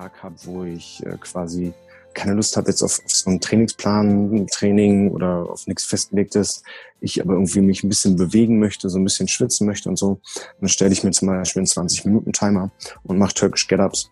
Tag 0.00 0.22
habe, 0.22 0.34
wo 0.44 0.64
ich 0.64 1.04
äh, 1.04 1.16
quasi 1.20 1.74
keine 2.14 2.32
Lust 2.32 2.56
habe 2.56 2.70
jetzt 2.70 2.82
auf, 2.82 3.00
auf 3.04 3.10
so 3.10 3.28
einen 3.28 3.40
Trainingsplan, 3.40 4.46
Training 4.46 5.10
oder 5.10 5.48
auf 5.50 5.66
nichts 5.66 5.84
festgelegtes, 5.84 6.62
ich 7.00 7.20
aber 7.22 7.34
irgendwie 7.34 7.60
mich 7.60 7.84
ein 7.84 7.90
bisschen 7.90 8.16
bewegen 8.16 8.58
möchte, 8.58 8.88
so 8.88 8.98
ein 8.98 9.04
bisschen 9.04 9.28
schwitzen 9.28 9.66
möchte 9.66 9.90
und 9.90 9.96
so, 9.96 10.20
dann 10.58 10.68
stelle 10.68 10.92
ich 10.92 11.04
mir 11.04 11.10
zum 11.10 11.28
Beispiel 11.28 11.60
einen 11.60 11.66
20-Minuten-Timer 11.66 12.70
und 13.04 13.18
mache 13.18 13.34
Turkish 13.34 13.68
Get-Ups. 13.68 14.10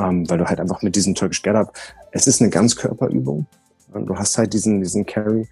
Ähm, 0.00 0.28
weil 0.28 0.38
du 0.38 0.46
halt 0.46 0.60
einfach 0.60 0.82
mit 0.82 0.96
diesem 0.96 1.14
Turkish 1.14 1.42
Get-Up, 1.42 1.72
es 2.10 2.26
ist 2.26 2.40
eine 2.40 2.50
Ganzkörperübung. 2.50 3.46
Du 3.94 4.16
hast 4.16 4.36
halt 4.36 4.52
diesen, 4.52 4.80
diesen 4.80 5.06
Carry. 5.06 5.48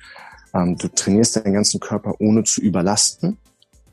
Ähm, 0.55 0.77
du 0.77 0.89
trainierst 0.89 1.37
deinen 1.37 1.55
ganzen 1.55 1.81
Körper 1.81 2.15
ohne 2.19 2.43
zu 2.43 2.61
überlasten 2.61 3.39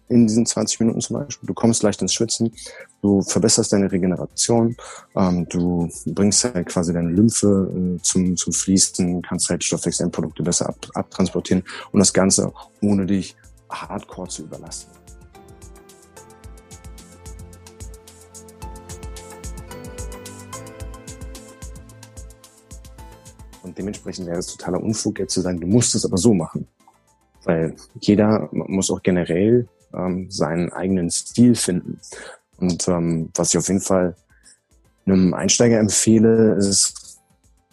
in 0.10 0.28
diesen 0.28 0.46
20 0.46 0.80
Minuten 0.82 1.02
zum 1.02 1.18
Beispiel. 1.18 1.48
Du 1.48 1.54
kommst 1.54 1.84
leicht 1.84 2.02
ins 2.02 2.14
Schwitzen, 2.14 2.52
du 3.02 3.22
verbesserst 3.22 3.74
deine 3.74 3.92
Regeneration, 3.92 4.76
ähm, 5.16 5.48
du 5.50 5.90
bringst 6.06 6.44
halt 6.44 6.68
quasi 6.68 6.94
deine 6.94 7.10
Lymphe 7.10 7.72
äh, 7.74 8.02
zum, 8.02 8.36
zum 8.36 8.54
Fließen, 8.54 9.22
kannst 9.22 9.50
halt 9.50 9.64
Stoffwechselprodukte 9.64 10.44
besser 10.44 10.70
ab, 10.70 10.78
abtransportieren 10.94 11.64
und 11.92 12.00
das 12.00 12.14
Ganze 12.14 12.52
ohne 12.82 13.06
dich 13.06 13.36
hardcore 13.70 14.28
zu 14.28 14.44
überlasten. 14.44 14.94
Und 23.64 23.78
dementsprechend 23.78 24.28
wäre 24.28 24.38
es 24.38 24.48
totaler 24.48 24.84
Unfug, 24.84 25.20
jetzt 25.20 25.34
zu 25.34 25.42
sagen, 25.42 25.60
du 25.60 25.68
musst 25.68 25.96
es 25.96 26.06
aber 26.06 26.18
so 26.18 26.34
machen. 26.34 26.68
Weil 27.46 27.76
jeder 28.00 28.50
muss 28.52 28.92
auch 28.92 29.02
generell 29.02 29.68
ähm, 29.94 30.30
seinen 30.30 30.72
eigenen 30.72 31.10
Stil 31.10 31.56
finden. 31.56 32.00
Und 32.58 32.88
ähm, 32.88 33.30
was 33.36 33.50
ich 33.54 33.58
auf 33.58 33.68
jeden 33.68 33.82
Fall 33.82 34.16
einem 35.06 35.34
Einsteiger 35.34 35.80
empfehle, 35.80 36.56
ist 36.56 37.03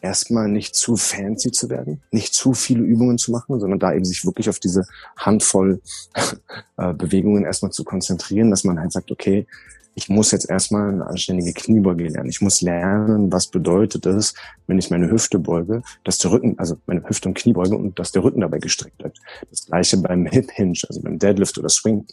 erstmal 0.03 0.49
nicht 0.49 0.75
zu 0.75 0.97
fancy 0.97 1.51
zu 1.53 1.71
werden, 1.71 2.03
nicht 2.11 2.35
zu 2.35 2.55
viele 2.55 2.83
Übungen 2.83 3.19
zu 3.19 3.31
machen, 3.31 3.61
sondern 3.61 3.79
da 3.79 3.93
eben 3.93 4.05
sich 4.05 4.25
wirklich 4.25 4.49
auf 4.49 4.59
diese 4.59 4.87
Handvoll 5.17 5.81
äh, 6.77 6.95
Bewegungen 6.95 7.45
erstmal 7.45 7.73
zu 7.73 7.85
konzentrieren, 7.85 8.51
dass 8.51 8.65
man 8.65 8.81
halt 8.81 8.93
sagt, 8.93 9.11
okay, 9.11 9.47
ich 9.95 10.09
muss 10.09 10.31
jetzt 10.31 10.49
erstmal 10.49 10.89
eine 10.89 11.07
anständige 11.07 11.53
Kniebeuge 11.53 12.09
lernen. 12.09 12.31
Ich 12.31 12.41
muss 12.41 12.61
lernen, 12.61 13.33
was 13.33 13.49
bedeutet 13.49 14.07
es, 14.07 14.35
wenn 14.67 14.79
ich 14.79 14.91
meine 14.91 15.11
Hüfte 15.11 15.39
beuge, 15.39 15.83
dass 16.05 16.19
der 16.19 16.31
Rücken, 16.31 16.59
also 16.59 16.79
meine 16.87 17.07
Hüfte 17.09 17.29
und 17.29 17.35
Knie 17.35 17.53
beuge 17.53 17.77
und 17.77 17.99
dass 17.99 18.13
der 18.13 18.23
Rücken 18.23 18.41
dabei 18.41 18.59
gestreckt 18.59 18.99
bleibt. 18.99 19.19
Das 19.51 19.67
gleiche 19.67 19.97
beim 19.99 20.27
Hip 20.27 20.51
Hinge, 20.53 20.79
also 20.89 21.03
beim 21.03 21.19
Deadlift 21.19 21.59
oder 21.59 21.69
Swing. 21.69 22.07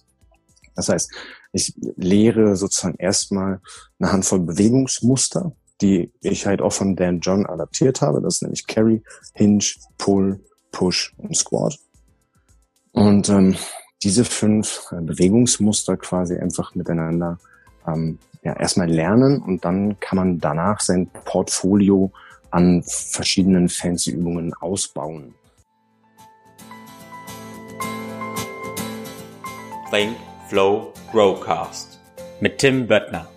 Das 0.75 0.89
heißt, 0.89 1.11
ich 1.53 1.73
lehre 1.95 2.55
sozusagen 2.55 2.97
erstmal 2.97 3.61
eine 3.99 4.11
Handvoll 4.11 4.39
Bewegungsmuster, 4.39 5.53
die 5.81 6.11
ich 6.21 6.45
halt 6.45 6.61
auch 6.61 6.73
von 6.73 6.95
Dan 6.95 7.19
John 7.19 7.45
adaptiert 7.45 8.01
habe. 8.01 8.21
Das 8.21 8.35
ist 8.35 8.41
nämlich 8.41 8.67
Carry, 8.67 9.03
Hinge, 9.33 9.65
Pull, 9.97 10.39
Push 10.71 11.13
und 11.17 11.35
Squat. 11.35 11.77
Und 12.91 13.29
ähm, 13.29 13.55
diese 14.03 14.25
fünf 14.25 14.91
äh, 14.91 15.01
Bewegungsmuster 15.01 15.97
quasi 15.97 16.37
einfach 16.37 16.75
miteinander 16.75 17.37
ähm, 17.87 18.19
ja, 18.43 18.53
erstmal 18.53 18.89
lernen 18.89 19.41
und 19.41 19.65
dann 19.65 19.99
kann 19.99 20.17
man 20.17 20.39
danach 20.39 20.79
sein 20.79 21.09
Portfolio 21.25 22.11
an 22.51 22.83
verschiedenen 22.83 23.69
fancy 23.69 24.11
Übungen 24.11 24.53
ausbauen. 24.53 25.33
Think, 29.91 30.15
Flow, 30.49 30.93
Growcast 31.11 31.99
mit 32.39 32.57
Tim 32.57 32.87
Böttner. 32.87 33.27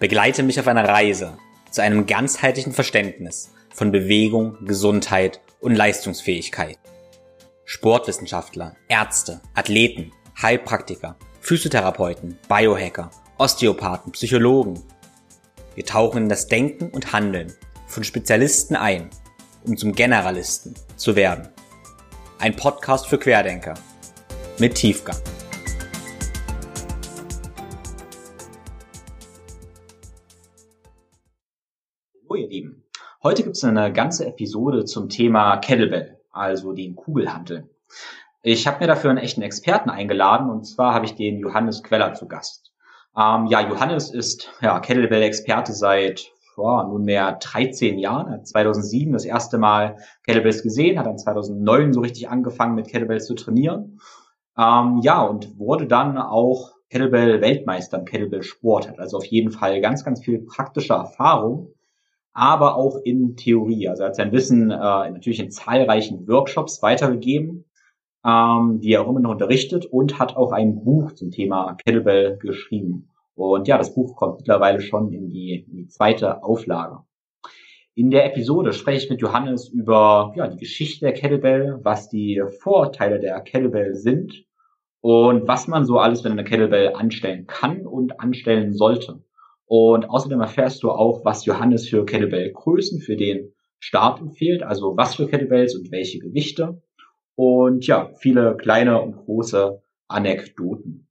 Begleite 0.00 0.42
mich 0.42 0.58
auf 0.58 0.66
einer 0.66 0.88
Reise 0.88 1.36
zu 1.72 1.82
einem 1.82 2.06
ganzheitlichen 2.06 2.72
Verständnis 2.72 3.52
von 3.74 3.90
Bewegung, 3.90 4.64
Gesundheit 4.64 5.40
und 5.58 5.74
Leistungsfähigkeit. 5.74 6.78
Sportwissenschaftler, 7.64 8.76
Ärzte, 8.88 9.40
Athleten, 9.54 10.12
Heilpraktiker, 10.40 11.16
Physiotherapeuten, 11.40 12.38
Biohacker 12.48 13.10
Osteopathen, 13.42 14.12
Psychologen. 14.12 14.80
Wir 15.74 15.84
tauchen 15.84 16.24
in 16.24 16.28
das 16.28 16.46
Denken 16.46 16.90
und 16.90 17.12
Handeln 17.12 17.52
von 17.88 18.04
Spezialisten 18.04 18.76
ein, 18.76 19.10
um 19.64 19.76
zum 19.76 19.94
Generalisten 19.94 20.74
zu 20.94 21.16
werden. 21.16 21.48
Ein 22.38 22.54
Podcast 22.54 23.08
für 23.08 23.18
Querdenker 23.18 23.74
mit 24.58 24.76
Tiefgang. 24.76 25.16
Heute 33.22 33.42
gibt 33.42 33.56
es 33.56 33.64
eine 33.64 33.92
ganze 33.92 34.26
Episode 34.26 34.84
zum 34.84 35.08
Thema 35.08 35.56
Kettlebell, 35.58 36.18
also 36.30 36.72
den 36.72 36.96
Kugelhanteln. 36.96 37.68
Ich 38.42 38.66
habe 38.66 38.80
mir 38.80 38.86
dafür 38.88 39.10
einen 39.10 39.20
echten 39.20 39.42
Experten 39.42 39.90
eingeladen 39.90 40.50
und 40.50 40.64
zwar 40.64 40.94
habe 40.94 41.04
ich 41.04 41.14
den 41.14 41.38
Johannes 41.38 41.82
Queller 41.82 42.14
zu 42.14 42.26
Gast. 42.26 42.72
Ähm, 43.16 43.46
ja, 43.46 43.60
Johannes 43.60 44.12
ist 44.12 44.50
ja, 44.60 44.80
Kettlebell-Experte 44.80 45.72
seit 45.72 46.32
boah, 46.56 46.84
nunmehr 46.84 47.32
13 47.32 47.98
Jahren. 47.98 48.26
Er 48.28 48.34
hat 48.34 48.46
2007 48.46 49.12
das 49.12 49.24
erste 49.24 49.58
Mal 49.58 49.96
Kettlebells 50.24 50.62
gesehen, 50.62 50.98
hat 50.98 51.06
dann 51.06 51.18
2009 51.18 51.92
so 51.92 52.00
richtig 52.00 52.28
angefangen 52.28 52.74
mit 52.74 52.88
Kettlebells 52.88 53.26
zu 53.26 53.34
trainieren. 53.34 54.00
Ähm, 54.58 55.00
ja, 55.02 55.22
und 55.22 55.58
wurde 55.58 55.86
dann 55.86 56.18
auch 56.18 56.72
Kettlebell-Weltmeister 56.90 57.98
im 57.98 58.04
Kettlebell-Sport. 58.04 58.88
Hat 58.88 58.98
also 58.98 59.18
auf 59.18 59.24
jeden 59.24 59.50
Fall 59.50 59.80
ganz, 59.80 60.04
ganz 60.04 60.22
viel 60.22 60.40
praktische 60.40 60.94
Erfahrung, 60.94 61.72
aber 62.32 62.76
auch 62.76 62.96
in 63.04 63.36
Theorie. 63.36 63.88
Also 63.88 64.02
er 64.02 64.08
hat 64.08 64.16
sein 64.16 64.32
Wissen 64.32 64.70
äh, 64.70 64.74
natürlich 64.74 65.40
in 65.40 65.50
zahlreichen 65.50 66.26
Workshops 66.28 66.82
weitergegeben 66.82 67.64
ähm, 68.24 68.80
die 68.80 68.92
er 68.92 69.02
auch 69.02 69.10
immer 69.10 69.20
noch 69.20 69.32
unterrichtet 69.32 69.86
und 69.86 70.18
hat 70.18 70.36
auch 70.36 70.52
ein 70.52 70.84
Buch 70.84 71.12
zum 71.12 71.30
Thema 71.30 71.74
Kettlebell 71.74 72.38
geschrieben. 72.38 73.08
Und 73.34 73.66
ja, 73.66 73.78
das 73.78 73.94
Buch 73.94 74.16
kommt 74.16 74.38
mittlerweile 74.38 74.80
schon 74.80 75.12
in 75.12 75.28
die, 75.28 75.66
in 75.68 75.76
die 75.76 75.88
zweite 75.88 76.42
Auflage. 76.42 77.00
In 77.94 78.10
der 78.10 78.26
Episode 78.26 78.72
spreche 78.72 79.04
ich 79.04 79.10
mit 79.10 79.20
Johannes 79.20 79.68
über 79.68 80.32
ja, 80.36 80.48
die 80.48 80.58
Geschichte 80.58 81.04
der 81.04 81.14
Kettlebell, 81.14 81.80
was 81.82 82.08
die 82.08 82.42
Vorteile 82.60 83.20
der 83.20 83.40
Kettlebell 83.40 83.94
sind 83.94 84.44
und 85.00 85.48
was 85.48 85.66
man 85.68 85.84
so 85.84 85.98
alles 85.98 86.22
mit 86.22 86.32
einer 86.32 86.44
Kettlebell 86.44 86.94
anstellen 86.94 87.46
kann 87.46 87.86
und 87.86 88.20
anstellen 88.20 88.72
sollte. 88.72 89.22
Und 89.74 90.10
außerdem 90.10 90.38
erfährst 90.42 90.82
du 90.82 90.90
auch, 90.90 91.24
was 91.24 91.46
Johannes 91.46 91.88
für 91.88 92.04
Kettlebell-Größen 92.04 93.00
für 93.00 93.16
den 93.16 93.54
Start 93.78 94.20
empfiehlt, 94.20 94.62
also 94.62 94.98
was 94.98 95.14
für 95.14 95.26
Kettlebells 95.26 95.74
und 95.74 95.90
welche 95.90 96.18
Gewichte 96.18 96.82
und 97.36 97.86
ja, 97.86 98.12
viele 98.18 98.58
kleine 98.58 99.00
und 99.00 99.16
große 99.16 99.82
Anekdoten. 100.08 101.08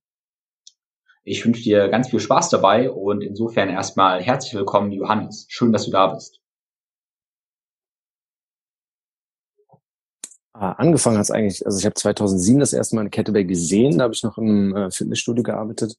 Ich 1.24 1.44
wünsche 1.44 1.64
dir 1.64 1.90
ganz 1.90 2.12
viel 2.12 2.20
Spaß 2.20 2.50
dabei 2.50 2.92
und 2.92 3.24
insofern 3.24 3.68
erstmal 3.68 4.22
herzlich 4.22 4.54
willkommen, 4.54 4.92
Johannes. 4.92 5.48
Schön, 5.50 5.72
dass 5.72 5.86
du 5.86 5.92
da 5.92 6.14
bist. 6.14 6.40
Ah, 10.54 10.74
angefangen 10.74 11.18
hat 11.18 11.24
es 11.24 11.32
eigentlich, 11.32 11.66
also 11.66 11.80
ich 11.80 11.86
habe 11.86 11.96
2007 11.96 12.60
das 12.60 12.74
erste 12.74 12.96
Mal 12.96 13.02
eine 13.02 13.10
Kettlebell 13.10 13.46
gesehen, 13.46 13.98
da 13.98 14.04
habe 14.04 14.14
ich 14.14 14.22
noch 14.22 14.38
im 14.38 14.76
äh, 14.76 14.92
Fitnessstudio 14.92 15.42
gearbeitet 15.42 15.98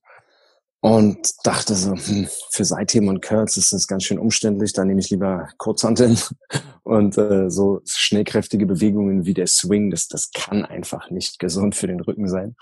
und 0.82 1.31
dachte 1.44 1.76
so, 1.76 1.93
hm, 1.93 2.26
für 2.50 2.65
Seitheben 2.65 3.09
und 3.09 3.22
Curls 3.22 3.56
ist 3.56 3.72
das 3.72 3.87
ganz 3.87 4.03
schön 4.03 4.19
umständlich, 4.19 4.72
da 4.72 4.84
nehme 4.84 4.98
ich 4.98 5.10
lieber 5.10 5.48
Kurzhanteln 5.56 6.19
und 6.82 7.16
äh, 7.16 7.48
so 7.48 7.82
schnellkräftige 7.87 8.66
Bewegungen 8.66 9.25
wie 9.25 9.32
der 9.32 9.47
Swing, 9.47 9.93
das, 9.93 10.09
das 10.09 10.32
kann 10.32 10.65
einfach 10.65 11.09
nicht 11.09 11.38
gesund 11.38 11.76
für 11.76 11.87
den 11.87 12.00
Rücken 12.00 12.28
sein. 12.28 12.56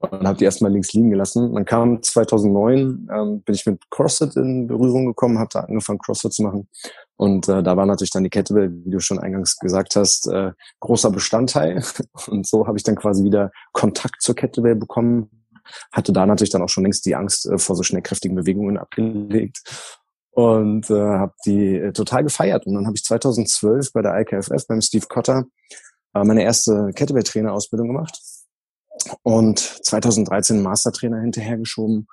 Und 0.00 0.26
habe 0.26 0.36
die 0.36 0.44
erstmal 0.44 0.72
links 0.72 0.92
liegen 0.92 1.10
gelassen. 1.10 1.54
Dann 1.54 1.64
kam 1.64 2.02
2009, 2.02 3.08
ähm, 3.10 3.40
bin 3.42 3.54
ich 3.54 3.64
mit 3.64 3.88
CrossFit 3.88 4.36
in 4.36 4.66
Berührung 4.66 5.06
gekommen, 5.06 5.38
habe 5.38 5.50
da 5.52 5.60
angefangen 5.60 6.00
CrossFit 6.00 6.32
zu 6.32 6.42
machen. 6.42 6.68
Und 7.16 7.48
äh, 7.48 7.62
da 7.62 7.76
war 7.76 7.86
natürlich 7.86 8.10
dann 8.10 8.24
die 8.24 8.30
Kettlebell, 8.30 8.70
wie 8.84 8.90
du 8.90 8.98
schon 8.98 9.20
eingangs 9.20 9.58
gesagt 9.58 9.94
hast, 9.94 10.26
äh, 10.26 10.50
großer 10.80 11.10
Bestandteil. 11.10 11.84
Und 12.26 12.46
so 12.46 12.66
habe 12.66 12.76
ich 12.76 12.82
dann 12.82 12.96
quasi 12.96 13.22
wieder 13.22 13.52
Kontakt 13.72 14.20
zur 14.20 14.34
Kettlebell 14.34 14.74
bekommen, 14.74 15.30
hatte 15.92 16.12
da 16.12 16.26
natürlich 16.26 16.50
dann 16.50 16.62
auch 16.62 16.68
schon 16.68 16.84
längst 16.84 17.06
die 17.06 17.14
Angst 17.14 17.46
äh, 17.46 17.58
vor 17.58 17.76
so 17.76 17.82
schnellkräftigen 17.82 18.36
Bewegungen 18.36 18.78
abgelegt 18.78 19.60
und 20.32 20.90
äh, 20.90 20.94
habe 20.94 21.34
die 21.44 21.76
äh, 21.76 21.92
total 21.92 22.24
gefeiert. 22.24 22.66
Und 22.66 22.74
dann 22.74 22.86
habe 22.86 22.96
ich 22.96 23.04
2012 23.04 23.92
bei 23.92 24.02
der 24.02 24.18
IKFF 24.20 24.66
beim 24.66 24.80
Steve 24.80 25.06
Cotter 25.06 25.44
äh, 26.14 26.24
meine 26.24 26.42
erste 26.42 26.90
Kettlebell-Trainer-Ausbildung 26.94 27.88
gemacht 27.88 28.18
und 29.22 29.58
2013 29.58 30.62
Mastertrainer 30.62 31.20
hinterhergeschoben. 31.20 32.06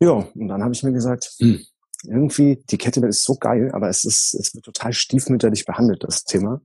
Ja, 0.00 0.26
und 0.34 0.48
dann 0.48 0.62
habe 0.62 0.74
ich 0.74 0.82
mir 0.82 0.92
gesagt, 0.92 1.32
hm, 1.38 1.64
irgendwie 2.04 2.62
die 2.70 2.78
Kettlebell 2.78 3.10
ist 3.10 3.24
so 3.24 3.36
geil, 3.36 3.70
aber 3.72 3.88
es 3.88 4.04
ist 4.04 4.34
es 4.34 4.54
wird 4.54 4.64
total 4.64 4.92
stiefmütterlich 4.92 5.64
behandelt 5.64 6.04
das 6.04 6.24
Thema. 6.24 6.60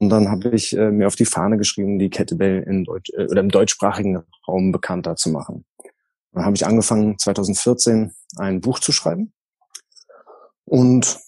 Und 0.00 0.08
dann 0.08 0.30
habe 0.30 0.48
ich 0.50 0.76
äh, 0.76 0.90
mir 0.90 1.06
auf 1.06 1.14
die 1.14 1.26
Fahne 1.26 1.58
geschrieben, 1.58 1.98
die 1.98 2.08
Kettlebell 2.10 2.62
in 2.62 2.84
Deutsch, 2.84 3.10
äh, 3.14 3.26
oder 3.26 3.40
im 3.40 3.50
deutschsprachigen 3.50 4.22
Raum 4.48 4.72
bekannter 4.72 5.14
zu 5.14 5.30
machen. 5.30 5.66
Dann 6.32 6.44
habe 6.44 6.56
ich 6.56 6.66
angefangen, 6.66 7.18
2014 7.18 8.12
ein 8.36 8.60
Buch 8.60 8.78
zu 8.78 8.92
schreiben. 8.92 9.32
und 10.64 11.20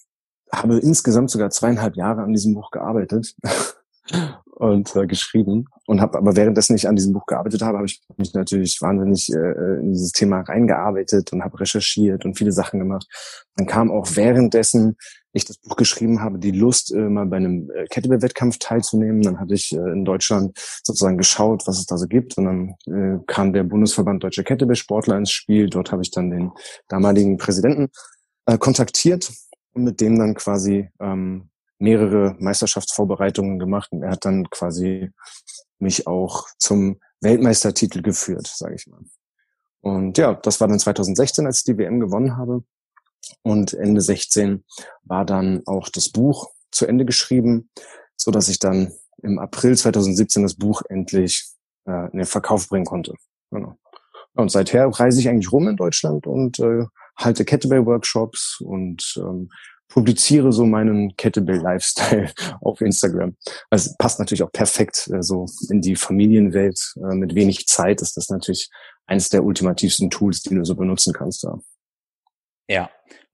habe 0.51 0.77
insgesamt 0.77 1.31
sogar 1.31 1.49
zweieinhalb 1.49 1.95
Jahre 1.95 2.21
an 2.21 2.31
diesem 2.31 2.53
Buch 2.53 2.69
gearbeitet 2.69 3.35
und 4.55 4.95
äh, 4.95 5.07
geschrieben 5.07 5.65
und 5.87 6.01
habe 6.01 6.17
aber 6.17 6.35
währenddessen 6.35 6.75
ich 6.75 6.87
an 6.87 6.95
diesem 6.95 7.13
Buch 7.13 7.25
gearbeitet 7.25 7.61
habe, 7.61 7.77
habe 7.77 7.87
ich 7.87 8.01
mich 8.17 8.33
natürlich 8.33 8.81
wahnsinnig 8.81 9.29
äh, 9.33 9.79
in 9.79 9.93
dieses 9.93 10.11
Thema 10.11 10.41
reingearbeitet 10.41 11.33
und 11.33 11.43
habe 11.43 11.59
recherchiert 11.59 12.25
und 12.25 12.37
viele 12.37 12.51
Sachen 12.51 12.79
gemacht. 12.79 13.07
Dann 13.55 13.67
kam 13.67 13.91
auch 13.91 14.07
währenddessen 14.15 14.95
ich 15.33 15.45
das 15.45 15.57
Buch 15.57 15.75
geschrieben 15.75 16.21
habe, 16.21 16.39
die 16.39 16.51
Lust, 16.51 16.93
äh, 16.93 17.09
mal 17.09 17.25
bei 17.25 17.37
einem 17.37 17.69
äh, 17.71 17.85
Kettlebell-Wettkampf 17.87 18.59
teilzunehmen. 18.59 19.21
Dann 19.21 19.39
hatte 19.39 19.55
ich 19.55 19.73
äh, 19.73 19.91
in 19.91 20.05
Deutschland 20.05 20.57
sozusagen 20.83 21.17
geschaut, 21.17 21.63
was 21.65 21.79
es 21.79 21.85
da 21.85 21.97
so 21.97 22.07
gibt. 22.07 22.37
Und 22.37 22.45
dann 22.45 22.75
äh, 22.85 23.19
kam 23.25 23.51
der 23.51 23.63
Bundesverband 23.63 24.23
Deutscher 24.23 24.43
Kettlebell-Sportler 24.43 25.17
ins 25.17 25.31
Spiel. 25.31 25.69
Dort 25.69 25.91
habe 25.91 26.03
ich 26.03 26.11
dann 26.11 26.29
den 26.29 26.51
damaligen 26.87 27.37
Präsidenten 27.37 27.89
äh, 28.45 28.57
kontaktiert 28.57 29.31
und 29.73 29.83
mit 29.83 29.99
dem 30.01 30.19
dann 30.19 30.35
quasi 30.35 30.89
ähm, 30.99 31.49
mehrere 31.83 32.35
Meisterschaftsvorbereitungen 32.39 33.59
gemacht. 33.59 33.91
Und 33.91 34.03
er 34.03 34.11
hat 34.11 34.23
dann 34.23 34.49
quasi 34.49 35.11
mich 35.79 36.07
auch 36.07 36.47
zum 36.57 37.01
Weltmeistertitel 37.19 38.01
geführt, 38.01 38.47
sage 38.47 38.75
ich 38.75 38.87
mal. 38.87 39.01
Und 39.81 40.17
ja, 40.17 40.33
das 40.33 40.61
war 40.61 40.69
dann 40.69 40.79
2016, 40.79 41.45
als 41.45 41.59
ich 41.59 41.65
die 41.65 41.77
WM 41.77 41.99
gewonnen 41.99 42.37
habe. 42.37 42.63
Und 43.41 43.73
Ende 43.73 43.99
16 43.99 44.63
war 45.03 45.25
dann 45.25 45.61
auch 45.65 45.89
das 45.89 46.09
Buch 46.09 46.49
zu 46.71 46.85
Ende 46.87 47.03
geschrieben, 47.03 47.69
so 48.15 48.31
dass 48.31 48.47
ich 48.47 48.59
dann 48.59 48.93
im 49.21 49.37
April 49.37 49.77
2017 49.77 50.43
das 50.43 50.55
Buch 50.55 50.83
endlich 50.87 51.49
äh, 51.85 52.09
in 52.11 52.17
den 52.17 52.25
Verkauf 52.25 52.69
bringen 52.69 52.85
konnte. 52.85 53.13
Genau. 53.51 53.77
Und 54.35 54.51
seither 54.51 54.87
reise 54.87 55.19
ich 55.19 55.27
eigentlich 55.27 55.51
rum 55.51 55.67
in 55.67 55.75
Deutschland 55.75 56.27
und 56.27 56.59
äh, 56.59 56.85
halte 57.17 57.43
Kettlebell-Workshops 57.43 58.61
und 58.61 59.15
ähm, 59.17 59.49
publiziere 59.93 60.51
so 60.51 60.65
meinen 60.65 61.15
Kettlebell-Lifestyle 61.17 62.31
auf 62.61 62.81
Instagram. 62.81 63.37
Also 63.69 63.91
passt 63.99 64.17
natürlich 64.17 64.41
auch 64.41 64.51
perfekt 64.51 65.07
äh, 65.13 65.21
so 65.21 65.45
in 65.69 65.81
die 65.81 65.95
Familienwelt. 65.95 66.95
Äh, 66.97 67.13
mit 67.13 67.35
wenig 67.35 67.67
Zeit 67.67 68.01
ist 68.01 68.17
das 68.17 68.29
natürlich 68.29 68.71
eines 69.05 69.29
der 69.29 69.43
ultimativsten 69.43 70.09
Tools, 70.09 70.41
die 70.41 70.55
du 70.55 70.65
so 70.65 70.73
benutzen 70.73 71.13
kannst 71.13 71.43
da. 71.43 71.59
Ja, 72.67 72.89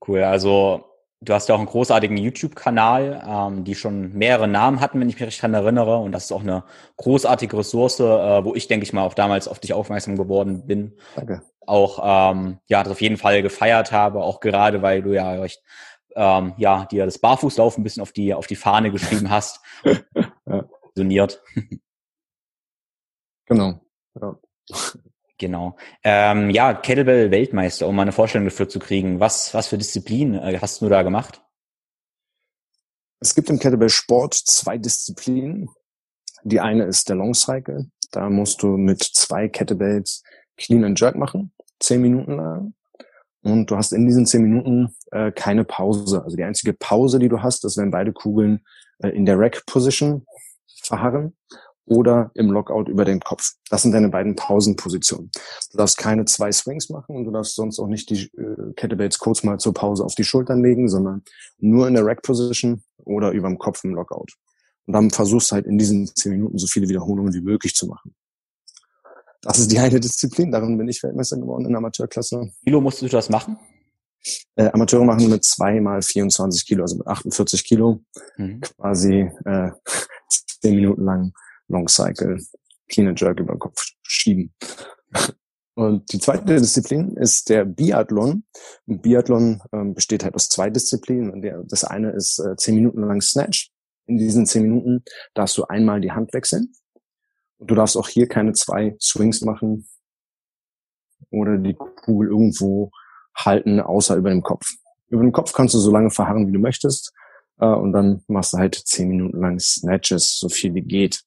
cool. 0.06 0.22
Also 0.22 0.84
du 1.22 1.32
hast 1.32 1.48
ja 1.48 1.54
auch 1.54 1.60
einen 1.60 1.68
großartigen 1.68 2.18
YouTube-Kanal, 2.18 3.22
ähm, 3.26 3.64
die 3.64 3.74
schon 3.74 4.12
mehrere 4.12 4.46
Namen 4.46 4.82
hatten, 4.82 5.00
wenn 5.00 5.08
ich 5.08 5.18
mich 5.18 5.26
recht 5.26 5.42
daran 5.42 5.54
erinnere. 5.54 5.96
Und 5.96 6.12
das 6.12 6.24
ist 6.24 6.32
auch 6.32 6.42
eine 6.42 6.64
großartige 6.98 7.56
Ressource, 7.56 8.00
äh, 8.00 8.44
wo 8.44 8.54
ich, 8.54 8.68
denke 8.68 8.84
ich 8.84 8.92
mal, 8.92 9.04
auch 9.04 9.14
damals 9.14 9.48
auf 9.48 9.60
dich 9.60 9.72
aufmerksam 9.72 10.18
geworden 10.18 10.66
bin. 10.66 10.98
Danke. 11.16 11.40
Auch 11.66 11.98
ja, 11.98 12.82
das 12.82 12.88
auf 12.88 13.00
jeden 13.00 13.16
Fall 13.16 13.42
gefeiert 13.42 13.92
habe, 13.92 14.24
auch 14.24 14.40
gerade, 14.40 14.82
weil 14.82 15.02
du 15.02 15.12
ja 15.12 15.30
recht 15.34 15.62
ähm, 16.14 16.54
ja, 16.56 16.86
dir 16.86 17.04
das 17.04 17.18
Barfußlaufen 17.18 17.80
ein 17.80 17.84
bisschen 17.84 18.02
auf 18.02 18.12
die, 18.12 18.34
auf 18.34 18.46
die 18.46 18.56
Fahne 18.56 18.90
geschrieben 18.90 19.30
hast. 19.30 19.60
ja. 19.84 20.68
Soniert. 20.94 21.42
Genau. 23.46 23.80
Ja. 24.14 24.38
Genau. 25.38 25.76
Ähm, 26.04 26.50
ja, 26.50 26.72
Kettlebell-Weltmeister, 26.72 27.88
um 27.88 27.96
mal 27.96 28.02
eine 28.02 28.12
Vorstellung 28.12 28.46
dafür 28.46 28.68
zu 28.68 28.78
kriegen. 28.78 29.18
Was, 29.18 29.52
was 29.54 29.66
für 29.66 29.76
Disziplinen 29.76 30.40
äh, 30.40 30.56
hast 30.60 30.80
du 30.82 30.88
da 30.88 31.02
gemacht? 31.02 31.42
Es 33.18 33.34
gibt 33.34 33.50
im 33.50 33.58
Kettlebell-Sport 33.58 34.34
zwei 34.34 34.78
Disziplinen. 34.78 35.68
Die 36.44 36.60
eine 36.60 36.84
ist 36.84 37.08
der 37.08 37.16
Long 37.16 37.34
Cycle. 37.34 37.90
Da 38.12 38.30
musst 38.30 38.62
du 38.62 38.76
mit 38.76 39.02
zwei 39.02 39.48
Kettlebells 39.48 40.22
Clean 40.56 40.84
and 40.84 41.00
Jerk 41.00 41.16
machen, 41.16 41.52
zehn 41.80 42.02
Minuten 42.02 42.36
lang. 42.36 42.74
Und 43.42 43.70
du 43.70 43.76
hast 43.76 43.92
in 43.92 44.06
diesen 44.06 44.26
zehn 44.26 44.42
Minuten 44.42 44.94
äh, 45.12 45.32
keine 45.32 45.64
Pause. 45.64 46.22
Also 46.22 46.36
die 46.36 46.44
einzige 46.44 46.72
Pause, 46.72 47.18
die 47.18 47.28
du 47.28 47.42
hast, 47.42 47.64
ist, 47.64 47.76
wenn 47.78 47.90
beide 47.90 48.12
Kugeln 48.12 48.60
äh, 48.98 49.08
in 49.08 49.24
der 49.24 49.38
Rack-Position 49.38 50.26
verharren 50.82 51.34
oder 51.86 52.30
im 52.34 52.50
Lockout 52.50 52.88
über 52.88 53.04
den 53.04 53.20
Kopf. 53.20 53.52
Das 53.68 53.82
sind 53.82 53.92
deine 53.92 54.10
beiden 54.10 54.36
Pausenpositionen. 54.36 55.30
Du 55.72 55.78
darfst 55.78 55.98
keine 55.98 56.24
zwei 56.26 56.52
Swings 56.52 56.88
machen 56.90 57.16
und 57.16 57.24
du 57.24 57.30
darfst 57.30 57.54
sonst 57.56 57.78
auch 57.78 57.88
nicht 57.88 58.10
die 58.10 58.30
äh, 58.36 58.72
Kettlebells 58.76 59.18
kurz 59.18 59.42
mal 59.42 59.58
zur 59.58 59.74
Pause 59.74 60.04
auf 60.04 60.14
die 60.14 60.24
Schultern 60.24 60.62
legen, 60.62 60.88
sondern 60.88 61.22
nur 61.58 61.88
in 61.88 61.94
der 61.94 62.04
Rack-Position 62.04 62.82
oder 62.98 63.32
über 63.32 63.48
dem 63.48 63.58
Kopf 63.58 63.82
im 63.84 63.94
Lockout. 63.94 64.34
Und 64.86 64.94
dann 64.94 65.10
versuchst 65.10 65.50
du 65.50 65.54
halt 65.54 65.66
in 65.66 65.78
diesen 65.78 66.06
zehn 66.06 66.32
Minuten 66.32 66.58
so 66.58 66.66
viele 66.66 66.88
Wiederholungen 66.88 67.32
wie 67.34 67.40
möglich 67.40 67.74
zu 67.74 67.86
machen. 67.86 68.14
Das 69.42 69.58
ist 69.58 69.72
die 69.72 69.78
eine 69.78 70.00
Disziplin, 70.00 70.50
darin 70.50 70.76
bin 70.76 70.88
ich 70.88 71.02
Weltmeister 71.02 71.38
geworden 71.38 71.64
in 71.64 71.70
der 71.70 71.78
Amateurklasse. 71.78 72.50
Kilo 72.64 72.80
musstest 72.80 73.12
du 73.12 73.16
das 73.16 73.30
machen? 73.30 73.58
Äh, 74.56 74.70
Amateure 74.72 75.04
machen 75.04 75.30
mit 75.30 75.44
zwei 75.44 75.80
mal 75.80 76.02
24 76.02 76.66
Kilo, 76.66 76.82
also 76.82 76.98
mit 76.98 77.06
48 77.06 77.64
Kilo, 77.64 78.00
mhm. 78.36 78.60
quasi 78.60 79.30
äh, 79.46 79.70
zehn 80.60 80.76
Minuten 80.76 81.04
lang 81.04 81.32
Long 81.68 81.88
Cycle, 81.88 82.38
Clean 82.88 83.08
and 83.08 83.20
Jerk 83.20 83.40
über 83.40 83.54
den 83.54 83.60
Kopf 83.60 83.82
schieben. 84.02 84.52
Und 85.74 86.12
die 86.12 86.18
zweite 86.18 86.44
Disziplin 86.44 87.16
ist 87.16 87.48
der 87.48 87.64
Biathlon. 87.64 88.44
Ein 88.86 89.00
Biathlon 89.00 89.62
ähm, 89.72 89.94
besteht 89.94 90.24
halt 90.24 90.34
aus 90.34 90.48
zwei 90.48 90.68
Disziplinen. 90.68 91.30
Und 91.30 91.42
der, 91.42 91.62
das 91.64 91.84
eine 91.84 92.10
ist 92.10 92.38
äh, 92.38 92.56
zehn 92.56 92.74
Minuten 92.74 93.00
lang 93.00 93.22
Snatch. 93.22 93.70
In 94.06 94.18
diesen 94.18 94.44
zehn 94.44 94.62
Minuten 94.62 95.04
darfst 95.32 95.56
du 95.56 95.64
einmal 95.64 96.00
die 96.00 96.12
Hand 96.12 96.34
wechseln. 96.34 96.72
Und 97.60 97.70
du 97.70 97.74
darfst 97.74 97.96
auch 97.96 98.08
hier 98.08 98.26
keine 98.26 98.52
zwei 98.54 98.96
Swings 99.00 99.42
machen 99.42 99.86
oder 101.30 101.58
die 101.58 101.74
Kugel 101.74 102.30
irgendwo 102.30 102.90
halten, 103.36 103.80
außer 103.80 104.16
über 104.16 104.30
dem 104.30 104.42
Kopf. 104.42 104.66
Über 105.08 105.22
dem 105.22 105.32
Kopf 105.32 105.52
kannst 105.52 105.74
du 105.74 105.78
so 105.78 105.92
lange 105.92 106.10
verharren, 106.10 106.48
wie 106.48 106.52
du 106.52 106.58
möchtest. 106.58 107.12
Äh, 107.60 107.66
und 107.66 107.92
dann 107.92 108.22
machst 108.28 108.54
du 108.54 108.58
halt 108.58 108.74
zehn 108.74 109.08
Minuten 109.08 109.40
lang 109.40 109.58
Snatches, 109.60 110.38
so 110.38 110.48
viel 110.48 110.74
wie 110.74 110.82
geht. 110.82 111.22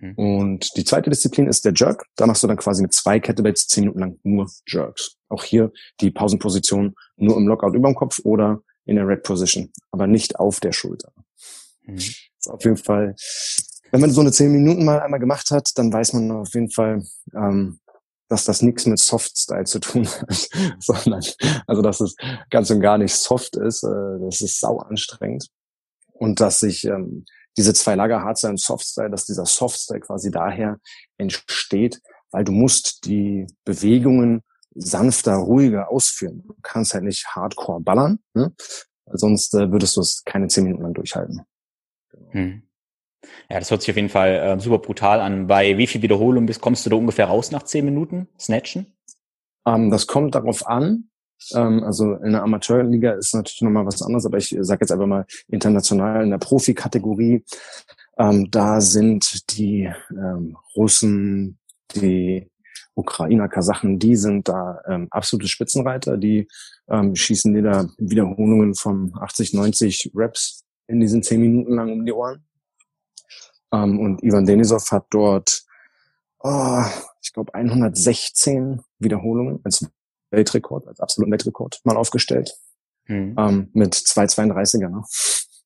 Mhm. 0.00 0.14
Und 0.14 0.76
die 0.76 0.84
zweite 0.84 1.10
Disziplin 1.10 1.48
ist 1.48 1.64
der 1.64 1.72
Jerk. 1.74 2.04
Da 2.14 2.26
machst 2.26 2.42
du 2.42 2.46
dann 2.46 2.56
quasi 2.56 2.82
mit 2.82 2.92
zwei 2.92 3.18
Kettlebells 3.18 3.66
zehn 3.66 3.82
Minuten 3.82 4.00
lang 4.00 4.18
nur 4.22 4.48
Jerks. 4.66 5.16
Auch 5.28 5.42
hier 5.42 5.72
die 6.00 6.10
Pausenposition 6.10 6.94
nur 7.16 7.36
im 7.36 7.48
Lockout 7.48 7.74
über 7.74 7.88
dem 7.88 7.96
Kopf 7.96 8.20
oder 8.22 8.60
in 8.84 8.96
der 8.96 9.08
Red 9.08 9.24
Position, 9.24 9.72
aber 9.90 10.06
nicht 10.06 10.38
auf 10.38 10.60
der 10.60 10.70
Schulter. 10.70 11.12
Mhm. 11.82 11.96
Ist 11.96 12.48
auf 12.48 12.62
jeden 12.64 12.76
Fall 12.76 13.16
wenn 13.96 14.02
man 14.02 14.10
so 14.10 14.20
eine 14.20 14.30
zehn 14.30 14.52
Minuten 14.52 14.84
mal 14.84 15.00
einmal 15.00 15.20
gemacht 15.20 15.50
hat, 15.50 15.70
dann 15.76 15.90
weiß 15.90 16.12
man 16.12 16.30
auf 16.30 16.52
jeden 16.52 16.70
Fall, 16.70 17.02
ähm, 17.34 17.80
dass 18.28 18.44
das 18.44 18.60
nichts 18.60 18.84
mit 18.84 18.98
Soft-Style 18.98 19.64
zu 19.64 19.80
tun 19.80 20.06
hat, 20.06 20.50
sondern 20.80 21.24
also 21.66 21.80
dass 21.80 22.00
es 22.00 22.14
ganz 22.50 22.70
und 22.70 22.80
gar 22.80 22.98
nicht 22.98 23.14
soft 23.14 23.56
ist, 23.56 23.84
äh, 23.84 24.20
das 24.20 24.42
ist 24.42 24.60
sau 24.60 24.80
anstrengend 24.80 25.48
und 26.12 26.40
dass 26.40 26.60
sich 26.60 26.84
ähm, 26.84 27.24
diese 27.56 27.72
zwei 27.72 27.94
Lager 27.94 28.20
Hardstyle 28.20 28.50
und 28.50 28.60
Soft-Style, 28.60 29.08
dass 29.08 29.24
dieser 29.24 29.46
Soft-Style 29.46 30.00
quasi 30.00 30.30
daher 30.30 30.78
entsteht, 31.16 32.02
weil 32.32 32.44
du 32.44 32.52
musst 32.52 33.06
die 33.06 33.46
Bewegungen 33.64 34.42
sanfter, 34.74 35.36
ruhiger 35.36 35.90
ausführen. 35.90 36.42
Du 36.46 36.54
kannst 36.60 36.92
halt 36.92 37.04
nicht 37.04 37.28
Hardcore 37.28 37.80
ballern, 37.80 38.18
ne? 38.34 38.52
sonst 39.06 39.54
äh, 39.54 39.72
würdest 39.72 39.96
du 39.96 40.02
es 40.02 40.22
keine 40.22 40.48
zehn 40.48 40.64
Minuten 40.64 40.82
lang 40.82 40.92
durchhalten. 40.92 41.46
Hm. 42.32 42.65
Ja, 43.50 43.58
das 43.58 43.70
hört 43.70 43.82
sich 43.82 43.90
auf 43.90 43.96
jeden 43.96 44.08
Fall 44.08 44.30
äh, 44.30 44.60
super 44.60 44.78
brutal 44.78 45.20
an. 45.20 45.46
Bei 45.46 45.78
wie 45.78 45.86
viel 45.86 46.02
Wiederholung 46.02 46.46
bist, 46.46 46.60
kommst 46.60 46.84
du 46.86 46.90
da 46.90 46.96
ungefähr 46.96 47.26
raus 47.26 47.50
nach 47.50 47.64
zehn 47.64 47.84
Minuten? 47.84 48.28
Snatchen? 48.38 48.86
Ähm, 49.66 49.90
das 49.90 50.06
kommt 50.06 50.34
darauf 50.34 50.66
an. 50.66 51.08
Ähm, 51.54 51.84
also 51.84 52.14
in 52.14 52.32
der 52.32 52.42
Amateurliga 52.42 53.12
ist 53.12 53.34
natürlich 53.34 53.62
nochmal 53.62 53.86
was 53.86 54.02
anderes, 54.02 54.26
aber 54.26 54.38
ich 54.38 54.54
sage 54.60 54.80
jetzt 54.82 54.92
einfach 54.92 55.06
mal 55.06 55.26
international 55.48 56.24
in 56.24 56.30
der 56.30 56.38
Profikategorie. 56.38 57.44
Ähm, 58.18 58.50
da 58.50 58.80
sind 58.80 59.56
die 59.56 59.90
ähm, 60.10 60.56
Russen, 60.74 61.58
die 61.94 62.50
Ukrainer, 62.94 63.48
Kasachen, 63.48 63.98
die 63.98 64.16
sind 64.16 64.48
da 64.48 64.80
ähm, 64.88 65.08
absolute 65.10 65.48
Spitzenreiter. 65.48 66.16
Die 66.16 66.48
ähm, 66.88 67.14
schießen 67.14 67.52
dir 67.52 67.62
da 67.62 67.88
Wiederholungen 67.98 68.74
von 68.74 69.12
80, 69.20 69.52
90 69.52 70.12
Reps 70.14 70.64
in 70.88 71.00
diesen 71.00 71.22
zehn 71.22 71.40
Minuten 71.40 71.74
lang 71.74 71.92
um 71.92 72.06
die 72.06 72.12
Ohren. 72.12 72.46
Ähm, 73.72 73.98
und 74.00 74.22
Ivan 74.22 74.46
Denisov 74.46 74.90
hat 74.90 75.06
dort, 75.10 75.64
oh, 76.40 76.84
ich 77.22 77.32
glaube, 77.32 77.54
116 77.54 78.82
Wiederholungen 78.98 79.60
als 79.64 79.86
Weltrekord, 80.30 80.86
als 80.88 81.00
absoluten 81.00 81.32
Weltrekord 81.32 81.80
mal 81.84 81.96
aufgestellt. 81.96 82.54
Mhm. 83.06 83.34
Ähm, 83.38 83.68
mit 83.72 83.94
2,32er. 83.94 84.88
Ne? 84.88 85.04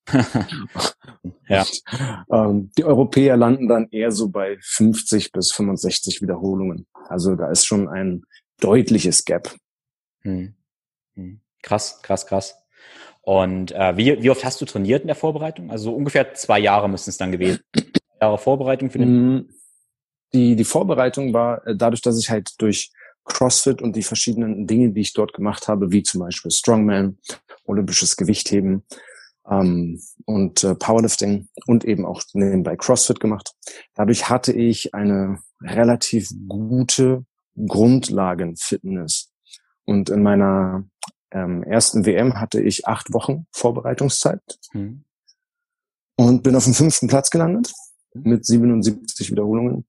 ja. 1.48 1.66
ähm, 2.32 2.70
die 2.76 2.84
Europäer 2.84 3.36
landen 3.36 3.68
dann 3.68 3.88
eher 3.90 4.12
so 4.12 4.28
bei 4.28 4.58
50 4.60 5.32
bis 5.32 5.52
65 5.52 6.22
Wiederholungen. 6.22 6.86
Also 7.08 7.34
da 7.34 7.50
ist 7.50 7.66
schon 7.66 7.88
ein 7.88 8.24
deutliches 8.60 9.24
Gap. 9.24 9.54
Hm. 10.22 10.54
Hm. 11.14 11.40
Krass, 11.62 12.00
krass, 12.02 12.26
krass. 12.26 12.56
Und 13.22 13.72
äh, 13.72 13.96
wie, 13.96 14.22
wie 14.22 14.30
oft 14.30 14.44
hast 14.44 14.60
du 14.60 14.64
trainiert 14.64 15.02
in 15.02 15.08
der 15.08 15.16
Vorbereitung? 15.16 15.70
Also 15.70 15.94
ungefähr 15.94 16.34
zwei 16.34 16.58
Jahre 16.58 16.88
müssen 16.88 17.10
es 17.10 17.18
dann 17.18 17.32
gewesen. 17.32 17.60
Jahre 18.20 18.38
Vorbereitung 18.38 18.90
für 18.90 18.98
den. 18.98 19.34
Mm, 19.34 19.48
die, 20.32 20.56
die 20.56 20.64
Vorbereitung 20.64 21.32
war 21.32 21.66
äh, 21.66 21.76
dadurch, 21.76 22.02
dass 22.02 22.18
ich 22.18 22.30
halt 22.30 22.50
durch 22.58 22.92
CrossFit 23.24 23.82
und 23.82 23.96
die 23.96 24.02
verschiedenen 24.02 24.66
Dinge, 24.66 24.90
die 24.90 25.00
ich 25.00 25.12
dort 25.12 25.32
gemacht 25.32 25.68
habe, 25.68 25.92
wie 25.92 26.02
zum 26.02 26.20
Beispiel 26.20 26.50
Strongman, 26.50 27.18
olympisches 27.64 28.16
Gewichtheben 28.16 28.84
ähm, 29.48 30.00
und 30.24 30.64
äh, 30.64 30.74
Powerlifting 30.74 31.48
und 31.66 31.84
eben 31.84 32.04
auch 32.04 32.22
nebenbei 32.32 32.76
CrossFit 32.76 33.20
gemacht. 33.20 33.52
Dadurch 33.94 34.28
hatte 34.28 34.52
ich 34.52 34.94
eine 34.94 35.38
relativ 35.62 36.30
gute 36.48 37.24
Grundlagenfitness. 37.56 39.32
Und 39.84 40.08
in 40.08 40.22
meiner 40.22 40.84
ähm, 41.32 41.62
ersten 41.64 42.06
WM 42.06 42.40
hatte 42.40 42.60
ich 42.60 42.86
acht 42.86 43.12
Wochen 43.12 43.46
Vorbereitungszeit 43.52 44.40
mhm. 44.72 45.04
und 46.16 46.42
bin 46.42 46.56
auf 46.56 46.64
dem 46.64 46.74
fünften 46.74 47.08
Platz 47.08 47.30
gelandet 47.30 47.72
mit 48.14 48.44
77 48.44 49.30
Wiederholungen. 49.30 49.84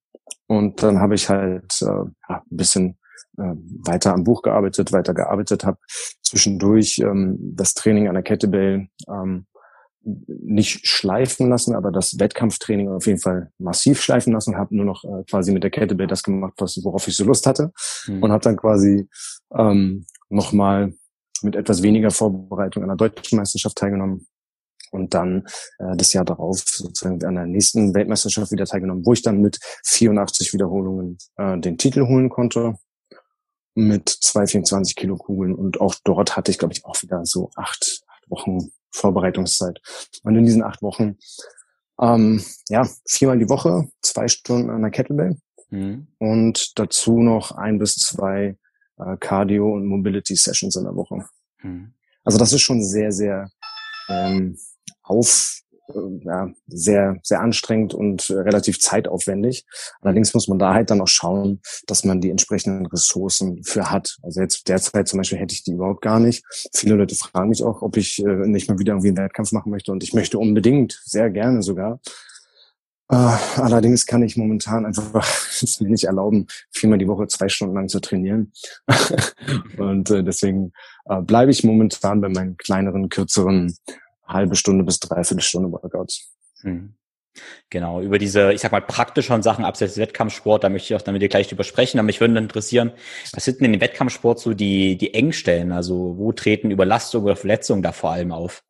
Und 0.47 0.83
dann 0.83 0.99
habe 0.99 1.15
ich 1.15 1.29
halt 1.29 1.81
äh, 1.81 1.85
ja, 1.85 2.11
ein 2.29 2.43
bisschen 2.49 2.97
äh, 3.37 3.53
weiter 3.85 4.13
am 4.13 4.23
Buch 4.23 4.41
gearbeitet, 4.41 4.91
weiter 4.91 5.13
gearbeitet, 5.13 5.65
habe 5.65 5.77
zwischendurch 6.21 6.99
ähm, 6.99 7.37
das 7.55 7.73
Training 7.73 8.07
an 8.07 8.15
der 8.15 8.23
Kettlebell 8.23 8.87
ähm, 9.09 9.45
nicht 10.03 10.87
schleifen 10.87 11.49
lassen, 11.49 11.75
aber 11.75 11.91
das 11.91 12.19
Wettkampftraining 12.19 12.89
auf 12.89 13.05
jeden 13.05 13.19
Fall 13.19 13.51
massiv 13.59 14.01
schleifen 14.01 14.33
lassen, 14.33 14.57
habe 14.57 14.75
nur 14.75 14.85
noch 14.85 15.03
äh, 15.03 15.23
quasi 15.29 15.51
mit 15.51 15.63
der 15.63 15.69
Kettlebell 15.69 16.07
das 16.07 16.23
gemacht, 16.23 16.53
was, 16.57 16.79
worauf 16.83 17.07
ich 17.07 17.15
so 17.15 17.23
Lust 17.23 17.45
hatte 17.45 17.71
mhm. 18.07 18.23
und 18.23 18.31
habe 18.31 18.43
dann 18.43 18.57
quasi 18.57 19.07
ähm, 19.55 20.05
nochmal 20.29 20.93
mit 21.43 21.55
etwas 21.55 21.83
weniger 21.83 22.11
Vorbereitung 22.11 22.83
an 22.83 22.89
der 22.89 22.97
deutschen 22.97 23.37
Meisterschaft 23.37 23.77
teilgenommen 23.77 24.27
und 24.91 25.13
dann 25.13 25.47
äh, 25.79 25.95
das 25.95 26.13
Jahr 26.13 26.25
darauf 26.25 26.59
sozusagen 26.59 27.23
an 27.25 27.35
der 27.35 27.47
nächsten 27.47 27.95
Weltmeisterschaft 27.95 28.51
wieder 28.51 28.65
teilgenommen, 28.65 29.05
wo 29.05 29.13
ich 29.13 29.21
dann 29.21 29.41
mit 29.41 29.59
84 29.85 30.53
Wiederholungen 30.53 31.17
äh, 31.37 31.57
den 31.59 31.77
Titel 31.77 32.07
holen 32.07 32.29
konnte 32.29 32.75
mit 33.73 34.09
224 34.09 34.95
Kilo 34.95 35.15
Kugeln 35.15 35.55
und 35.55 35.79
auch 35.79 35.95
dort 36.03 36.35
hatte 36.35 36.51
ich 36.51 36.59
glaube 36.59 36.73
ich 36.73 36.85
auch 36.85 37.01
wieder 37.01 37.25
so 37.25 37.49
acht, 37.55 38.03
acht 38.07 38.29
Wochen 38.29 38.71
Vorbereitungszeit 38.91 39.79
und 40.23 40.35
in 40.35 40.45
diesen 40.45 40.63
acht 40.63 40.81
Wochen 40.81 41.17
ähm, 42.01 42.43
ja 42.67 42.87
viermal 43.07 43.39
die 43.39 43.49
Woche 43.49 43.87
zwei 44.01 44.27
Stunden 44.27 44.69
an 44.69 44.81
der 44.81 44.91
Kettlebell 44.91 45.37
mhm. 45.69 46.07
und 46.19 46.77
dazu 46.77 47.19
noch 47.19 47.51
ein 47.51 47.79
bis 47.79 47.95
zwei 47.95 48.57
äh, 48.97 49.17
Cardio 49.17 49.73
und 49.73 49.85
Mobility 49.85 50.35
Sessions 50.35 50.75
in 50.75 50.83
der 50.83 50.95
Woche. 50.95 51.25
Mhm. 51.61 51.93
Also 52.23 52.37
das 52.37 52.51
ist 52.51 52.61
schon 52.61 52.83
sehr 52.83 53.13
sehr 53.13 53.49
ähm, 54.09 54.57
auf 55.11 55.61
äh, 55.93 56.25
ja, 56.25 56.49
sehr, 56.67 57.17
sehr 57.23 57.41
anstrengend 57.41 57.93
und 57.93 58.29
äh, 58.29 58.33
relativ 58.33 58.79
zeitaufwendig. 58.79 59.65
Allerdings 60.01 60.33
muss 60.33 60.47
man 60.47 60.59
da 60.59 60.73
halt 60.73 60.89
dann 60.89 61.01
auch 61.01 61.07
schauen, 61.07 61.61
dass 61.87 62.03
man 62.03 62.21
die 62.21 62.29
entsprechenden 62.29 62.85
Ressourcen 62.85 63.63
für 63.63 63.91
hat. 63.91 64.17
Also 64.21 64.41
jetzt 64.41 64.67
derzeit 64.67 65.07
zum 65.07 65.17
Beispiel 65.17 65.39
hätte 65.39 65.53
ich 65.53 65.63
die 65.63 65.73
überhaupt 65.73 66.01
gar 66.01 66.19
nicht. 66.19 66.43
Viele 66.73 66.95
Leute 66.95 67.15
fragen 67.15 67.49
mich 67.49 67.63
auch, 67.63 67.81
ob 67.81 67.97
ich 67.97 68.23
äh, 68.23 68.47
nicht 68.47 68.69
mal 68.69 68.79
wieder 68.79 68.93
irgendwie 68.93 69.09
einen 69.09 69.17
Wettkampf 69.17 69.51
machen 69.51 69.71
möchte 69.71 69.91
und 69.91 70.03
ich 70.03 70.13
möchte 70.13 70.37
unbedingt, 70.37 71.01
sehr 71.05 71.29
gerne 71.29 71.61
sogar. 71.61 71.99
Allerdings 73.07 74.05
kann 74.05 74.23
ich 74.23 74.37
momentan 74.37 74.85
einfach 74.85 75.27
es 75.61 75.81
mir 75.81 75.89
nicht 75.89 76.05
erlauben, 76.05 76.47
viermal 76.71 76.97
die 76.97 77.09
Woche 77.09 77.27
zwei 77.27 77.49
Stunden 77.49 77.75
lang 77.75 77.89
zu 77.89 77.99
trainieren. 77.99 78.53
und 79.77 80.09
deswegen 80.09 80.71
bleibe 81.23 81.51
ich 81.51 81.65
momentan 81.65 82.21
bei 82.21 82.29
meinen 82.29 82.55
kleineren, 82.55 83.09
kürzeren 83.09 83.75
halbe 84.25 84.55
Stunde 84.55 84.83
bis 84.83 84.99
dreiviertel 84.99 85.41
Stunde 85.41 85.71
Workouts. 85.71 86.31
Hm. 86.61 86.95
Genau, 87.69 88.01
über 88.01 88.17
diese, 88.17 88.51
ich 88.51 88.59
sag 88.59 88.73
mal, 88.73 88.81
praktischen 88.81 89.41
Sachen 89.41 89.63
abseits 89.63 89.93
des 89.93 90.01
Wettkampfsport, 90.01 90.63
da 90.63 90.69
möchte 90.69 90.93
ich 90.93 90.99
auch 90.99 91.01
dann 91.01 91.13
mit 91.13 91.21
dir 91.21 91.29
gleich 91.29 91.47
drüber 91.47 91.63
sprechen. 91.63 91.97
Aber 91.97 92.05
mich 92.05 92.19
würde 92.19 92.37
interessieren, 92.37 92.91
was 93.33 93.45
sind 93.45 93.61
denn 93.61 93.73
im 93.73 93.79
Wettkampfsport 93.79 94.39
so 94.39 94.53
die, 94.53 94.97
die 94.97 95.13
Engstellen? 95.13 95.71
Also 95.71 96.17
wo 96.17 96.33
treten 96.33 96.71
Überlastungen 96.71 97.25
oder 97.25 97.37
Verletzungen 97.37 97.81
da 97.81 97.93
vor 97.93 98.11
allem 98.11 98.33
auf? 98.33 98.63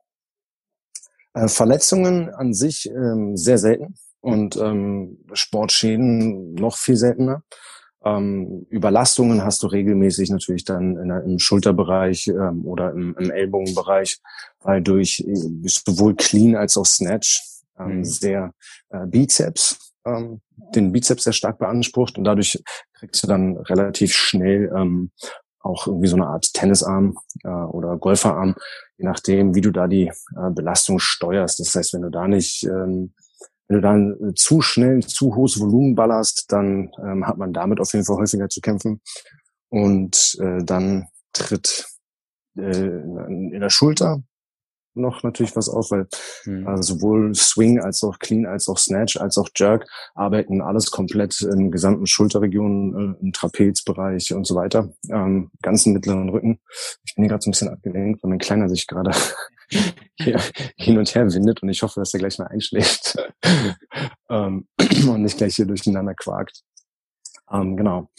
Äh, 1.34 1.48
Verletzungen 1.48 2.30
an 2.30 2.54
sich 2.54 2.88
ähm, 2.88 3.36
sehr 3.36 3.58
selten 3.58 3.96
und 4.20 4.56
ähm, 4.58 5.18
Sportschäden 5.34 6.54
noch 6.54 6.78
viel 6.78 6.98
seltener. 6.98 7.44
Ähm, 8.04 8.66
Überlastungen 8.72 9.44
hast 9.44 9.62
du 9.62 9.68
regelmäßig 9.68 10.32
natürlich 10.32 10.66
dann 10.66 10.98
in, 10.98 11.10
im 11.10 11.40
Schulterbereich 11.40 12.28
ähm, 12.28 12.66
oder 12.66 12.92
im, 12.92 13.16
im, 13.20 13.30
Ellbogenbereich, 13.30 14.20
weil 14.62 14.82
durch 14.82 15.24
äh, 15.28 15.36
sowohl 15.66 16.16
Clean 16.16 16.56
als 16.56 16.78
auch 16.78 16.86
Snatch 16.86 17.44
ähm, 17.80 17.98
mhm. 17.98 18.04
sehr 18.04 18.54
äh, 18.90 19.06
Bizeps, 19.06 19.94
ähm, 20.06 20.42
den 20.74 20.92
Bizeps 20.92 21.26
sehr 21.26 21.34
stark 21.34 21.60
beansprucht 21.60 22.18
und 22.18 22.24
dadurch 22.24 22.64
kriegst 22.94 23.22
du 23.22 23.28
dann 23.28 23.58
relativ 23.58 24.14
schnell 24.14 24.72
ähm, 24.76 25.12
auch 25.60 25.86
irgendwie 25.86 26.08
so 26.08 26.16
eine 26.16 26.28
Art 26.28 26.54
Tennisarm 26.54 27.18
äh, 27.44 27.50
oder 27.50 27.98
Golferarm, 27.98 28.56
je 28.98 29.06
nachdem, 29.06 29.54
wie 29.54 29.62
du 29.62 29.72
da 29.72 29.88
die 29.88 30.08
äh, 30.08 30.50
Belastung 30.52 30.98
steuerst. 30.98 31.60
Das 31.60 31.76
heißt, 31.76 31.94
wenn 31.94 32.02
du 32.02 32.10
da 32.10 32.28
nicht 32.28 32.64
ähm, 32.64 33.14
wenn 33.72 33.78
du 33.78 33.82
dann 33.82 34.30
äh, 34.30 34.34
zu 34.34 34.62
schnell, 34.62 35.02
zu 35.02 35.34
hohes 35.34 35.58
Volumen 35.58 35.96
ballerst, 35.96 36.52
dann 36.52 36.92
ähm, 37.02 37.26
hat 37.26 37.38
man 37.38 37.54
damit 37.54 37.80
auf 37.80 37.94
jeden 37.94 38.04
Fall 38.06 38.18
häufiger 38.18 38.50
zu 38.50 38.60
kämpfen. 38.60 39.00
Und 39.70 40.38
äh, 40.42 40.62
dann 40.62 41.08
tritt 41.32 41.88
äh, 42.58 42.62
in 42.62 43.60
der 43.62 43.70
Schulter 43.70 44.22
noch 44.94 45.24
natürlich 45.24 45.56
was 45.56 45.70
auf, 45.70 45.92
weil 45.92 46.08
mhm. 46.46 46.68
äh, 46.68 46.82
sowohl 46.82 47.34
Swing 47.36 47.80
als 47.80 48.04
auch 48.04 48.20
Clean 48.20 48.46
als 48.46 48.68
auch 48.68 48.78
Snatch 48.78 49.18
als 49.18 49.38
auch 49.38 49.50
Jerk 49.56 49.88
arbeiten 50.16 50.62
alles 50.62 50.92
komplett 50.92 51.42
im 51.42 51.72
gesamten 51.72 52.08
Schulterregion, 52.08 53.18
äh, 53.20 53.24
im 53.24 53.34
Trapezbereich 53.34 54.34
und 54.34 54.46
so 54.46 54.56
weiter, 54.56 54.90
ähm, 55.10 55.52
ganzen 55.62 55.94
mittleren 55.94 56.30
Rücken. 56.30 56.60
Ich 57.04 57.16
bin 57.16 57.24
hier 57.24 57.30
gerade 57.30 57.44
so 57.44 57.50
ein 57.50 57.52
bisschen 57.52 57.70
abgelenkt, 57.70 58.24
weil 58.24 58.30
mein 58.30 58.40
Kleiner 58.40 58.70
sich 58.70 58.88
gerade 58.88 59.12
hier 60.16 60.40
hin 60.76 60.98
und 60.98 61.14
her 61.16 61.32
windet 61.34 61.64
und 61.64 61.70
ich 61.70 61.82
hoffe, 61.84 62.00
dass 62.00 62.14
er 62.14 62.20
gleich 62.20 62.38
mal 62.40 62.48
einschläft 62.48 63.18
ähm, 64.30 64.68
und 64.78 65.22
nicht 65.22 65.38
gleich 65.38 65.56
hier 65.56 65.66
durcheinander 65.66 66.14
quakt. 66.16 66.62
Ähm, 67.52 67.76
genau. 67.76 68.10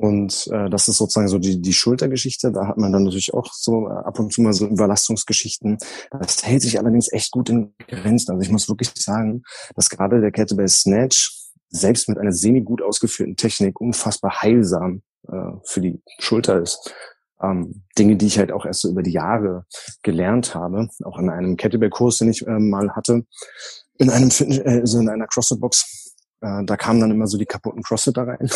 Und 0.00 0.48
äh, 0.50 0.70
das 0.70 0.88
ist 0.88 0.96
sozusagen 0.96 1.28
so 1.28 1.38
die, 1.38 1.60
die 1.60 1.72
Schultergeschichte. 1.74 2.50
Da 2.50 2.66
hat 2.66 2.78
man 2.78 2.90
dann 2.92 3.04
natürlich 3.04 3.34
auch 3.34 3.52
so 3.52 3.88
äh, 3.88 3.92
ab 3.92 4.18
und 4.18 4.32
zu 4.32 4.40
mal 4.40 4.52
so 4.52 4.66
Überlastungsgeschichten. 4.66 5.76
Das 6.10 6.44
hält 6.44 6.62
sich 6.62 6.78
allerdings 6.78 7.12
echt 7.12 7.30
gut 7.30 7.50
in 7.50 7.74
Grenzen. 7.86 8.32
Also 8.32 8.42
ich 8.42 8.50
muss 8.50 8.68
wirklich 8.68 8.90
sagen, 8.96 9.42
dass 9.74 9.90
gerade 9.90 10.20
der 10.20 10.32
Kettlebell 10.32 10.68
Snatch 10.68 11.36
selbst 11.68 12.08
mit 12.08 12.18
einer 12.18 12.32
semi 12.32 12.62
gut 12.62 12.80
ausgeführten 12.80 13.36
Technik 13.36 13.80
unfassbar 13.80 14.40
heilsam 14.40 15.02
äh, 15.28 15.52
für 15.64 15.82
die 15.82 16.00
Schulter 16.18 16.62
ist 16.62 16.92
ähm, 17.42 17.82
Dinge, 17.98 18.16
die 18.16 18.26
ich 18.26 18.38
halt 18.38 18.52
auch 18.52 18.66
erst 18.66 18.82
so 18.82 18.90
über 18.90 19.02
die 19.02 19.12
Jahre 19.12 19.64
gelernt 20.02 20.54
habe, 20.54 20.88
auch 21.04 21.18
in 21.18 21.30
einem 21.30 21.56
Kettlebell-Kurs, 21.56 22.18
den 22.18 22.30
ich 22.30 22.46
äh, 22.46 22.58
mal 22.58 22.90
hatte, 22.94 23.24
in 23.98 24.10
einem 24.10 24.30
Fitness, 24.30 24.58
äh, 24.58 24.80
also 24.80 24.98
in 24.98 25.08
einer 25.08 25.26
CrossFit-Box. 25.26 26.16
Äh, 26.40 26.64
da 26.64 26.76
kamen 26.76 27.00
dann 27.00 27.10
immer 27.10 27.26
so 27.26 27.38
die 27.38 27.46
kaputten 27.46 27.82
CrossFitter 27.82 28.26
rein. 28.26 28.50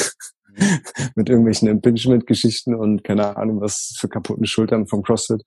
mit 1.15 1.29
irgendwelchen 1.29 1.69
Impingement-Geschichten 1.69 2.75
und 2.75 3.05
keine 3.05 3.37
Ahnung, 3.37 3.61
was 3.61 3.97
für 3.99 4.09
kaputten 4.09 4.47
Schultern 4.47 4.87
vom 4.87 5.03
CrossFit 5.03 5.43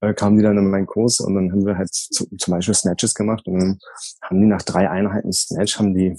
äh, 0.00 0.14
kamen 0.14 0.36
die 0.36 0.42
dann 0.42 0.58
in 0.58 0.70
meinen 0.70 0.86
Kurs 0.86 1.20
und 1.20 1.34
dann 1.34 1.52
haben 1.52 1.64
wir 1.64 1.78
halt 1.78 1.92
zu, 1.92 2.26
zum 2.36 2.52
Beispiel 2.52 2.74
Snatches 2.74 3.14
gemacht 3.14 3.46
und 3.46 3.58
dann 3.58 3.78
haben 4.22 4.40
die 4.40 4.46
nach 4.46 4.62
drei 4.62 4.90
Einheiten 4.90 5.32
Snatch 5.32 5.78
haben 5.78 5.94
die 5.94 6.16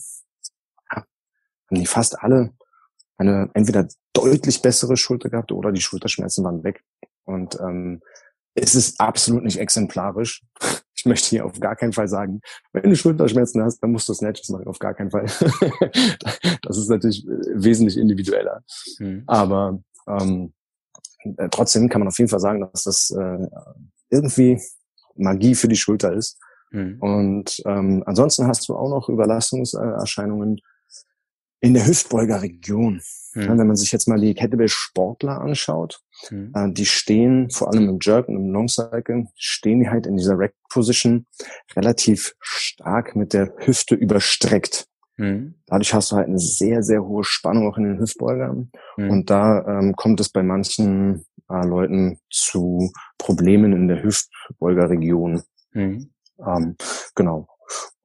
ja, 0.92 0.98
haben 0.98 1.80
die 1.80 1.86
fast 1.86 2.20
alle 2.20 2.54
eine 3.18 3.50
entweder 3.54 3.88
deutlich 4.14 4.62
bessere 4.62 4.98
Schulter 4.98 5.30
gehabt 5.30 5.52
oder 5.52 5.72
die 5.72 5.82
Schulterschmerzen 5.82 6.44
waren 6.44 6.64
weg. 6.64 6.84
Und 7.26 7.60
ähm, 7.60 8.02
es 8.56 8.76
ist 8.76 9.00
absolut 9.00 9.44
nicht 9.44 9.60
exemplarisch. 9.60 10.44
Ich 11.04 11.06
möchte 11.06 11.28
hier 11.32 11.46
auf 11.46 11.60
gar 11.60 11.76
keinen 11.76 11.92
Fall 11.92 12.08
sagen, 12.08 12.40
wenn 12.72 12.90
du 12.90 12.96
Schulterschmerzen 12.96 13.62
hast, 13.62 13.80
dann 13.80 13.92
musst 13.92 14.08
du 14.08 14.14
Snatches 14.14 14.48
machen, 14.48 14.68
auf 14.68 14.80
gar 14.80 14.94
keinen 14.94 15.12
Fall. 15.12 15.26
das 16.62 16.78
ist 16.78 16.90
natürlich 16.90 17.26
wesentlich 17.28 17.98
individueller. 17.98 18.64
Mhm. 19.00 19.24
Aber 19.28 19.84
ähm, 20.08 20.54
äh, 21.36 21.50
trotzdem 21.52 21.90
kann 21.90 22.00
man 22.00 22.08
auf 22.08 22.18
jeden 22.18 22.30
Fall 22.30 22.40
sagen, 22.40 22.62
dass 22.62 22.84
das 22.84 23.12
äh, 23.12 23.48
irgendwie 24.12 24.62
Magie 25.16 25.56
für 25.56 25.68
die 25.68 25.76
Schulter 25.76 26.14
ist. 26.14 26.40
Mhm. 26.72 27.02
Und 27.02 27.62
ähm, 27.66 28.04
ansonsten 28.06 28.48
hast 28.48 28.70
du 28.70 28.76
auch 28.78 28.90
noch 28.90 29.10
Überlastungserscheinungen 29.10 30.62
in 31.60 31.74
der 31.74 31.86
Hüftbeugerregion. 31.86 33.02
Mhm. 33.34 33.58
wenn 33.58 33.68
man 33.68 33.76
sich 33.76 33.92
jetzt 33.92 34.08
mal 34.08 34.22
die 34.22 34.36
Kettlebell-Sportler 34.36 35.42
anschaut, 35.42 36.00
mhm. 36.32 36.52
äh, 36.56 36.72
die 36.72 36.86
stehen 36.86 37.50
vor 37.50 37.72
allem 37.72 37.90
im 37.90 38.00
Jerk 38.02 38.28
und 38.28 38.36
im 38.36 38.52
Long 38.52 38.68
Cycle, 38.68 39.28
stehen 39.36 39.82
die 39.82 39.90
halt 39.90 40.08
in 40.08 40.18
dieser 40.18 40.38
Rack-Position 40.38 41.26
relativ 41.76 42.36
stark 42.40 43.16
mit 43.16 43.34
der 43.34 43.54
Hüfte 43.58 43.96
überstreckt. 43.96 44.88
Mhm. 45.18 45.56
Dadurch 45.68 45.94
hast 45.94 46.12
du 46.12 46.16
halt 46.16 46.28
eine 46.28 46.40
sehr, 46.40 46.84
sehr 46.84 47.04
hohe 47.04 47.24
Spannung 47.24 47.68
auch 47.68 47.78
in 47.78 47.84
den 47.84 48.00
Hüftbeugern. 48.00 48.72
Mhm. 48.98 49.10
Und 49.10 49.30
da 49.30 49.80
ähm, 49.80 49.96
kommt 49.96 50.20
es 50.20 50.30
bei 50.30 50.44
manchen 50.44 51.26
äh, 51.50 51.66
Leuten 51.66 52.20
zu 52.30 52.92
Problemen 53.18 53.74
in 53.74 53.88
der 53.88 54.04
Hüftbeugerregion. 54.04 55.44
Mhm. 55.74 56.10
Ähm, 56.46 56.76
genau. 57.16 57.48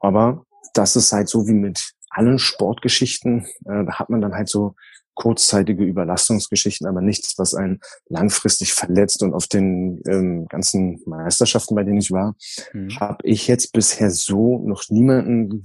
Aber 0.01 0.45
das 0.75 0.97
ist 0.97 1.13
halt 1.13 1.29
so 1.29 1.47
wie 1.47 1.55
mit 1.55 1.93
allen 2.19 2.39
Sportgeschichten, 2.39 3.47
äh, 3.65 3.85
da 3.85 3.99
hat 3.99 4.11
man 4.11 4.21
dann 4.21 4.35
halt 4.35 4.49
so 4.49 4.75
kurzzeitige 5.15 5.85
Überlastungsgeschichten, 5.85 6.87
aber 6.87 7.01
nichts, 7.01 7.39
was 7.39 7.55
einen 7.55 7.81
langfristig 8.09 8.73
verletzt. 8.73 9.23
Und 9.23 9.35
auf 9.35 9.47
den 9.47 10.01
ähm, 10.07 10.47
ganzen 10.47 11.03
Meisterschaften, 11.07 11.75
bei 11.75 11.83
denen 11.83 11.99
ich 11.99 12.13
war, 12.13 12.37
mhm. 12.73 13.01
habe 13.01 13.27
ich 13.27 13.49
jetzt 13.49 13.73
bisher 13.73 14.11
so 14.11 14.59
noch 14.59 14.85
niemanden 14.91 15.63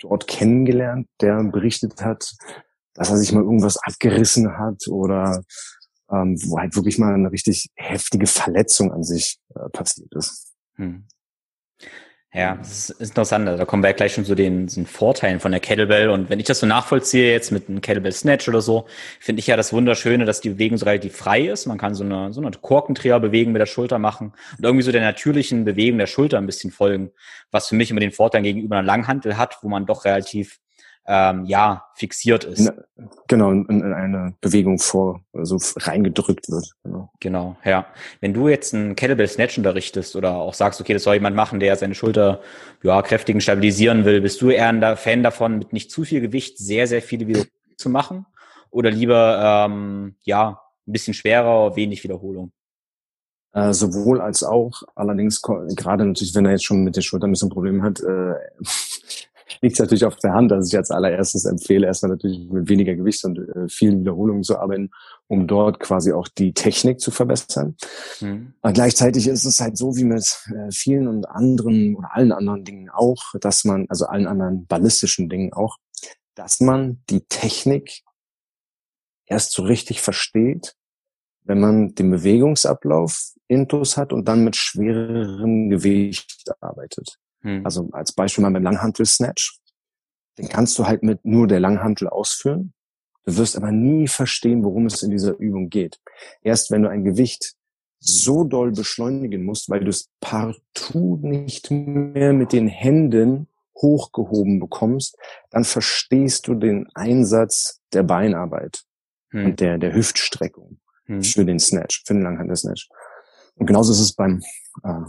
dort 0.00 0.28
kennengelernt, 0.28 1.08
der 1.20 1.42
berichtet 1.44 2.02
hat, 2.02 2.32
dass 2.94 3.10
er 3.10 3.16
sich 3.16 3.32
mal 3.32 3.42
irgendwas 3.42 3.78
abgerissen 3.78 4.56
hat 4.58 4.86
oder 4.86 5.42
ähm, 6.10 6.36
wo 6.46 6.58
halt 6.58 6.76
wirklich 6.76 6.98
mal 6.98 7.14
eine 7.14 7.32
richtig 7.32 7.70
heftige 7.74 8.26
Verletzung 8.26 8.92
an 8.92 9.02
sich 9.02 9.38
äh, 9.54 9.68
passiert 9.70 10.14
ist. 10.14 10.54
Mhm. 10.76 11.06
Ja, 12.34 12.56
das 12.56 12.90
ist 12.90 13.00
interessant. 13.00 13.48
Also 13.48 13.58
da 13.58 13.64
kommen 13.64 13.82
wir 13.82 13.88
ja 13.88 13.96
gleich 13.96 14.12
schon 14.12 14.26
zu 14.26 14.34
den, 14.34 14.66
den 14.66 14.84
Vorteilen 14.84 15.40
von 15.40 15.50
der 15.50 15.60
Kettlebell. 15.60 16.10
Und 16.10 16.28
wenn 16.28 16.38
ich 16.38 16.44
das 16.44 16.60
so 16.60 16.66
nachvollziehe, 16.66 17.32
jetzt 17.32 17.50
mit 17.52 17.70
einem 17.70 17.80
Kettlebell 17.80 18.12
Snatch 18.12 18.48
oder 18.48 18.60
so, 18.60 18.86
finde 19.18 19.40
ich 19.40 19.46
ja 19.46 19.56
das 19.56 19.72
Wunderschöne, 19.72 20.26
dass 20.26 20.42
die 20.42 20.50
Bewegung 20.50 20.76
so 20.76 20.84
relativ 20.84 21.16
frei 21.16 21.48
ist. 21.48 21.64
Man 21.64 21.78
kann 21.78 21.94
so 21.94 22.04
eine, 22.04 22.30
so 22.34 22.42
eine 22.42 22.50
Korkendreher-Bewegung 22.50 23.54
mit 23.54 23.60
der 23.60 23.66
Schulter 23.66 23.98
machen 23.98 24.34
und 24.58 24.64
irgendwie 24.64 24.82
so 24.82 24.92
der 24.92 25.00
natürlichen 25.00 25.64
Bewegung 25.64 25.98
der 25.98 26.06
Schulter 26.06 26.36
ein 26.36 26.44
bisschen 26.44 26.70
folgen, 26.70 27.12
was 27.50 27.68
für 27.68 27.76
mich 27.76 27.90
immer 27.90 28.00
den 28.00 28.12
Vorteil 28.12 28.42
gegenüber 28.42 28.76
einer 28.76 28.86
Langhantel 28.86 29.38
hat, 29.38 29.58
wo 29.62 29.68
man 29.68 29.86
doch 29.86 30.04
relativ 30.04 30.58
ähm, 31.10 31.46
ja, 31.46 31.86
fixiert 31.94 32.44
ist. 32.44 32.70
Genau, 33.28 33.50
in, 33.50 33.64
in 33.66 33.94
eine 33.94 34.34
Bewegung 34.42 34.78
vor, 34.78 35.22
also 35.32 35.58
reingedrückt 35.78 36.50
wird. 36.50 36.70
Genau. 36.84 37.10
genau, 37.18 37.56
ja. 37.64 37.86
Wenn 38.20 38.34
du 38.34 38.48
jetzt 38.48 38.74
einen 38.74 38.94
Kettlebell 38.94 39.26
Snatch 39.26 39.56
unterrichtest 39.56 40.16
oder 40.16 40.34
auch 40.34 40.52
sagst, 40.52 40.82
okay, 40.82 40.92
das 40.92 41.04
soll 41.04 41.14
jemand 41.14 41.34
machen, 41.34 41.60
der 41.60 41.76
seine 41.76 41.94
Schulter 41.94 42.42
ja, 42.82 43.00
kräftigen 43.00 43.40
stabilisieren 43.40 44.04
will, 44.04 44.20
bist 44.20 44.42
du 44.42 44.50
eher 44.50 44.68
ein 44.68 44.96
Fan 44.98 45.22
davon, 45.22 45.58
mit 45.58 45.72
nicht 45.72 45.90
zu 45.90 46.04
viel 46.04 46.20
Gewicht 46.20 46.58
sehr, 46.58 46.86
sehr 46.86 47.00
viele 47.00 47.26
Wiederholungen 47.26 47.76
zu 47.78 47.88
machen? 47.88 48.26
Oder 48.70 48.90
lieber, 48.90 49.66
ähm, 49.66 50.16
ja, 50.24 50.60
ein 50.86 50.92
bisschen 50.92 51.14
schwerer, 51.14 51.74
wenig 51.74 52.04
Wiederholung? 52.04 52.52
Äh, 53.54 53.72
sowohl 53.72 54.20
als 54.20 54.42
auch, 54.42 54.82
allerdings 54.94 55.40
gerade 55.40 56.04
natürlich, 56.04 56.34
wenn 56.34 56.44
er 56.44 56.52
jetzt 56.52 56.64
schon 56.64 56.84
mit 56.84 56.96
der 56.96 57.00
Schulter 57.00 57.26
ein 57.26 57.30
bisschen 57.30 57.48
Problem 57.48 57.82
hat, 57.82 57.98
äh, 58.00 58.34
liegt 59.60 59.74
es 59.74 59.78
natürlich 59.78 60.04
auf 60.04 60.16
der 60.16 60.32
Hand, 60.34 60.50
dass 60.50 60.68
ich 60.68 60.76
als 60.76 60.90
allererstes 60.90 61.44
empfehle, 61.44 61.86
erstmal 61.86 62.12
natürlich 62.12 62.48
mit 62.50 62.68
weniger 62.68 62.94
Gewicht 62.94 63.24
und 63.24 63.38
äh, 63.38 63.68
vielen 63.68 64.00
Wiederholungen 64.00 64.42
zu 64.42 64.58
arbeiten, 64.58 64.90
um 65.26 65.46
dort 65.46 65.80
quasi 65.80 66.12
auch 66.12 66.28
die 66.28 66.52
Technik 66.52 67.00
zu 67.00 67.10
verbessern. 67.10 67.76
Mhm. 68.20 68.54
Aber 68.62 68.72
gleichzeitig 68.72 69.28
ist 69.28 69.44
es 69.44 69.60
halt 69.60 69.76
so 69.76 69.96
wie 69.96 70.04
mit 70.04 70.24
äh, 70.54 70.70
vielen 70.70 71.08
und 71.08 71.24
anderen 71.26 71.96
oder 71.96 72.14
allen 72.14 72.32
anderen 72.32 72.64
Dingen 72.64 72.90
auch, 72.90 73.34
dass 73.40 73.64
man, 73.64 73.86
also 73.88 74.06
allen 74.06 74.26
anderen 74.26 74.66
ballistischen 74.66 75.28
Dingen 75.28 75.52
auch, 75.52 75.76
dass 76.34 76.60
man 76.60 77.02
die 77.10 77.22
Technik 77.22 78.02
erst 79.26 79.52
so 79.52 79.62
richtig 79.62 80.00
versteht, 80.00 80.74
wenn 81.44 81.60
man 81.60 81.94
den 81.94 82.10
Bewegungsablauf 82.10 83.32
intus 83.48 83.96
hat 83.96 84.12
und 84.12 84.28
dann 84.28 84.44
mit 84.44 84.56
schwererem 84.56 85.70
Gewicht 85.70 86.44
arbeitet. 86.60 87.18
Hm. 87.42 87.64
Also 87.64 87.88
als 87.92 88.12
Beispiel 88.12 88.42
mal 88.42 88.50
mit 88.50 88.62
Langhantel-Snatch. 88.62 89.60
Den 90.38 90.48
kannst 90.48 90.78
du 90.78 90.86
halt 90.86 91.02
mit 91.02 91.24
nur 91.24 91.46
der 91.46 91.60
Langhantel 91.60 92.08
ausführen. 92.08 92.72
Du 93.24 93.36
wirst 93.36 93.56
aber 93.56 93.72
nie 93.72 94.08
verstehen, 94.08 94.64
worum 94.64 94.86
es 94.86 95.02
in 95.02 95.10
dieser 95.10 95.36
Übung 95.36 95.68
geht. 95.68 96.00
Erst 96.42 96.70
wenn 96.70 96.82
du 96.82 96.88
ein 96.88 97.04
Gewicht 97.04 97.54
so 98.00 98.44
doll 98.44 98.72
beschleunigen 98.72 99.44
musst, 99.44 99.68
weil 99.68 99.80
du 99.80 99.90
es 99.90 100.08
partout 100.20 101.18
nicht 101.22 101.70
mehr 101.70 102.32
mit 102.32 102.52
den 102.52 102.68
Händen 102.68 103.48
hochgehoben 103.76 104.60
bekommst, 104.60 105.16
dann 105.50 105.64
verstehst 105.64 106.48
du 106.48 106.54
den 106.54 106.88
Einsatz 106.94 107.80
der 107.92 108.02
Beinarbeit 108.02 108.84
hm. 109.30 109.46
und 109.46 109.60
der, 109.60 109.78
der 109.78 109.94
Hüftstreckung 109.94 110.78
hm. 111.06 111.22
für 111.22 111.44
den 111.44 111.58
Snatch, 111.58 112.04
für 112.06 112.14
den 112.14 112.22
Langhantel-Snatch. 112.22 112.88
Und 113.56 113.66
genauso 113.66 113.92
ist 113.92 114.00
es 114.00 114.12
beim 114.12 114.42
äh, 114.84 115.04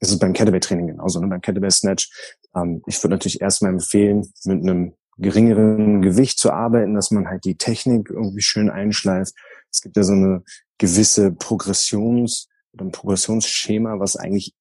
es 0.00 0.10
ist 0.10 0.18
beim 0.18 0.32
Kettlebell-Training 0.32 0.88
genauso, 0.88 1.20
ne? 1.20 1.28
beim 1.28 1.40
Kettlebell-Snatch. 1.40 2.38
Ähm, 2.56 2.82
ich 2.86 3.02
würde 3.02 3.14
natürlich 3.14 3.40
erstmal 3.40 3.72
empfehlen, 3.72 4.32
mit 4.44 4.62
einem 4.62 4.94
geringeren 5.18 6.00
Gewicht 6.00 6.38
zu 6.38 6.50
arbeiten, 6.50 6.94
dass 6.94 7.10
man 7.10 7.28
halt 7.28 7.44
die 7.44 7.56
Technik 7.56 8.10
irgendwie 8.10 8.40
schön 8.40 8.70
einschleift. 8.70 9.34
Es 9.70 9.82
gibt 9.82 9.96
ja 9.96 10.02
so 10.02 10.12
eine 10.12 10.42
gewisse 10.78 11.30
Progressions- 11.30 12.48
oder 12.72 12.86
ein 12.86 12.92
Progressionsschema, 12.92 14.00
was 14.00 14.16
eigentlich 14.16 14.54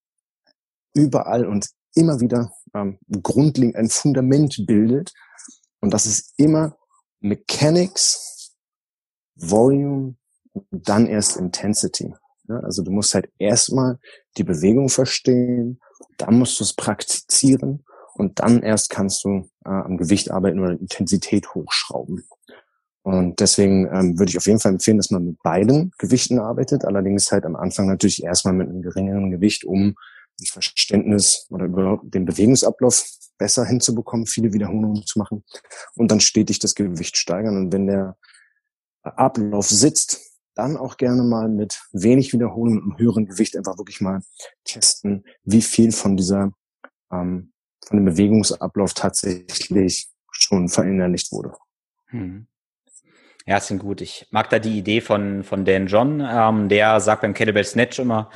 überall 0.94 1.46
und 1.46 1.70
immer 1.96 2.20
wieder 2.20 2.52
ähm, 2.74 3.00
grundlegend 3.24 3.76
ein 3.76 3.90
Fundament 3.90 4.66
bildet. 4.68 5.14
Und 5.80 5.94
das 5.94 6.06
ist 6.06 6.34
immer 6.38 6.76
Mechanics, 7.22 8.54
Volume 9.36 10.16
dann 10.72 11.08
erst 11.08 11.38
Intensity. 11.38 12.14
Ja, 12.50 12.60
also 12.60 12.84
du 12.84 12.92
musst 12.92 13.14
halt 13.14 13.32
erstmal 13.38 14.00
die 14.40 14.44
Bewegung 14.44 14.90
verstehen, 14.90 15.80
dann 16.18 16.40
musst 16.40 16.60
du 16.60 16.64
es 16.64 16.74
praktizieren 16.74 17.84
und 18.16 18.40
dann 18.40 18.64
erst 18.64 18.90
kannst 18.90 19.24
du 19.24 19.50
äh, 19.66 19.70
am 19.70 19.98
Gewicht 19.98 20.32
arbeiten 20.32 20.60
oder 20.60 20.72
Intensität 20.72 21.54
hochschrauben. 21.54 22.28
Und 23.04 23.40
deswegen 23.40 23.88
ähm, 23.94 24.20
würde 24.20 24.30
ich 24.30 24.38
auf 24.38 24.46
jeden 24.46 24.60
Fall 24.60 24.74
empfehlen, 24.74 24.98
dass 24.98 25.10
man 25.10 25.26
mit 25.26 25.42
beiden 25.42 25.92
Gewichten 25.98 26.40
arbeitet, 26.40 26.86
allerdings 26.86 27.32
halt 27.32 27.46
am 27.46 27.56
Anfang 27.56 27.88
natürlich 27.88 28.24
erstmal 28.24 28.54
mit 28.54 28.70
einem 28.70 28.82
geringeren 28.82 29.32
Gewicht, 29.32 29.64
um 29.64 29.96
ein 30.40 30.46
Verständnis 30.46 31.48
oder 31.50 31.66
überhaupt 31.66 32.14
den 32.14 32.26
Bewegungsablauf 32.26 33.06
besser 33.38 33.66
hinzubekommen, 33.66 34.28
viele 34.28 34.54
Wiederholungen 34.54 35.06
zu 35.06 35.18
machen 35.18 35.44
und 35.96 36.12
dann 36.12 36.20
stetig 36.20 36.60
das 36.60 36.76
Gewicht 36.76 37.18
steigern. 37.18 37.58
Und 37.58 37.74
wenn 37.74 37.88
der 37.88 38.18
Ablauf 39.02 39.68
sitzt, 39.70 40.29
dann 40.60 40.78
auch 40.78 40.98
gerne 40.98 41.24
mal 41.24 41.48
mit 41.48 41.82
wenig 41.94 42.34
Wiederholung 42.34 42.82
und 42.82 43.00
höherem 43.00 43.26
Gewicht 43.26 43.56
einfach 43.56 43.78
wirklich 43.78 44.02
mal 44.02 44.22
testen, 44.66 45.24
wie 45.44 45.62
viel 45.62 45.92
von 45.92 46.18
dieser 46.18 46.52
ähm, 47.12 47.54
von 47.86 47.98
dem 47.98 48.06
Bewegungsablauf 48.06 48.94
tatsächlich 48.94 50.10
schon 50.32 50.68
verinnerlicht 50.68 51.32
wurde. 51.32 51.54
Hm. 52.08 52.48
Ja, 53.46 53.58
ist 53.58 53.80
gut. 53.80 54.02
Ich 54.02 54.28
mag 54.30 54.50
da 54.50 54.60
die 54.60 54.78
Idee 54.78 55.02
von, 55.02 55.44
von 55.44 55.66
Dan 55.66 55.88
John, 55.88 56.22
ähm, 56.22 56.70
der 56.70 57.00
sagt 57.00 57.22
beim 57.22 57.34
Kettlebell 57.34 57.64
Snatch 57.64 57.98
immer, 57.98 58.30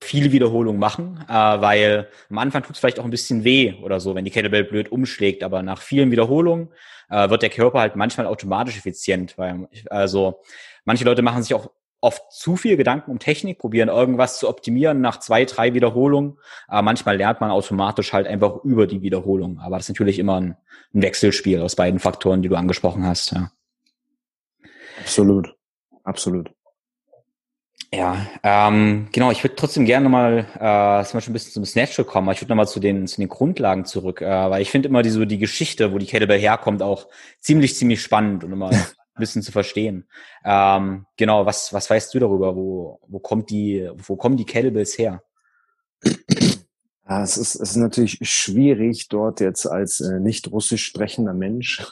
viele 0.00 0.32
Wiederholungen 0.32 0.80
machen, 0.80 1.24
äh, 1.28 1.32
weil 1.32 2.08
am 2.30 2.38
Anfang 2.38 2.62
tut 2.62 2.74
es 2.74 2.80
vielleicht 2.80 2.98
auch 2.98 3.04
ein 3.04 3.10
bisschen 3.10 3.44
weh 3.44 3.74
oder 3.82 4.00
so, 4.00 4.14
wenn 4.14 4.24
die 4.24 4.30
Kettlebell 4.30 4.64
blöd 4.64 4.90
umschlägt, 4.90 5.44
aber 5.44 5.62
nach 5.62 5.82
vielen 5.82 6.10
Wiederholungen 6.10 6.70
äh, 7.10 7.28
wird 7.30 7.42
der 7.42 7.50
Körper 7.50 7.80
halt 7.80 7.96
manchmal 7.96 8.26
automatisch 8.26 8.76
effizient, 8.76 9.38
weil 9.38 9.68
also 9.90 10.40
Manche 10.86 11.04
Leute 11.04 11.20
machen 11.20 11.42
sich 11.42 11.52
auch 11.52 11.70
oft 12.00 12.32
zu 12.32 12.56
viel 12.56 12.76
Gedanken 12.76 13.10
um 13.10 13.18
Technik, 13.18 13.58
probieren 13.58 13.88
irgendwas 13.88 14.38
zu 14.38 14.48
optimieren 14.48 15.00
nach 15.00 15.18
zwei, 15.18 15.44
drei 15.44 15.74
Wiederholungen. 15.74 16.38
Aber 16.68 16.82
manchmal 16.82 17.16
lernt 17.16 17.40
man 17.40 17.50
automatisch 17.50 18.12
halt 18.12 18.26
einfach 18.26 18.64
über 18.64 18.86
die 18.86 19.02
Wiederholung. 19.02 19.58
Aber 19.58 19.76
das 19.76 19.86
ist 19.86 19.90
natürlich 19.90 20.18
immer 20.18 20.40
ein, 20.40 20.56
ein 20.94 21.02
Wechselspiel 21.02 21.60
aus 21.60 21.76
beiden 21.76 22.00
Faktoren, 22.00 22.42
die 22.42 22.48
du 22.48 22.56
angesprochen 22.56 23.04
hast. 23.04 23.32
Ja. 23.32 23.50
Absolut, 25.00 25.54
absolut. 26.04 26.50
Ja, 27.92 28.26
ähm, 28.42 29.08
genau, 29.12 29.30
ich 29.30 29.42
würde 29.44 29.54
trotzdem 29.54 29.84
gerne 29.84 30.04
nochmal 30.04 30.40
äh, 30.58 31.04
zum 31.04 31.18
Beispiel 31.18 31.30
ein 31.30 31.32
bisschen 31.32 31.52
zum 31.52 31.64
Snatch 31.64 31.96
kommen, 32.06 32.28
aber 32.28 32.34
ich 32.34 32.42
würde 32.42 32.50
nochmal 32.50 32.66
zu 32.66 32.80
den, 32.80 33.06
zu 33.06 33.20
den 33.20 33.28
Grundlagen 33.28 33.84
zurück, 33.84 34.20
äh, 34.20 34.26
weil 34.26 34.60
ich 34.60 34.70
finde 34.70 34.88
immer 34.88 35.02
die, 35.02 35.10
so 35.10 35.24
die 35.24 35.38
Geschichte, 35.38 35.92
wo 35.92 35.98
die 35.98 36.06
Kettlebell 36.06 36.40
herkommt, 36.40 36.82
auch 36.82 37.06
ziemlich, 37.40 37.76
ziemlich 37.76 38.02
spannend 38.02 38.42
und 38.42 38.52
immer 38.52 38.70
bisschen 39.20 39.42
zu 39.42 39.52
verstehen. 39.52 40.08
Ähm, 40.44 41.06
genau, 41.16 41.46
was, 41.46 41.72
was 41.72 41.88
weißt 41.88 42.14
du 42.14 42.18
darüber? 42.18 42.56
Wo, 42.56 43.00
wo 43.06 43.18
kommt 43.18 43.50
die, 43.50 43.90
wo 43.96 44.16
kommen 44.16 44.36
die 44.36 44.44
Kettlebells 44.44 44.98
her? 44.98 45.22
Ja, 47.08 47.22
es 47.22 47.36
ist, 47.36 47.54
es 47.54 47.70
ist 47.70 47.76
natürlich 47.76 48.18
schwierig, 48.22 49.08
dort 49.08 49.40
jetzt 49.40 49.66
als 49.66 50.00
äh, 50.00 50.18
nicht 50.18 50.50
russisch 50.50 50.84
sprechender 50.84 51.34
Mensch 51.34 51.86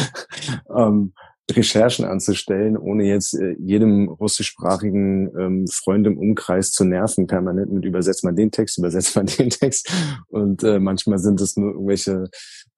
ähm, 0.76 1.14
Recherchen 1.56 2.04
anzustellen, 2.04 2.76
ohne 2.76 3.04
jetzt 3.04 3.34
äh, 3.34 3.54
jedem 3.58 4.08
russischsprachigen 4.08 5.30
ähm, 5.38 5.66
Freund 5.68 6.06
im 6.06 6.18
Umkreis 6.18 6.72
zu 6.72 6.84
nerven, 6.84 7.26
permanent 7.26 7.72
mit 7.72 7.84
übersetzt 7.84 8.24
man 8.24 8.36
den 8.36 8.50
Text, 8.50 8.78
übersetzt 8.78 9.16
man 9.16 9.26
den 9.38 9.50
Text. 9.50 9.92
Und 10.28 10.62
äh, 10.64 10.78
manchmal 10.78 11.18
sind 11.18 11.40
es 11.40 11.56
nur 11.56 11.72
irgendwelche 11.72 12.30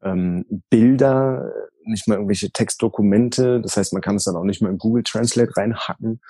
ähm, 0.03 0.45
Bilder, 0.71 1.53
nicht 1.85 2.09
mal 2.09 2.15
irgendwelche 2.15 2.51
Textdokumente. 2.51 3.61
Das 3.61 3.77
heißt, 3.77 3.93
man 3.93 4.03
kann 4.03 4.17
es 4.17 4.25
dann 4.25 4.37
auch 4.37 4.45
nicht 4.45 4.63
mal 4.63 4.71
in 4.71 4.79
Google 4.79 5.03
Translate 5.03 5.57
reinhacken. 5.57 6.21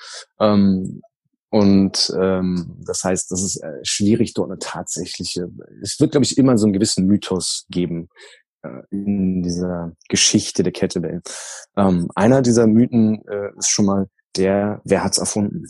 Ähm, 0.41 1.03
und 1.51 2.13
ähm, 2.21 2.79
das 2.85 3.05
heißt, 3.05 3.31
das 3.31 3.43
ist 3.43 3.63
äh, 3.63 3.79
schwierig, 3.85 4.35
dort 4.35 4.51
eine 4.51 4.59
tatsächliche. 4.59 5.49
Es 5.83 6.01
wird, 6.01 6.11
glaube 6.11 6.25
ich, 6.25 6.37
immer 6.37 6.59
so 6.59 6.67
einen 6.67 6.73
gewissen 6.73 7.07
Mythos 7.07 7.67
geben 7.71 8.09
in 8.90 9.42
dieser 9.42 9.92
Geschichte 10.09 10.62
der 10.62 10.72
Kettlebell. 10.72 11.22
Ähm, 11.77 12.09
einer 12.14 12.42
dieser 12.42 12.66
Mythen 12.66 13.27
äh, 13.29 13.50
ist 13.59 13.70
schon 13.70 13.87
mal 13.87 14.09
der, 14.37 14.81
wer 14.85 15.05
hat's 15.05 15.18
erfunden? 15.18 15.64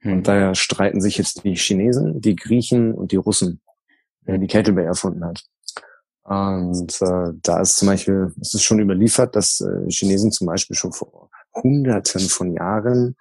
Hm. 0.00 0.12
Und 0.12 0.28
daher 0.28 0.54
streiten 0.54 1.00
sich 1.00 1.18
jetzt 1.18 1.44
die 1.44 1.56
Chinesen, 1.56 2.20
die 2.20 2.36
Griechen 2.36 2.94
und 2.94 3.12
die 3.12 3.16
Russen, 3.16 3.60
wer 4.22 4.38
die 4.38 4.46
Kettlebell 4.46 4.86
erfunden 4.86 5.24
hat. 5.24 5.44
Und 6.24 7.00
äh, 7.00 7.32
da 7.42 7.60
ist 7.60 7.76
zum 7.76 7.88
Beispiel, 7.88 8.32
es 8.40 8.52
ist 8.52 8.62
schon 8.62 8.80
überliefert, 8.80 9.34
dass 9.34 9.60
äh, 9.60 9.90
Chinesen 9.90 10.30
zum 10.30 10.46
Beispiel 10.46 10.76
schon 10.76 10.92
vor 10.92 11.30
Hunderten 11.54 12.20
von 12.20 12.52
Jahren 12.52 13.16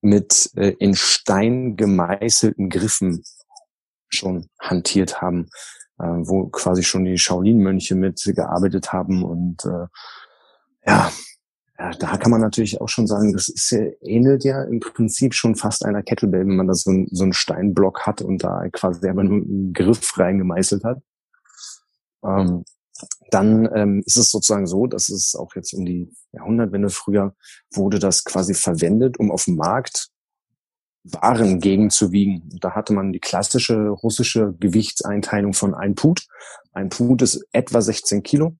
mit 0.00 0.50
äh, 0.56 0.70
in 0.80 0.96
Stein 0.96 1.76
gemeißelten 1.76 2.68
Griffen 2.68 3.22
schon 4.08 4.48
hantiert 4.60 5.22
haben, 5.22 5.48
äh, 6.00 6.28
wo 6.28 6.48
quasi 6.48 6.82
schon 6.82 7.04
die 7.04 7.18
Shaolin-Mönche 7.18 7.94
mit 7.94 8.22
gearbeitet 8.34 8.92
haben 8.92 9.22
und 9.22 9.64
äh, 9.64 9.86
ja, 10.86 11.10
ja, 11.80 11.92
da 11.92 12.18
kann 12.18 12.30
man 12.30 12.42
natürlich 12.42 12.80
auch 12.80 12.88
schon 12.90 13.06
sagen, 13.06 13.32
das 13.32 13.48
ist 13.48 13.70
ja, 13.70 13.80
ähnelt 14.02 14.44
ja 14.44 14.62
im 14.64 14.80
Prinzip 14.80 15.32
schon 15.32 15.56
fast 15.56 15.84
einer 15.84 16.02
Kettlebell, 16.02 16.46
wenn 16.46 16.56
man 16.56 16.66
da 16.66 16.74
so, 16.74 16.92
so 17.10 17.22
einen 17.22 17.32
Steinblock 17.32 18.06
hat 18.06 18.20
und 18.20 18.44
da 18.44 18.68
quasi 18.70 19.00
selber 19.00 19.24
nur 19.24 19.42
einen 19.42 19.72
Griff 19.72 20.18
reingemeißelt 20.18 20.84
hat. 20.84 21.00
Ähm, 22.22 22.64
dann 23.30 23.66
ähm, 23.74 24.02
ist 24.04 24.18
es 24.18 24.30
sozusagen 24.30 24.66
so, 24.66 24.86
dass 24.86 25.08
es 25.08 25.34
auch 25.34 25.54
jetzt 25.54 25.72
um 25.72 25.86
die 25.86 26.12
Jahrhundertwende 26.32 26.90
früher 26.90 27.34
wurde 27.72 27.98
das 27.98 28.24
quasi 28.24 28.52
verwendet, 28.52 29.18
um 29.18 29.30
auf 29.30 29.46
dem 29.46 29.56
Markt 29.56 30.10
waren 31.04 31.60
gegenzuwiegen. 31.60 32.58
Da 32.60 32.74
hatte 32.74 32.92
man 32.92 33.12
die 33.12 33.20
klassische 33.20 33.88
russische 33.88 34.54
Gewichtseinteilung 34.58 35.54
von 35.54 35.74
ein 35.74 35.94
Put. 35.94 36.26
Ein 36.72 36.88
Put 36.88 37.22
ist 37.22 37.44
etwa 37.52 37.80
16 37.80 38.22
Kilo. 38.22 38.56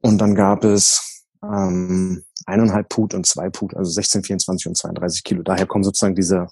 Und 0.00 0.18
dann 0.18 0.34
gab 0.34 0.64
es 0.64 1.24
ähm, 1.42 2.24
eineinhalb 2.46 2.88
Put 2.88 3.14
und 3.14 3.26
zwei 3.26 3.50
Put, 3.50 3.74
also 3.76 3.90
16, 3.90 4.24
24 4.24 4.66
und 4.66 4.76
32 4.76 5.24
Kilo. 5.24 5.42
Daher 5.42 5.66
kommen 5.66 5.84
sozusagen 5.84 6.14
diese 6.14 6.48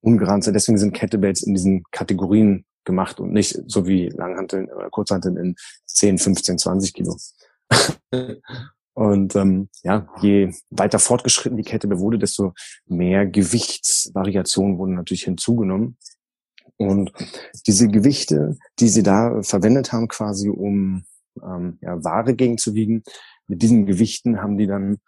Ungeranze. 0.00 0.52
Deswegen 0.52 0.78
sind 0.78 0.94
Kettlebells 0.94 1.42
in 1.42 1.54
diesen 1.54 1.84
Kategorien 1.90 2.64
gemacht 2.84 3.20
und 3.20 3.32
nicht 3.32 3.58
so 3.66 3.86
wie 3.86 4.08
Langhanteln 4.08 4.70
oder 4.70 4.90
Kurzhanteln 4.90 5.36
in 5.36 5.56
10, 5.86 6.18
15, 6.18 6.58
20 6.58 6.92
Kilo. 6.92 7.16
Und 8.94 9.34
ähm, 9.34 9.68
ja, 9.82 10.08
je 10.20 10.52
weiter 10.70 10.98
fortgeschritten 10.98 11.56
die 11.56 11.64
Kette 11.64 11.88
wurde, 11.98 12.18
desto 12.18 12.54
mehr 12.86 13.26
Gewichtsvariationen 13.26 14.78
wurden 14.78 14.94
natürlich 14.94 15.24
hinzugenommen. 15.24 15.96
Und 16.76 17.12
diese 17.66 17.88
Gewichte, 17.88 18.56
die 18.78 18.88
sie 18.88 19.02
da 19.02 19.42
verwendet 19.42 19.92
haben, 19.92 20.08
quasi 20.08 20.48
um 20.48 21.04
ähm, 21.42 21.78
ja, 21.80 22.02
Ware 22.02 22.34
gegenzuwiegen, 22.34 23.02
mit 23.46 23.62
diesen 23.62 23.86
Gewichten 23.86 24.40
haben 24.40 24.56
die 24.56 24.66
dann 24.66 24.98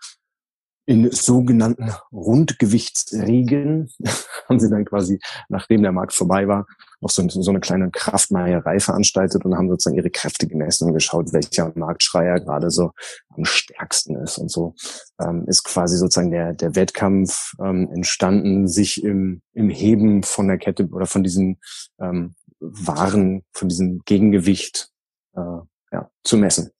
in 0.86 1.10
sogenannten 1.10 1.90
Rundgewichtsregeln 2.12 3.90
haben 4.48 4.60
sie 4.60 4.70
dann 4.70 4.84
quasi, 4.84 5.18
nachdem 5.48 5.82
der 5.82 5.92
Markt 5.92 6.12
vorbei 6.12 6.46
war, 6.46 6.66
noch 7.00 7.10
so, 7.10 7.28
so 7.28 7.50
eine 7.50 7.60
kleine 7.60 7.90
Kraftmeierei 7.90 8.78
veranstaltet 8.78 9.44
und 9.44 9.56
haben 9.56 9.68
sozusagen 9.68 9.96
ihre 9.96 10.10
Kräfte 10.10 10.46
gemessen 10.46 10.88
und 10.88 10.94
geschaut, 10.94 11.32
welcher 11.32 11.72
Marktschreier 11.74 12.40
gerade 12.40 12.70
so 12.70 12.92
am 13.28 13.44
stärksten 13.44 14.16
ist. 14.16 14.38
Und 14.38 14.50
so 14.50 14.74
ähm, 15.20 15.44
ist 15.46 15.64
quasi 15.64 15.98
sozusagen 15.98 16.30
der, 16.30 16.54
der 16.54 16.74
Wettkampf 16.74 17.52
ähm, 17.60 17.90
entstanden, 17.92 18.68
sich 18.68 19.02
im, 19.02 19.42
im 19.52 19.68
Heben 19.68 20.22
von 20.22 20.48
der 20.48 20.58
Kette 20.58 20.86
oder 20.86 21.06
von 21.06 21.22
diesen 21.22 21.58
ähm, 22.00 22.34
Waren, 22.60 23.44
von 23.52 23.68
diesem 23.68 24.02
Gegengewicht 24.04 24.90
äh, 25.34 25.60
ja, 25.92 26.10
zu 26.24 26.36
messen. 26.38 26.70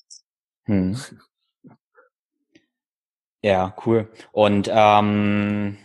Hm. 0.65 0.97
Ja, 3.47 3.77
cool. 3.87 4.09
Und 4.33 4.69
ähm, 4.73 5.77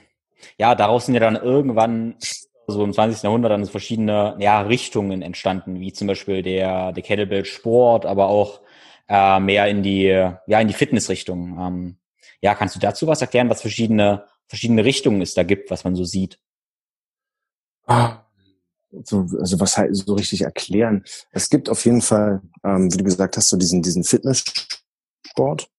ja, 0.58 0.74
daraus 0.74 1.06
sind 1.06 1.14
ja 1.14 1.20
dann 1.20 1.36
irgendwann 1.36 2.16
so 2.66 2.84
im 2.84 2.92
20. 2.92 3.22
Jahrhundert 3.22 3.52
dann 3.52 3.68
verschiedene 3.68 4.36
ja, 4.40 4.62
Richtungen 4.62 5.22
entstanden, 5.22 5.80
wie 5.80 5.94
zum 5.94 6.08
Beispiel 6.08 6.42
der, 6.42 6.92
der 6.92 7.04
Kettlebell 7.04 7.46
Sport, 7.46 8.08
aber 8.08 8.30
auch 8.30 8.62
äh, 9.08 9.40
mehr 9.40 9.68
in 9.68 9.84
die, 9.84 10.06
ja, 10.06 10.60
in 10.60 10.70
die 10.70 10.74
Fitnessrichtung. 10.74 11.60
Ähm, 11.60 11.98
ja, 12.42 12.56
kannst 12.56 12.76
du 12.76 12.80
dazu 12.80 13.06
was 13.06 13.22
erklären, 13.22 13.52
was 13.52 13.62
verschiedene, 13.62 14.26
verschiedene 14.48 14.84
Richtungen 14.84 15.22
es 15.22 15.36
da 15.36 15.44
gibt, 15.44 15.70
was 15.70 15.84
man 15.84 15.96
so 15.96 16.04
sieht? 16.04 16.40
Ah, 17.86 18.26
so, 19.04 19.28
also 19.40 19.60
was 19.60 19.78
halt 19.78 19.96
so 19.96 20.16
richtig 20.16 20.42
erklären. 20.42 21.04
Es 21.30 21.48
gibt 21.48 21.70
auf 21.70 21.86
jeden 21.86 22.02
Fall, 22.02 22.42
ähm, 22.64 22.92
wie 22.92 22.98
du 22.98 23.04
gesagt 23.04 23.38
hast, 23.38 23.50
so 23.50 23.58
diesen, 23.58 23.84
diesen 23.84 24.04
Fitnesssport. 24.04 25.70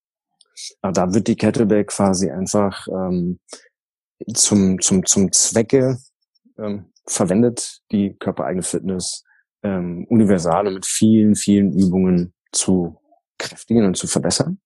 Aber 0.81 0.92
da 0.92 1.14
wird 1.14 1.29
die 1.29 1.37
Kettlebell 1.37 1.85
quasi 1.85 2.31
einfach 2.31 2.87
ähm, 2.88 3.38
zum, 4.35 4.81
zum, 4.81 5.05
zum 5.05 5.33
Zwecke 5.33 5.98
ähm, 6.59 6.92
verwendet, 7.07 7.81
die 7.90 8.14
körpereigene 8.18 8.62
Fitness 8.62 9.25
ähm, 9.62 10.07
universal 10.09 10.66
und 10.66 10.75
mit 10.75 10.87
vielen, 10.87 11.35
vielen 11.35 11.72
Übungen 11.72 12.35
zu 12.53 13.01
kräftigen 13.38 13.85
und 13.85 13.96
zu 13.96 14.07
verbessern. 14.07 14.61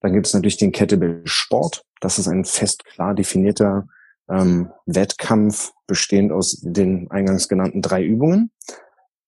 Dann 0.00 0.12
gibt 0.12 0.26
es 0.26 0.34
natürlich 0.34 0.58
den 0.58 0.72
Kettlebell 0.72 1.22
Sport. 1.24 1.84
Das 2.00 2.18
ist 2.18 2.28
ein 2.28 2.44
fest 2.44 2.84
klar 2.84 3.14
definierter 3.14 3.86
ähm, 4.28 4.70
Wettkampf, 4.86 5.72
bestehend 5.86 6.32
aus 6.32 6.60
den 6.60 7.10
eingangs 7.10 7.48
genannten 7.48 7.82
drei 7.82 8.04
Übungen. 8.04 8.50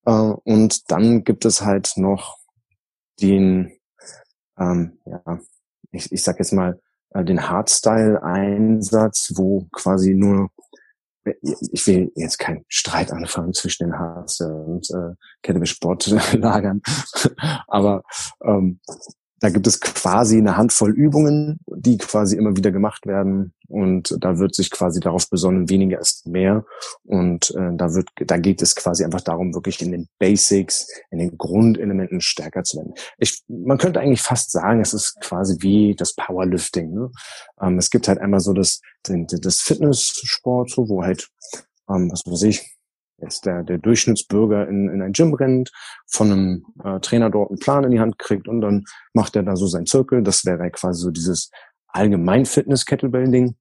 Äh, 0.05 0.11
und 0.11 0.91
dann 0.91 1.23
gibt 1.23 1.45
es 1.45 1.61
halt 1.61 1.93
noch 1.95 2.37
den, 3.21 3.71
ähm, 4.59 4.99
ja, 5.05 5.39
ich, 5.97 6.11
ich 6.11 6.23
sag 6.23 6.39
jetzt 6.39 6.53
mal, 6.53 6.79
äh, 7.11 7.23
den 7.23 7.49
Hardstyle-Einsatz, 7.49 9.33
wo 9.35 9.67
quasi 9.71 10.13
nur 10.13 10.49
ich 11.71 11.85
will 11.87 12.11
jetzt 12.15 12.39
keinen 12.39 12.63
Streit 12.69 13.11
anfangen 13.11 13.53
zwischen 13.53 13.85
den 13.85 13.99
Hardstyle 13.99 14.63
und 14.63 14.89
äh, 14.91 15.15
Kettlebell 15.41 15.67
Sportlagern, 15.67 16.81
aber 17.67 18.03
ähm, 18.43 18.79
da 19.39 19.49
gibt 19.49 19.67
es 19.67 19.79
quasi 19.79 20.37
eine 20.37 20.57
Handvoll 20.57 20.91
Übungen, 20.91 21.59
die 21.67 21.97
quasi 21.97 22.37
immer 22.37 22.55
wieder 22.57 22.71
gemacht 22.71 23.05
werden 23.05 23.53
und 23.67 24.15
da 24.19 24.39
wird 24.39 24.55
sich 24.55 24.71
quasi 24.71 24.99
darauf 24.99 25.29
besonnen, 25.29 25.69
weniger 25.69 25.99
ist 25.99 26.25
mehr 26.25 26.65
und 27.03 27.51
äh, 27.51 27.75
da 27.75 27.93
wird, 27.93 28.09
da 28.15 28.37
geht 28.37 28.61
es 28.61 28.75
quasi 28.75 29.03
einfach 29.03 29.21
darum, 29.21 29.53
wirklich 29.53 29.81
in 29.81 29.91
den 29.91 30.07
Basics, 30.17 30.87
in 31.11 31.19
den 31.19 31.37
Grundelementen 31.37 32.21
stärker 32.21 32.63
zu 32.63 32.77
werden. 32.77 32.93
Ich, 33.17 33.43
man 33.47 33.77
könnte 33.77 33.99
eigentlich 33.99 34.21
fast 34.21 34.51
sagen, 34.51 34.81
es 34.81 34.93
ist 34.93 35.19
quasi 35.21 35.57
wie 35.59 35.95
das 35.95 36.15
Powerlifting. 36.15 36.93
Ne? 36.93 37.11
Ähm, 37.61 37.77
es 37.77 37.89
gibt 37.89 38.07
halt 38.07 38.19
einmal 38.19 38.39
so 38.39 38.53
das, 38.53 38.81
das 39.03 39.61
Fitnesssport, 39.61 40.71
so, 40.71 40.89
wo 40.89 41.03
halt, 41.03 41.29
ähm, 41.89 42.11
was 42.11 42.23
weiß 42.25 42.43
ich, 42.43 42.76
jetzt 43.19 43.45
der, 43.45 43.63
der 43.63 43.77
Durchschnittsbürger 43.77 44.67
in, 44.67 44.89
in 44.89 45.01
ein 45.01 45.13
Gym 45.13 45.33
rennt, 45.33 45.71
von 46.05 46.31
einem 46.31 46.65
äh, 46.83 46.99
Trainer 46.99 47.29
dort 47.29 47.49
einen 47.49 47.59
Plan 47.59 47.83
in 47.83 47.91
die 47.91 47.99
Hand 47.99 48.19
kriegt 48.19 48.47
und 48.47 48.61
dann 48.61 48.85
macht 49.13 49.35
er 49.35 49.43
da 49.43 49.55
so 49.55 49.67
seinen 49.67 49.85
Zirkel. 49.85 50.23
Das 50.23 50.45
wäre 50.45 50.69
quasi 50.71 51.01
so 51.01 51.11
dieses 51.11 51.51
allgemein 51.87 52.45
Fitness 52.45 52.85
Kettlebell 52.85 53.29
Ding. 53.31 53.55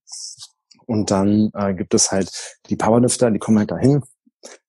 Und 0.87 1.11
dann 1.11 1.51
äh, 1.55 1.75
gibt 1.75 1.95
es 1.95 2.13
halt 2.13 2.31
die 2.69 2.77
Powerlifter, 2.77 3.31
die 3.31 3.39
kommen 3.39 3.59
halt 3.59 3.71
dahin, 3.71 4.03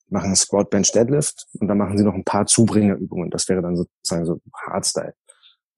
machen 0.10 0.36
Squat, 0.36 0.70
Bench, 0.70 0.92
Deadlift 0.92 1.48
und 1.60 1.68
dann 1.68 1.78
machen 1.78 1.98
sie 1.98 2.04
noch 2.04 2.16
ein 2.16 2.24
paar 2.24 2.46
Zubringerübungen. 2.46 3.30
Das 3.30 3.48
wäre 3.50 3.62
dann 3.62 3.76
sozusagen 3.76 4.26
so 4.26 4.40
Hardstyle. 4.66 5.14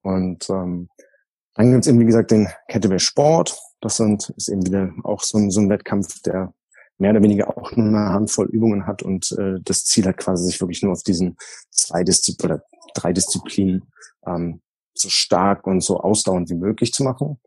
Und 0.02 0.48
ähm, 0.48 0.88
dann 1.54 1.72
gibt's 1.72 1.88
eben, 1.88 2.00
wie 2.00 2.06
gesagt, 2.06 2.30
den 2.30 2.48
Kettlebell 2.68 3.00
Sport. 3.00 3.58
Das 3.80 3.96
sind, 3.96 4.30
ist 4.36 4.48
eben 4.48 4.64
wieder 4.64 4.92
auch 5.04 5.20
so 5.22 5.36
ein, 5.36 5.50
so 5.50 5.60
ein 5.60 5.68
Wettkampf, 5.68 6.22
der 6.22 6.54
mehr 7.00 7.12
oder 7.12 7.22
weniger 7.22 7.48
auch 7.56 7.72
nur 7.76 7.86
eine 7.86 8.10
Handvoll 8.10 8.46
Übungen 8.46 8.86
hat 8.86 9.02
und 9.02 9.32
äh, 9.32 9.58
das 9.62 9.84
Ziel 9.84 10.06
hat 10.06 10.18
quasi 10.18 10.44
sich 10.44 10.60
wirklich 10.60 10.82
nur 10.82 10.92
auf 10.92 11.02
diesen 11.02 11.36
zwei 11.70 12.04
Disziplinen 12.04 12.56
oder 12.56 12.64
drei 12.94 13.12
Disziplinen 13.12 13.90
ähm, 14.26 14.60
so 14.94 15.08
stark 15.08 15.66
und 15.66 15.80
so 15.82 16.00
ausdauernd 16.00 16.50
wie 16.50 16.54
möglich 16.54 16.92
zu 16.92 17.04
machen. 17.04 17.40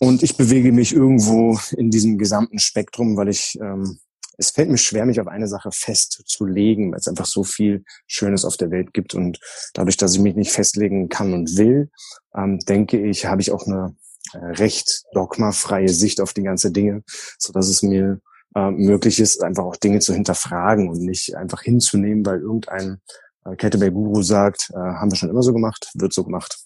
Und 0.00 0.22
ich 0.22 0.36
bewege 0.36 0.72
mich 0.72 0.92
irgendwo 0.92 1.58
in 1.76 1.90
diesem 1.90 2.18
gesamten 2.18 2.58
Spektrum, 2.58 3.16
weil 3.16 3.28
ich 3.28 3.58
ähm, 3.60 3.98
es 4.38 4.50
fällt 4.50 4.70
mir 4.70 4.78
schwer, 4.78 5.04
mich 5.04 5.20
auf 5.20 5.26
eine 5.26 5.48
Sache 5.48 5.70
festzulegen, 5.72 6.92
weil 6.92 7.00
es 7.00 7.08
einfach 7.08 7.26
so 7.26 7.42
viel 7.42 7.84
Schönes 8.06 8.44
auf 8.44 8.56
der 8.56 8.70
Welt 8.70 8.94
gibt. 8.94 9.14
Und 9.14 9.40
dadurch, 9.74 9.96
dass 9.96 10.14
ich 10.14 10.20
mich 10.20 10.36
nicht 10.36 10.52
festlegen 10.52 11.08
kann 11.08 11.34
und 11.34 11.58
will, 11.58 11.90
ähm, 12.36 12.60
denke 12.60 13.04
ich, 13.04 13.26
habe 13.26 13.40
ich 13.40 13.50
auch 13.50 13.66
eine 13.66 13.96
recht 14.34 15.04
dogmafreie 15.12 15.88
Sicht 15.88 16.20
auf 16.20 16.32
die 16.32 16.42
ganze 16.42 16.70
Dinge, 16.70 17.02
so 17.38 17.52
dass 17.52 17.68
es 17.68 17.82
mir 17.82 18.20
äh, 18.54 18.70
möglich 18.70 19.20
ist, 19.20 19.42
einfach 19.42 19.64
auch 19.64 19.76
Dinge 19.76 20.00
zu 20.00 20.14
hinterfragen 20.14 20.88
und 20.88 21.00
nicht 21.00 21.36
einfach 21.36 21.62
hinzunehmen, 21.62 22.24
weil 22.24 22.40
irgendein 22.40 23.00
äh, 23.44 23.56
Kettlebell-Guru 23.56 24.22
sagt, 24.22 24.70
äh, 24.70 24.76
haben 24.76 25.10
wir 25.10 25.16
schon 25.16 25.30
immer 25.30 25.42
so 25.42 25.52
gemacht, 25.52 25.90
wird 25.94 26.12
so 26.12 26.24
gemacht. 26.24 26.58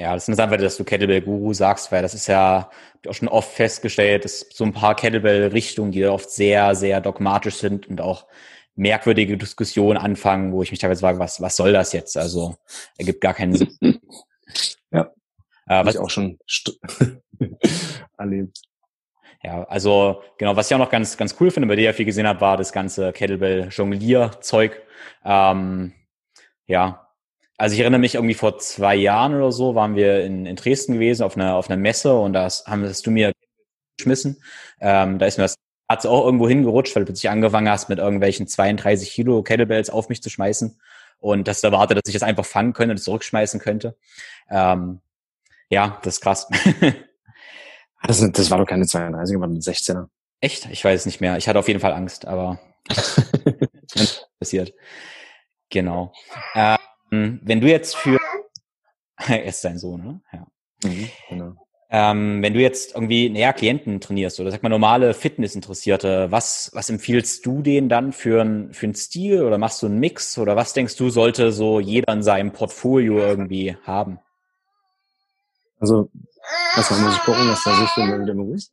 Ja, 0.00 0.14
das 0.14 0.24
ist 0.24 0.28
interessant, 0.28 0.62
dass 0.62 0.76
du 0.76 0.84
Kettlebell-Guru 0.84 1.52
sagst, 1.54 1.90
weil 1.90 2.02
das 2.02 2.14
ist 2.14 2.28
ja 2.28 2.70
auch 3.06 3.14
schon 3.14 3.28
oft 3.28 3.52
festgestellt, 3.52 4.24
dass 4.24 4.46
so 4.52 4.64
ein 4.64 4.72
paar 4.72 4.94
Kettlebell-Richtungen, 4.94 5.90
die 5.90 6.06
oft 6.06 6.30
sehr, 6.30 6.74
sehr 6.74 7.00
dogmatisch 7.00 7.56
sind 7.56 7.88
und 7.88 8.00
auch 8.00 8.26
merkwürdige 8.76 9.36
Diskussionen 9.36 9.98
anfangen, 9.98 10.52
wo 10.52 10.62
ich 10.62 10.70
mich 10.70 10.78
teilweise 10.78 11.00
frage, 11.00 11.18
was, 11.18 11.40
was 11.40 11.56
soll 11.56 11.72
das 11.72 11.92
jetzt? 11.92 12.16
Also 12.16 12.56
ergibt 12.96 13.20
gar 13.20 13.34
keinen 13.34 13.56
Sinn. 13.56 13.76
ja. 14.92 15.10
Äh, 15.68 15.84
was 15.84 15.94
ich 15.94 16.00
auch 16.00 16.10
schon 16.10 16.38
erlebt. 18.18 18.60
Ja, 19.42 19.62
also 19.64 20.22
genau, 20.36 20.56
was 20.56 20.68
ich 20.68 20.74
auch 20.74 20.80
noch 20.80 20.90
ganz, 20.90 21.16
ganz 21.16 21.36
cool 21.38 21.50
finde, 21.50 21.68
bei 21.68 21.76
dir 21.76 21.84
ja 21.84 21.92
viel 21.92 22.06
gesehen 22.06 22.26
habe, 22.26 22.40
war 22.40 22.56
das 22.56 22.72
ganze 22.72 23.12
Kettlebell-Jonglier-Zeug. 23.12 24.82
Ähm, 25.24 25.92
ja, 26.66 27.08
also 27.56 27.74
ich 27.74 27.80
erinnere 27.80 28.00
mich 28.00 28.14
irgendwie 28.16 28.34
vor 28.34 28.58
zwei 28.58 28.96
Jahren 28.96 29.34
oder 29.34 29.52
so 29.52 29.74
waren 29.74 29.94
wir 29.94 30.24
in, 30.24 30.46
in 30.46 30.56
Dresden 30.56 30.94
gewesen 30.94 31.22
auf 31.22 31.36
einer 31.36 31.56
auf 31.56 31.68
einer 31.68 31.76
Messe 31.76 32.14
und 32.18 32.36
haben 32.36 32.84
hast 32.84 33.06
du 33.06 33.10
mir 33.10 33.32
geschmissen. 33.96 34.42
Ähm, 34.80 35.18
da 35.18 35.26
ist 35.26 35.38
mir 35.38 35.44
das 35.44 35.56
hat 35.90 36.04
auch 36.04 36.24
irgendwo 36.24 36.48
hingerutscht, 36.48 36.94
weil 36.94 37.02
du 37.02 37.06
plötzlich 37.06 37.30
angefangen 37.30 37.68
hast, 37.68 37.88
mit 37.88 37.98
irgendwelchen 37.98 38.46
32 38.46 39.10
Kilo 39.10 39.42
Kettlebells 39.42 39.90
auf 39.90 40.08
mich 40.08 40.22
zu 40.22 40.30
schmeißen 40.30 40.78
und 41.18 41.48
das 41.48 41.64
erwartet, 41.64 41.98
dass 41.98 42.08
ich 42.08 42.12
das 42.12 42.22
einfach 42.22 42.44
fangen 42.44 42.74
könnte 42.74 42.92
und 42.92 42.98
zurückschmeißen 42.98 43.58
könnte. 43.60 43.96
Ähm, 44.50 45.00
ja, 45.70 45.98
das 46.02 46.14
ist 46.14 46.20
krass. 46.20 46.48
das, 48.02 48.32
das 48.32 48.50
war 48.50 48.58
doch 48.58 48.66
keine 48.66 48.86
32, 48.86 49.36
aber 49.36 49.46
ein 49.46 49.60
16er. 49.60 50.06
Echt? 50.40 50.66
Ich 50.70 50.84
weiß 50.84 51.00
es 51.00 51.06
nicht 51.06 51.20
mehr. 51.20 51.36
Ich 51.36 51.48
hatte 51.48 51.58
auf 51.58 51.68
jeden 51.68 51.80
Fall 51.80 51.92
Angst, 51.92 52.26
aber 52.26 52.60
passiert. 54.38 54.72
Genau. 55.70 56.12
Ähm, 56.54 57.40
wenn 57.42 57.60
du 57.60 57.68
jetzt 57.68 57.96
für 57.96 58.18
er 59.26 59.44
ist 59.44 59.64
dein 59.64 59.78
Sohn, 59.78 60.02
ne? 60.02 60.20
Ja. 60.32 60.46
Mhm, 60.84 61.10
genau. 61.28 61.54
Ähm, 61.90 62.42
wenn 62.42 62.52
du 62.52 62.60
jetzt 62.60 62.94
irgendwie 62.94 63.30
näher 63.30 63.54
Klienten 63.54 63.98
trainierst 64.00 64.38
oder 64.40 64.50
sag 64.50 64.62
mal 64.62 64.68
normale 64.68 65.14
Fitnessinteressierte, 65.14 66.30
was, 66.30 66.70
was 66.74 66.90
empfiehlst 66.90 67.46
du 67.46 67.62
denen 67.62 67.88
dann 67.88 68.12
für 68.12 68.42
ein, 68.42 68.74
für 68.74 68.88
ein 68.88 68.94
Stil 68.94 69.42
oder 69.42 69.56
machst 69.56 69.82
du 69.82 69.86
einen 69.86 69.98
Mix 69.98 70.36
oder 70.36 70.54
was 70.54 70.74
denkst 70.74 70.96
du, 70.96 71.08
sollte 71.08 71.50
so 71.50 71.80
jeder 71.80 72.12
in 72.12 72.22
seinem 72.22 72.52
Portfolio 72.52 73.18
irgendwie 73.18 73.74
haben? 73.84 74.18
Also, 75.80 76.10
was 76.76 76.90
muss 76.90 77.14
ich 77.14 77.22
gucken, 77.22 77.46
dass 77.48 77.64
da 77.64 77.74
sich 77.74 77.96
mal 77.96 78.20
wieder 78.20 78.34
beruhigt? 78.34 78.70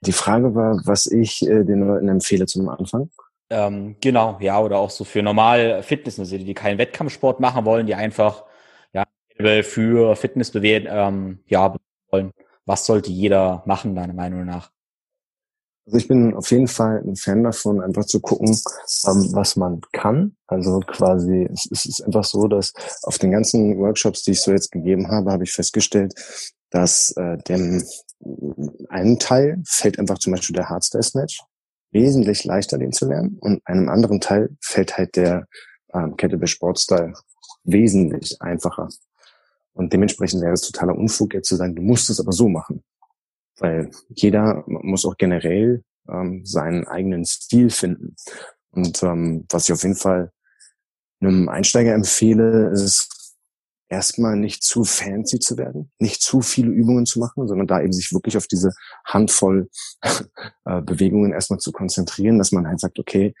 Die 0.00 0.12
Frage 0.12 0.54
war, 0.54 0.80
was 0.84 1.06
ich 1.06 1.42
äh, 1.46 1.64
den 1.64 1.86
Leuten 1.86 2.08
empfehle 2.08 2.46
zum 2.46 2.68
Anfang. 2.68 3.10
Ähm, 3.50 3.96
genau, 4.00 4.38
ja, 4.40 4.60
oder 4.60 4.78
auch 4.78 4.90
so 4.90 5.04
für 5.04 5.22
normal 5.22 5.82
Fitness, 5.82 6.18
also 6.18 6.36
die 6.36 6.54
keinen 6.54 6.78
Wettkampfsport 6.78 7.40
machen 7.40 7.64
wollen, 7.64 7.86
die 7.86 7.94
einfach 7.94 8.44
ja 8.92 9.04
für 9.62 10.16
Fitness 10.16 10.50
bewegen, 10.50 10.86
ähm, 10.90 11.44
ja, 11.46 11.74
wollen. 12.10 12.32
Was 12.66 12.86
sollte 12.86 13.10
jeder 13.10 13.62
machen, 13.66 13.94
deiner 13.94 14.14
Meinung 14.14 14.44
nach? 14.44 14.70
Also 15.86 15.98
ich 15.98 16.08
bin 16.08 16.34
auf 16.34 16.50
jeden 16.50 16.66
Fall 16.66 17.02
ein 17.04 17.16
Fan 17.16 17.44
davon, 17.44 17.82
einfach 17.82 18.06
zu 18.06 18.20
gucken, 18.20 18.48
ähm, 18.48 19.28
was 19.32 19.56
man 19.56 19.82
kann. 19.92 20.34
Also 20.46 20.80
quasi, 20.80 21.46
es, 21.52 21.68
es 21.70 21.84
ist 21.84 22.00
einfach 22.02 22.24
so, 22.24 22.48
dass 22.48 22.72
auf 23.02 23.18
den 23.18 23.30
ganzen 23.30 23.76
Workshops, 23.78 24.22
die 24.22 24.30
ich 24.30 24.40
so 24.40 24.50
jetzt 24.50 24.72
gegeben 24.72 25.08
habe, 25.08 25.30
habe 25.30 25.44
ich 25.44 25.52
festgestellt, 25.52 26.14
dass 26.70 27.12
äh, 27.16 27.36
dem 27.48 27.84
einen 28.88 29.18
Teil 29.18 29.62
fällt 29.66 29.98
einfach 29.98 30.18
zum 30.18 30.32
Beispiel 30.32 30.56
der 30.56 30.70
Hardstyle 30.70 31.02
Snatch 31.02 31.42
wesentlich 31.90 32.44
leichter, 32.44 32.78
den 32.78 32.92
zu 32.92 33.06
lernen, 33.06 33.38
und 33.40 33.60
einem 33.66 33.88
anderen 33.88 34.20
Teil 34.20 34.56
fällt 34.60 34.96
halt 34.96 35.16
der 35.16 35.46
ähm, 35.92 36.16
Kettlebell 36.16 36.48
Sportstyle 36.48 37.12
wesentlich 37.62 38.40
einfacher. 38.40 38.88
Und 39.74 39.92
dementsprechend 39.92 40.42
wäre 40.42 40.52
es 40.52 40.62
totaler 40.62 40.96
Unfug, 40.96 41.34
jetzt 41.34 41.48
zu 41.48 41.56
sagen, 41.56 41.74
du 41.74 41.82
musst 41.82 42.10
es 42.10 42.20
aber 42.20 42.32
so 42.32 42.48
machen. 42.48 42.82
Weil 43.58 43.90
jeder 44.08 44.64
muss 44.66 45.04
auch 45.04 45.16
generell 45.16 45.82
ähm, 46.08 46.44
seinen 46.44 46.86
eigenen 46.86 47.24
Stil 47.24 47.70
finden. 47.70 48.16
Und 48.70 49.02
ähm, 49.02 49.46
was 49.50 49.68
ich 49.68 49.72
auf 49.72 49.82
jeden 49.82 49.96
Fall 49.96 50.32
einem 51.20 51.48
Einsteiger 51.48 51.94
empfehle, 51.94 52.70
ist 52.70 53.14
erstmal 53.88 54.36
nicht 54.36 54.62
zu 54.62 54.84
fancy 54.84 55.38
zu 55.38 55.56
werden, 55.56 55.90
nicht 55.98 56.22
zu 56.22 56.40
viele 56.40 56.70
Übungen 56.70 57.06
zu 57.06 57.20
machen, 57.20 57.46
sondern 57.46 57.66
da 57.66 57.80
eben 57.80 57.92
sich 57.92 58.12
wirklich 58.12 58.36
auf 58.36 58.46
diese 58.46 58.72
Handvoll 59.04 59.68
äh, 60.64 60.82
Bewegungen 60.82 61.32
erstmal 61.32 61.60
zu 61.60 61.70
konzentrieren, 61.70 62.38
dass 62.38 62.52
man 62.52 62.66
halt 62.66 62.80
sagt, 62.80 62.98
okay, 62.98 63.34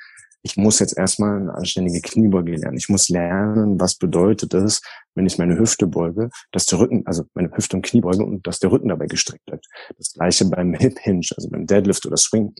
ich 0.44 0.58
muss 0.58 0.78
jetzt 0.78 0.96
erstmal 0.98 1.40
eine 1.40 1.54
anständige 1.54 2.02
Kniebeuge 2.02 2.54
lernen. 2.54 2.76
Ich 2.76 2.90
muss 2.90 3.08
lernen, 3.08 3.80
was 3.80 3.94
bedeutet 3.96 4.52
es, 4.52 4.82
wenn 5.14 5.24
ich 5.24 5.38
meine 5.38 5.58
Hüfte 5.58 5.86
beuge, 5.86 6.28
dass 6.52 6.66
der 6.66 6.80
Rücken, 6.80 7.02
also 7.06 7.24
meine 7.32 7.50
Hüfte 7.56 7.76
und 7.76 7.86
Kniebeuge 7.86 8.22
und 8.22 8.46
dass 8.46 8.58
der 8.58 8.70
Rücken 8.70 8.88
dabei 8.88 9.06
gestreckt 9.06 9.46
bleibt. 9.46 9.66
Das 9.96 10.12
gleiche 10.12 10.44
beim 10.44 10.74
Hip 10.78 10.98
Hinge, 11.00 11.26
also 11.34 11.48
beim 11.48 11.66
Deadlift 11.66 12.04
oder 12.04 12.18
Swing. 12.18 12.54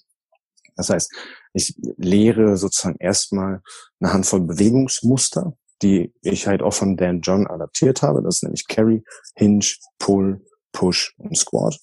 Das 0.76 0.88
heißt, 0.88 1.12
ich 1.52 1.74
lehre 1.98 2.56
sozusagen 2.56 2.96
erstmal 2.98 3.60
eine 4.00 4.14
Handvoll 4.14 4.40
Bewegungsmuster, 4.40 5.52
die 5.82 6.14
ich 6.22 6.46
halt 6.46 6.62
auch 6.62 6.72
von 6.72 6.96
Dan 6.96 7.20
John 7.20 7.46
adaptiert 7.46 8.00
habe. 8.00 8.22
Das 8.22 8.36
ist 8.36 8.44
nämlich 8.44 8.66
Carry, 8.66 9.04
Hinge, 9.34 9.66
Pull, 9.98 10.42
Push 10.72 11.14
und 11.18 11.36
Squat. 11.36 11.78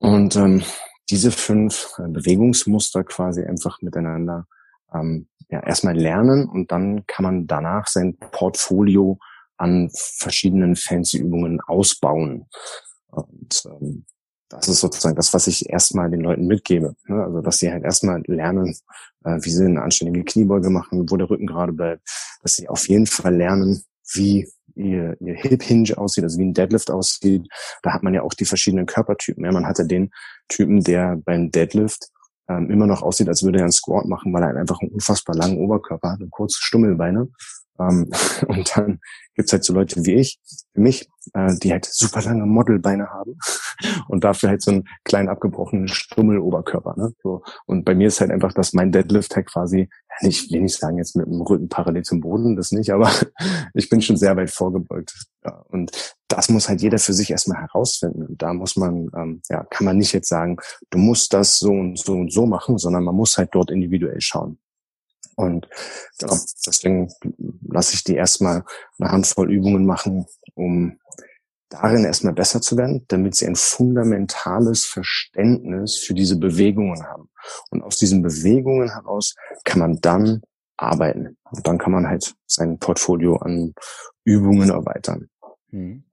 Und 0.00 0.34
ähm, 0.34 0.64
diese 1.10 1.30
fünf 1.30 1.92
Bewegungsmuster 1.96 3.04
quasi 3.04 3.44
einfach 3.44 3.80
miteinander 3.82 4.48
ähm, 4.94 5.28
ja, 5.50 5.60
erstmal 5.60 5.96
lernen 5.96 6.48
und 6.48 6.70
dann 6.70 7.06
kann 7.06 7.24
man 7.24 7.46
danach 7.46 7.86
sein 7.88 8.16
Portfolio 8.18 9.18
an 9.56 9.90
verschiedenen 9.92 10.76
fancy 10.76 11.18
Übungen 11.18 11.60
ausbauen. 11.60 12.46
Und 13.08 13.62
ähm, 13.66 14.06
das 14.48 14.68
ist 14.68 14.80
sozusagen 14.80 15.16
das, 15.16 15.32
was 15.32 15.46
ich 15.46 15.68
erstmal 15.68 16.10
den 16.10 16.20
Leuten 16.20 16.46
mitgebe. 16.46 16.94
Ne? 17.06 17.22
Also, 17.22 17.40
dass 17.40 17.58
sie 17.58 17.70
halt 17.70 17.84
erstmal 17.84 18.22
lernen, 18.26 18.76
äh, 19.24 19.38
wie 19.42 19.50
sie 19.50 19.64
eine 19.64 19.82
anständige 19.82 20.24
Kniebeuge 20.24 20.70
machen, 20.70 21.10
wo 21.10 21.16
der 21.16 21.30
Rücken 21.30 21.46
gerade 21.46 21.72
bleibt, 21.72 22.02
dass 22.42 22.56
sie 22.56 22.68
auf 22.68 22.88
jeden 22.88 23.06
Fall 23.06 23.34
lernen, 23.34 23.84
wie 24.14 24.48
ihr, 24.74 25.16
ihr 25.20 25.34
Hip 25.34 25.62
Hinge 25.62 25.96
aussieht, 25.98 26.24
also 26.24 26.38
wie 26.38 26.46
ein 26.46 26.54
Deadlift 26.54 26.90
aussieht. 26.90 27.46
Da 27.82 27.92
hat 27.92 28.02
man 28.02 28.14
ja 28.14 28.22
auch 28.22 28.34
die 28.34 28.44
verschiedenen 28.44 28.86
Körpertypen. 28.86 29.44
Ja, 29.44 29.52
man 29.52 29.66
hatte 29.66 29.86
den 29.86 30.10
Typen, 30.48 30.82
der 30.82 31.16
beim 31.16 31.50
Deadlift 31.50 32.08
ähm, 32.50 32.70
immer 32.70 32.86
noch 32.86 33.02
aussieht, 33.02 33.28
als 33.28 33.42
würde 33.42 33.58
er 33.58 33.64
einen 33.64 33.72
Squat 33.72 34.06
machen, 34.06 34.32
weil 34.32 34.42
er 34.42 34.56
einfach 34.56 34.80
einen 34.80 34.90
unfassbar 34.90 35.36
langen 35.36 35.58
Oberkörper 35.58 36.12
hat 36.12 36.20
und 36.20 36.30
kurze 36.30 36.58
Stummelbeine. 36.60 37.28
Ähm, 37.80 38.10
und 38.48 38.76
dann 38.76 39.00
gibt's 39.34 39.52
halt 39.52 39.64
so 39.64 39.72
Leute 39.72 40.04
wie 40.04 40.14
ich, 40.14 40.38
wie 40.74 40.82
mich, 40.82 41.08
äh, 41.34 41.54
die 41.62 41.72
halt 41.72 41.86
super 41.86 42.20
lange 42.22 42.46
Modelbeine 42.46 43.08
haben 43.08 43.38
und 44.08 44.24
dafür 44.24 44.50
halt 44.50 44.62
so 44.62 44.70
einen 44.70 44.84
kleinen 45.04 45.28
abgebrochenen 45.28 45.88
Stummeloberkörper. 45.88 46.94
Ne? 46.96 47.12
So. 47.22 47.42
Und 47.66 47.84
bei 47.84 47.94
mir 47.94 48.08
ist 48.08 48.20
halt 48.20 48.30
einfach, 48.30 48.52
dass 48.52 48.72
mein 48.72 48.92
Deadlift 48.92 49.34
halt 49.34 49.46
quasi, 49.46 49.88
ich 50.20 50.50
will 50.50 50.62
nicht 50.62 50.76
sagen 50.76 50.98
jetzt 50.98 51.16
mit 51.16 51.26
dem 51.26 51.40
Rücken 51.40 51.68
parallel 51.68 52.02
zum 52.02 52.20
Boden, 52.20 52.56
das 52.56 52.72
nicht, 52.72 52.90
aber 52.90 53.10
ich 53.74 53.88
bin 53.88 54.02
schon 54.02 54.16
sehr 54.16 54.36
weit 54.36 54.50
vorgebeugt. 54.50 55.14
Ja, 55.44 55.64
und 55.68 56.14
das 56.28 56.48
muss 56.48 56.68
halt 56.68 56.82
jeder 56.82 56.98
für 56.98 57.12
sich 57.14 57.30
erstmal 57.30 57.60
herausfinden. 57.60 58.24
Und 58.24 58.42
da 58.42 58.52
muss 58.52 58.76
man, 58.76 59.10
ähm, 59.16 59.42
ja, 59.48 59.64
kann 59.64 59.86
man 59.86 59.96
nicht 59.96 60.12
jetzt 60.12 60.28
sagen, 60.28 60.58
du 60.90 60.98
musst 60.98 61.32
das 61.32 61.58
so 61.58 61.70
und 61.70 61.98
so 61.98 62.12
und 62.12 62.32
so 62.32 62.46
machen, 62.46 62.78
sondern 62.78 63.04
man 63.04 63.14
muss 63.14 63.38
halt 63.38 63.50
dort 63.52 63.70
individuell 63.70 64.20
schauen. 64.20 64.58
Und 65.40 65.68
genau, 66.18 66.36
deswegen 66.66 67.12
lasse 67.68 67.94
ich 67.94 68.04
die 68.04 68.14
erstmal 68.14 68.64
eine 68.98 69.10
Handvoll 69.10 69.52
Übungen 69.52 69.86
machen, 69.86 70.26
um 70.54 70.98
darin 71.70 72.04
erstmal 72.04 72.32
besser 72.32 72.60
zu 72.60 72.76
werden, 72.76 73.04
damit 73.08 73.36
sie 73.36 73.46
ein 73.46 73.56
fundamentales 73.56 74.84
Verständnis 74.84 75.96
für 75.96 76.14
diese 76.14 76.36
Bewegungen 76.36 77.04
haben. 77.06 77.30
Und 77.70 77.82
aus 77.82 77.96
diesen 77.96 78.22
Bewegungen 78.22 78.90
heraus 78.90 79.34
kann 79.64 79.78
man 79.78 80.00
dann 80.00 80.42
arbeiten. 80.76 81.36
Und 81.50 81.66
dann 81.66 81.78
kann 81.78 81.92
man 81.92 82.08
halt 82.08 82.34
sein 82.46 82.78
Portfolio 82.78 83.36
an 83.36 83.74
Übungen 84.24 84.70
erweitern. 84.70 85.28
Hm. 85.70 86.04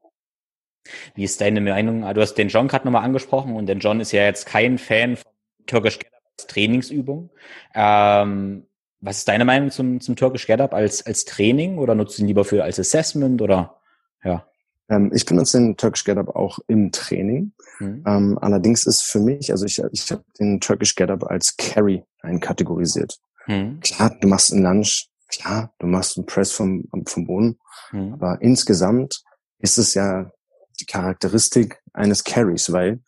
Wie 1.15 1.23
ist 1.23 1.41
deine 1.41 1.59
Meinung? 1.59 2.01
Du 2.13 2.21
hast 2.21 2.35
den 2.35 2.47
John 2.47 2.67
gerade 2.67 2.85
nochmal 2.85 3.03
angesprochen 3.03 3.55
und 3.55 3.65
der 3.65 3.77
John 3.77 3.99
ist 3.99 4.11
ja 4.11 4.23
jetzt 4.23 4.45
kein 4.45 4.77
Fan 4.77 5.17
von 5.17 5.31
Türkisch 5.65 5.99
Trainingsübung. 6.37 7.29
Ähm, 7.73 8.67
was 8.99 9.19
ist 9.19 9.27
deine 9.27 9.45
Meinung 9.45 9.71
zum, 9.71 10.01
zum 10.01 10.15
Turkish 10.15 10.47
Get 10.47 10.61
Up 10.61 10.73
als, 10.73 11.05
als 11.05 11.25
Training 11.25 11.77
oder 11.77 11.95
nutzt 11.95 12.17
du 12.17 12.23
ihn 12.23 12.27
lieber 12.27 12.45
für 12.45 12.63
als 12.63 12.79
Assessment 12.79 13.41
oder 13.41 13.79
ja? 14.23 14.45
Ähm, 14.89 15.11
ich 15.13 15.25
benutze 15.25 15.57
den 15.57 15.77
Turkish 15.77 16.03
Get 16.03 16.17
Up 16.17 16.35
auch 16.35 16.59
im 16.67 16.91
Training. 16.91 17.51
Mhm. 17.79 18.03
Ähm, 18.05 18.37
allerdings 18.41 18.85
ist 18.85 19.03
für 19.03 19.19
mich, 19.19 19.51
also 19.51 19.65
ich, 19.65 19.81
ich 19.91 20.11
habe 20.11 20.23
den 20.39 20.59
Turkish 20.59 20.95
Get 20.95 21.09
Up 21.09 21.23
als 21.25 21.57
Carry 21.57 22.03
einkategorisiert. 22.21 23.19
Mhm. 23.47 23.79
Klar, 23.81 24.15
du 24.19 24.27
machst 24.27 24.53
einen 24.53 24.63
Lunge, 24.63 24.87
klar, 25.27 25.73
du 25.79 25.87
machst 25.87 26.17
einen 26.17 26.25
Press 26.25 26.51
vom, 26.51 26.85
vom 27.05 27.27
Boden, 27.27 27.59
mhm. 27.91 28.13
aber 28.13 28.41
insgesamt 28.41 29.23
ist 29.59 29.77
es 29.77 29.93
ja 29.93 30.31
die 30.79 30.85
Charakteristik 30.85 31.81
eines 31.93 32.23
Carries, 32.23 32.71
weil 32.71 33.01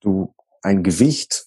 du 0.00 0.34
ein 0.62 0.82
Gewicht 0.82 1.46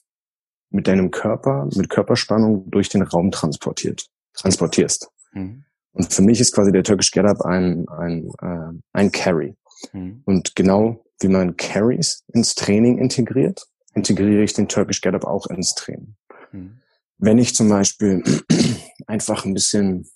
mit 0.69 0.88
deinem 0.88 1.12
Körper, 1.12 1.67
mit 1.75 1.89
Körperspannung 1.89 2.69
durch 2.69 2.89
den 2.89 3.01
Raum 3.01 3.32
transportiert, 3.32 4.08
transportierst. 4.34 5.10
Mhm. 5.34 5.65
Und 5.93 6.13
für 6.13 6.21
mich 6.21 6.39
ist 6.39 6.53
quasi 6.53 6.71
der 6.71 6.84
Turkish 6.84 7.12
Get 7.12 7.25
Up 7.25 7.41
ein, 7.41 7.88
ein, 7.89 8.29
äh, 8.41 8.79
ein 8.93 9.12
Carry. 9.12 9.55
Mhm. 9.93 10.21
Und 10.25 10.55
genau 10.55 11.03
wie 11.19 11.27
man 11.27 11.58
Carries 11.58 12.23
ins 12.34 12.55
Training 12.55 12.97
integriert, 12.97 13.67
integriere 13.93 14.43
ich 14.43 14.53
den 14.53 14.67
Turkish 14.67 15.01
Get 15.01 15.15
Up 15.15 15.25
auch 15.25 15.47
ins 15.47 15.73
Training. 15.73 16.15
Mhm. 16.51 16.79
Wenn 17.17 17.38
ich 17.38 17.55
zum 17.55 17.67
Beispiel 17.67 18.23
einfach 19.08 19.45
ein 19.45 19.53
bisschen 19.53 20.08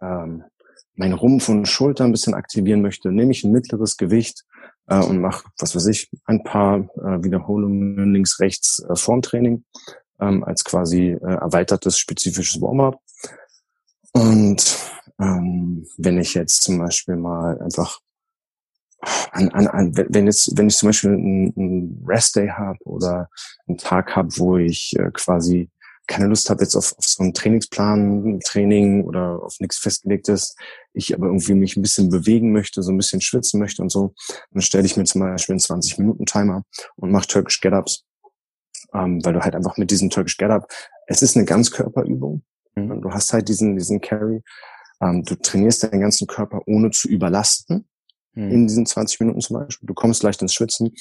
ähm, 0.00 0.44
mein 0.96 1.12
Rumpf 1.12 1.48
und 1.48 1.66
Schulter 1.66 2.04
ein 2.04 2.12
bisschen 2.12 2.34
aktivieren 2.34 2.82
möchte, 2.82 3.12
nehme 3.12 3.32
ich 3.32 3.44
ein 3.44 3.52
mittleres 3.52 3.96
Gewicht 3.96 4.44
äh, 4.88 4.98
und 4.98 5.20
mache, 5.20 5.48
was 5.58 5.74
weiß 5.76 5.86
ich, 5.86 6.10
ein 6.24 6.42
paar 6.42 6.78
äh, 6.96 7.22
Wiederholungen 7.22 8.12
links, 8.12 8.40
rechts 8.40 8.84
äh, 8.88 8.96
Formtraining 8.96 9.64
ähm, 10.20 10.44
als 10.44 10.64
quasi 10.64 11.10
äh, 11.10 11.18
erweitertes 11.18 11.98
spezifisches 11.98 12.60
Warm-up. 12.60 13.00
Und 14.12 14.78
ähm, 15.20 15.86
wenn 15.98 16.18
ich 16.18 16.34
jetzt 16.34 16.62
zum 16.62 16.78
Beispiel 16.78 17.16
mal 17.16 17.60
einfach 17.60 18.00
an, 19.32 19.48
an, 19.50 19.66
an 19.66 19.96
wenn 19.96 20.26
jetzt, 20.26 20.56
wenn 20.56 20.68
ich 20.68 20.76
zum 20.76 20.88
Beispiel 20.88 21.10
einen, 21.10 21.52
einen 21.56 22.04
Rest-Day 22.06 22.48
habe 22.48 22.78
oder 22.84 23.28
einen 23.68 23.78
Tag 23.78 24.16
habe, 24.16 24.28
wo 24.36 24.56
ich 24.56 24.94
äh, 24.98 25.10
quasi 25.12 25.70
keine 26.06 26.26
Lust 26.26 26.50
habe 26.50 26.62
jetzt 26.62 26.76
auf, 26.76 26.94
auf 26.96 27.04
so 27.04 27.22
einen 27.22 27.34
Trainingsplan, 27.34 28.40
Training 28.40 29.04
oder 29.04 29.42
auf 29.42 29.56
nichts 29.60 29.78
festgelegtes, 29.78 30.56
ich 30.92 31.14
aber 31.14 31.26
irgendwie 31.26 31.54
mich 31.54 31.76
ein 31.76 31.82
bisschen 31.82 32.08
bewegen 32.08 32.52
möchte, 32.52 32.82
so 32.82 32.92
ein 32.92 32.96
bisschen 32.96 33.20
schwitzen 33.20 33.60
möchte 33.60 33.82
und 33.82 33.90
so, 33.90 34.14
dann 34.52 34.62
stelle 34.62 34.86
ich 34.86 34.96
mir 34.96 35.04
zum 35.04 35.20
Beispiel 35.20 35.54
einen 35.54 35.60
20-Minuten-Timer 35.60 36.62
und 36.96 37.10
mache 37.10 37.26
Turkish 37.26 37.60
Get-Ups, 37.60 38.04
ähm, 38.94 39.24
weil 39.24 39.32
du 39.32 39.40
halt 39.40 39.54
einfach 39.54 39.76
mit 39.76 39.90
diesem 39.90 40.10
Turkish 40.10 40.36
Get-Up, 40.36 40.70
es 41.06 41.22
ist 41.22 41.36
eine 41.36 41.44
Ganzkörperübung, 41.44 42.42
mhm. 42.74 43.02
du 43.02 43.10
hast 43.10 43.32
halt 43.32 43.48
diesen, 43.48 43.76
diesen 43.76 44.00
Carry, 44.00 44.42
ähm, 45.00 45.22
du 45.24 45.34
trainierst 45.34 45.82
deinen 45.82 46.00
ganzen 46.00 46.26
Körper 46.26 46.62
ohne 46.66 46.90
zu 46.90 47.08
überlasten, 47.08 47.88
mhm. 48.36 48.50
in 48.50 48.66
diesen 48.66 48.86
20 48.86 49.20
Minuten 49.20 49.40
zum 49.40 49.58
Beispiel. 49.58 49.86
Du 49.86 49.94
kommst 49.94 50.22
leicht 50.22 50.40
ins 50.42 50.54
Schwitzen, 50.54 50.94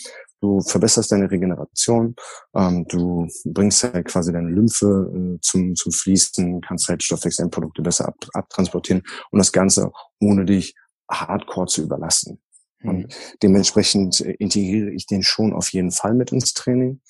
du 0.45 0.61
verbesserst 0.61 1.11
deine 1.11 1.29
Regeneration, 1.29 2.15
ähm, 2.55 2.85
du 2.87 3.27
bringst 3.45 3.83
halt 3.83 4.05
quasi 4.07 4.31
deine 4.31 4.49
Lymphe 4.49 5.11
äh, 5.13 5.39
zum, 5.41 5.75
zum 5.75 5.91
Fließen, 5.91 6.61
kannst 6.61 6.87
halt 6.87 7.03
Stoffwechselprodukte 7.03 7.81
besser 7.81 8.07
ab, 8.07 8.15
abtransportieren 8.33 9.03
und 9.31 9.39
das 9.39 9.51
Ganze 9.51 9.91
ohne 10.19 10.45
dich 10.45 10.75
hardcore 11.09 11.67
zu 11.67 11.83
überlasten. 11.83 12.39
Mhm. 12.79 12.89
Und 12.89 13.15
dementsprechend 13.41 14.21
äh, 14.21 14.31
integriere 14.33 14.91
ich 14.91 15.05
den 15.05 15.23
schon 15.23 15.53
auf 15.53 15.69
jeden 15.69 15.91
Fall 15.91 16.13
mit 16.13 16.31
ins 16.31 16.53
Training. 16.53 17.01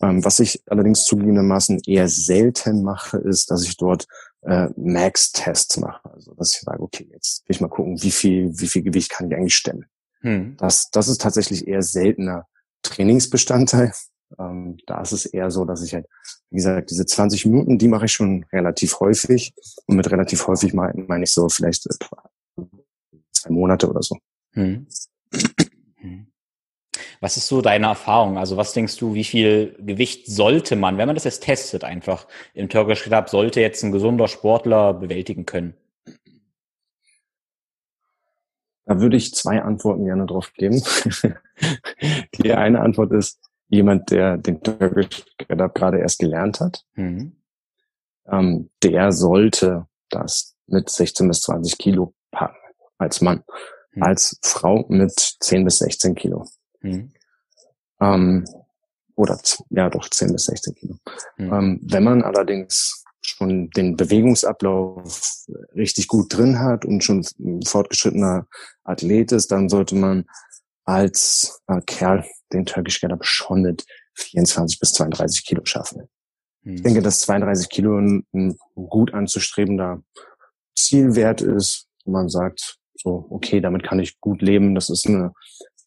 Ähm, 0.00 0.24
was 0.24 0.40
ich 0.40 0.62
allerdings 0.66 1.04
zugegebenermaßen 1.04 1.80
eher 1.86 2.08
selten 2.08 2.82
mache, 2.82 3.18
ist, 3.18 3.50
dass 3.50 3.62
ich 3.64 3.76
dort 3.76 4.06
äh, 4.42 4.68
Max-Tests 4.76 5.78
mache. 5.78 6.10
Also 6.10 6.34
dass 6.34 6.54
ich 6.54 6.60
sage, 6.62 6.82
okay, 6.82 7.08
jetzt 7.12 7.48
will 7.48 7.54
ich 7.54 7.60
mal 7.60 7.68
gucken, 7.68 8.02
wie 8.02 8.10
viel, 8.10 8.50
wie 8.58 8.66
viel 8.66 8.82
Gewicht 8.82 9.10
kann 9.10 9.30
ich 9.30 9.36
eigentlich 9.36 9.54
stemmen. 9.54 9.86
Hm. 10.22 10.56
Das, 10.56 10.90
das 10.90 11.08
ist 11.08 11.20
tatsächlich 11.20 11.66
eher 11.66 11.82
seltener 11.82 12.46
Trainingsbestandteil. 12.82 13.92
Ähm, 14.38 14.78
da 14.86 15.00
ist 15.00 15.12
es 15.12 15.26
eher 15.26 15.50
so, 15.50 15.64
dass 15.64 15.82
ich 15.82 15.94
halt, 15.94 16.06
wie 16.50 16.56
gesagt, 16.56 16.90
diese 16.90 17.06
20 17.06 17.46
Minuten, 17.46 17.78
die 17.78 17.88
mache 17.88 18.06
ich 18.06 18.12
schon 18.12 18.44
relativ 18.52 19.00
häufig. 19.00 19.52
Und 19.86 19.96
mit 19.96 20.10
relativ 20.10 20.46
häufig 20.46 20.74
meine 20.74 21.04
mein 21.06 21.22
ich 21.22 21.32
so 21.32 21.48
vielleicht 21.48 21.86
äh, 21.86 21.94
zwei 23.32 23.50
Monate 23.50 23.88
oder 23.88 24.02
so. 24.02 24.16
Hm. 24.52 24.86
hm. 25.96 26.26
Was 27.20 27.36
ist 27.36 27.46
so 27.46 27.62
deine 27.62 27.86
Erfahrung? 27.86 28.36
Also 28.36 28.56
was 28.56 28.72
denkst 28.72 28.96
du, 28.96 29.14
wie 29.14 29.24
viel 29.24 29.76
Gewicht 29.78 30.26
sollte 30.26 30.76
man, 30.76 30.98
wenn 30.98 31.06
man 31.06 31.14
das 31.14 31.24
jetzt 31.24 31.44
testet, 31.44 31.84
einfach 31.84 32.26
im 32.52 32.68
Turkish 32.68 33.04
Club, 33.04 33.28
sollte 33.28 33.60
jetzt 33.60 33.82
ein 33.84 33.92
gesunder 33.92 34.28
Sportler 34.28 34.92
bewältigen 34.92 35.46
können? 35.46 35.74
Da 38.84 39.00
würde 39.00 39.16
ich 39.16 39.34
zwei 39.34 39.62
Antworten 39.62 40.04
gerne 40.04 40.26
drauf 40.26 40.52
geben. 40.54 40.82
Die 42.34 42.52
eine 42.52 42.80
Antwort 42.80 43.12
ist, 43.12 43.38
jemand, 43.68 44.10
der 44.10 44.36
den 44.36 44.62
Turkish 44.62 45.24
Club 45.38 45.74
gerade 45.74 45.98
erst 45.98 46.18
gelernt 46.18 46.60
hat, 46.60 46.84
mhm. 46.94 47.36
ähm, 48.26 48.70
der 48.82 49.12
sollte 49.12 49.86
das 50.10 50.56
mit 50.66 50.90
16 50.90 51.26
bis 51.28 51.40
20 51.42 51.78
Kilo 51.78 52.12
packen 52.30 52.56
als 52.98 53.20
Mann. 53.20 53.42
Mhm. 53.92 54.02
Als 54.02 54.38
Frau 54.42 54.84
mit 54.88 55.12
10 55.16 55.64
bis 55.64 55.78
16 55.78 56.14
Kilo. 56.14 56.46
Mhm. 56.80 57.12
Ähm, 58.00 58.44
oder 59.14 59.38
ja 59.70 59.88
doch 59.88 60.08
10 60.08 60.32
bis 60.32 60.44
16 60.46 60.74
Kilo. 60.74 60.96
Mhm. 61.36 61.52
Ähm, 61.52 61.80
wenn 61.82 62.04
man 62.04 62.22
allerdings 62.22 63.01
schon 63.22 63.70
den 63.70 63.96
Bewegungsablauf 63.96 65.46
richtig 65.74 66.08
gut 66.08 66.36
drin 66.36 66.58
hat 66.58 66.84
und 66.84 67.04
schon 67.04 67.24
ein 67.38 67.62
fortgeschrittener 67.62 68.46
Athlet 68.84 69.32
ist, 69.32 69.52
dann 69.52 69.68
sollte 69.68 69.94
man 69.94 70.24
als 70.84 71.60
äh, 71.68 71.80
Kerl 71.86 72.24
den 72.52 72.66
Turkish 72.66 73.00
Get 73.00 73.12
Up 73.12 73.24
schon 73.24 73.62
mit 73.62 73.84
24 74.14 74.78
bis 74.78 74.92
32 74.92 75.44
Kilo 75.44 75.64
schaffen. 75.64 76.08
Mhm. 76.62 76.74
Ich 76.74 76.82
denke, 76.82 77.02
dass 77.02 77.20
32 77.20 77.68
Kilo 77.68 77.98
ein, 77.98 78.26
ein 78.34 78.56
gut 78.74 79.14
anzustrebender 79.14 80.02
Zielwert 80.76 81.40
ist, 81.40 81.86
wo 82.04 82.12
man 82.12 82.28
sagt, 82.28 82.78
so, 82.94 83.26
okay, 83.30 83.60
damit 83.60 83.84
kann 83.84 84.00
ich 84.00 84.20
gut 84.20 84.42
leben. 84.42 84.74
Das 84.74 84.90
ist 84.90 85.06
eine 85.06 85.32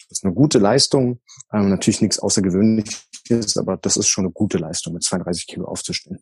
das 0.10 0.20
ist 0.20 0.26
eine 0.26 0.34
gute 0.34 0.60
Leistung. 0.60 1.20
Ähm, 1.52 1.70
natürlich 1.70 2.02
nichts 2.02 2.20
Außergewöhnliches, 2.20 3.58
aber 3.58 3.78
das 3.78 3.98
ist 3.98 4.08
schon 4.08 4.26
eine 4.26 4.32
gute 4.32 4.58
Leistung, 4.58 4.94
mit 4.94 5.04
32 5.04 5.48
Kilo 5.48 5.66
aufzustehen. 5.66 6.20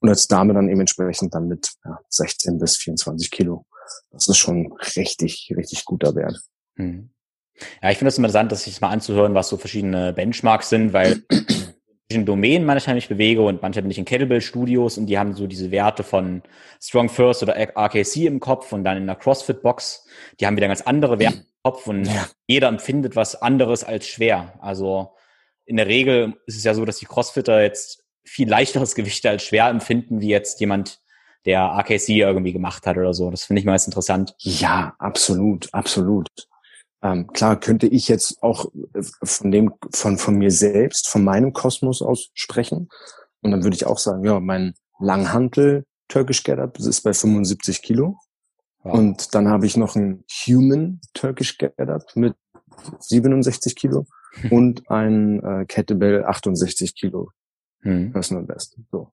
Und 0.00 0.08
als 0.08 0.28
Dame 0.28 0.54
dann 0.54 0.68
eben 0.68 0.80
entsprechend 0.80 1.34
dann 1.34 1.48
mit 1.48 1.72
ja, 1.84 1.98
16 2.08 2.58
bis 2.58 2.76
24 2.76 3.30
Kilo. 3.30 3.64
Das 4.10 4.28
ist 4.28 4.36
schon 4.36 4.72
richtig, 4.96 5.52
richtig 5.56 5.84
guter 5.84 6.14
Wert. 6.14 6.38
Hm. 6.76 7.10
Ja, 7.82 7.90
ich 7.90 7.98
finde 7.98 8.08
es 8.08 8.18
interessant, 8.18 8.52
dass 8.52 8.64
sich 8.64 8.80
mal 8.80 8.90
anzuhören, 8.90 9.34
was 9.34 9.48
so 9.48 9.56
verschiedene 9.56 10.12
Benchmarks 10.12 10.68
sind, 10.68 10.92
weil 10.92 11.22
in 12.08 12.24
Domänen 12.24 12.66
manchmal 12.66 12.94
mich 12.94 13.08
bewege 13.08 13.42
und 13.42 13.62
manchmal 13.62 13.82
bin 13.82 13.90
ich 13.90 13.98
in 13.98 14.04
Kettlebell-Studios 14.04 14.98
und 14.98 15.06
die 15.06 15.18
haben 15.18 15.34
so 15.34 15.46
diese 15.46 15.70
Werte 15.70 16.02
von 16.02 16.42
Strong 16.80 17.08
First 17.08 17.42
oder 17.42 17.56
RKC 17.56 18.26
im 18.26 18.40
Kopf 18.40 18.72
und 18.72 18.84
dann 18.84 18.96
in 18.96 19.06
der 19.06 19.16
CrossFit-Box, 19.16 20.06
die 20.38 20.46
haben 20.46 20.56
wieder 20.56 20.68
ganz 20.68 20.82
andere 20.82 21.18
Werte 21.18 21.38
im 21.38 21.44
Kopf 21.64 21.86
und 21.86 22.04
ja. 22.04 22.28
jeder 22.46 22.68
empfindet 22.68 23.16
was 23.16 23.40
anderes 23.40 23.82
als 23.82 24.06
schwer. 24.06 24.54
Also 24.60 25.14
in 25.64 25.76
der 25.76 25.88
Regel 25.88 26.34
ist 26.46 26.56
es 26.56 26.64
ja 26.64 26.74
so, 26.74 26.84
dass 26.84 26.98
die 26.98 27.06
Crossfitter 27.06 27.60
jetzt 27.60 28.04
viel 28.26 28.48
leichteres 28.48 28.94
Gewicht 28.94 29.24
als 29.26 29.44
schwer 29.44 29.68
empfinden, 29.68 30.20
wie 30.20 30.28
jetzt 30.28 30.60
jemand, 30.60 31.00
der 31.44 31.72
AKC 31.72 32.08
irgendwie 32.08 32.52
gemacht 32.52 32.86
hat 32.86 32.96
oder 32.96 33.14
so. 33.14 33.30
Das 33.30 33.44
finde 33.44 33.60
ich 33.60 33.66
meist 33.66 33.86
interessant. 33.86 34.34
Ja, 34.38 34.94
absolut, 34.98 35.72
absolut. 35.72 36.28
Ähm, 37.02 37.28
klar 37.28 37.58
könnte 37.60 37.86
ich 37.86 38.08
jetzt 38.08 38.42
auch 38.42 38.66
äh, 38.94 39.02
von 39.22 39.50
dem, 39.52 39.72
von, 39.92 40.18
von 40.18 40.34
mir 40.36 40.50
selbst, 40.50 41.08
von 41.08 41.22
meinem 41.22 41.52
Kosmos 41.52 42.02
aus 42.02 42.30
sprechen. 42.34 42.88
Und 43.42 43.52
dann 43.52 43.62
würde 43.62 43.76
ich 43.76 43.86
auch 43.86 43.98
sagen, 43.98 44.24
ja, 44.24 44.40
mein 44.40 44.74
Langhantel 44.98 45.84
Turkish 46.08 46.42
Get-Up 46.42 46.78
ist 46.78 47.02
bei 47.02 47.12
75 47.12 47.80
Kilo. 47.82 48.18
Wow. 48.82 48.94
Und 48.94 49.34
dann 49.34 49.48
habe 49.48 49.66
ich 49.66 49.76
noch 49.76 49.94
ein 49.94 50.24
Human 50.46 51.00
Turkish 51.14 51.58
Get-Up 51.58 52.04
mit 52.16 52.34
67 52.98 53.76
Kilo 53.76 54.06
und 54.50 54.90
ein 54.90 55.42
äh, 55.44 55.64
Kettlebell 55.66 56.24
68 56.24 56.94
Kilo 56.96 57.30
hm. 57.86 58.12
Personal 58.12 58.44
Best. 58.44 58.76
So. 58.90 59.12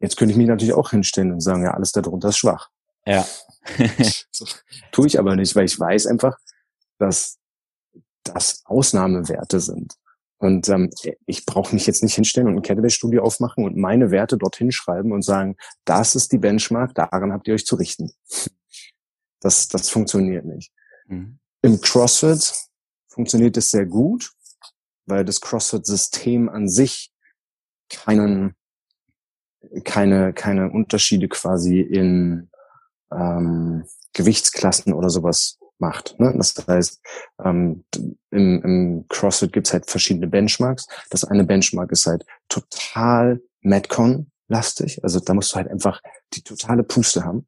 Jetzt 0.00 0.16
könnte 0.16 0.32
ich 0.32 0.38
mich 0.38 0.48
natürlich 0.48 0.74
auch 0.74 0.90
hinstellen 0.90 1.32
und 1.32 1.40
sagen, 1.40 1.62
ja, 1.62 1.72
alles 1.72 1.92
darunter 1.92 2.28
ist 2.28 2.38
schwach. 2.38 2.70
Ja. 3.06 3.26
so, 4.30 4.46
tue 4.92 5.06
ich 5.06 5.18
aber 5.18 5.36
nicht, 5.36 5.54
weil 5.54 5.64
ich 5.64 5.78
weiß 5.78 6.06
einfach, 6.06 6.36
dass 6.98 7.38
das 8.24 8.62
Ausnahmewerte 8.64 9.60
sind. 9.60 9.94
Und 10.38 10.68
ähm, 10.68 10.90
ich 11.24 11.46
brauche 11.46 11.74
mich 11.74 11.86
jetzt 11.86 12.02
nicht 12.02 12.14
hinstellen 12.14 12.48
und 12.48 12.56
ein 12.56 12.62
Kettlebell-Studio 12.62 13.22
aufmachen 13.22 13.64
und 13.64 13.76
meine 13.76 14.10
Werte 14.10 14.36
dorthin 14.36 14.70
schreiben 14.70 15.12
und 15.12 15.22
sagen, 15.22 15.56
das 15.84 16.14
ist 16.14 16.30
die 16.32 16.38
Benchmark, 16.38 16.94
daran 16.94 17.32
habt 17.32 17.48
ihr 17.48 17.54
euch 17.54 17.66
zu 17.66 17.76
richten. 17.76 18.12
Das, 19.40 19.68
das 19.68 19.90
funktioniert 19.90 20.46
nicht. 20.46 20.72
Mhm. 21.06 21.38
Im 21.60 21.80
CrossFit 21.80 22.54
funktioniert 23.06 23.56
es 23.58 23.70
sehr 23.70 23.84
gut, 23.84 24.32
weil 25.04 25.26
das 25.26 25.42
CrossFit-System 25.42 26.48
an 26.48 26.68
sich 26.68 27.12
keinen, 27.88 28.54
keine, 29.84 30.32
keine 30.32 30.70
Unterschiede 30.70 31.28
quasi 31.28 31.80
in 31.80 32.50
ähm, 33.12 33.84
Gewichtsklassen 34.12 34.92
oder 34.92 35.10
sowas 35.10 35.58
macht. 35.78 36.18
Ne? 36.18 36.32
Das 36.36 36.54
heißt, 36.66 37.00
ähm, 37.44 37.84
im, 38.30 38.62
im 38.62 39.04
CrossFit 39.08 39.52
gibt's 39.52 39.72
halt 39.72 39.88
verschiedene 39.88 40.26
Benchmarks. 40.26 40.86
Das 41.10 41.24
eine 41.24 41.44
Benchmark 41.44 41.92
ist 41.92 42.06
halt 42.06 42.24
total 42.48 43.40
Metcon-lastig. 43.60 45.02
Also 45.02 45.20
da 45.20 45.34
musst 45.34 45.52
du 45.52 45.56
halt 45.56 45.68
einfach 45.68 46.00
die 46.34 46.42
totale 46.42 46.82
Puste 46.82 47.24
haben. 47.24 47.46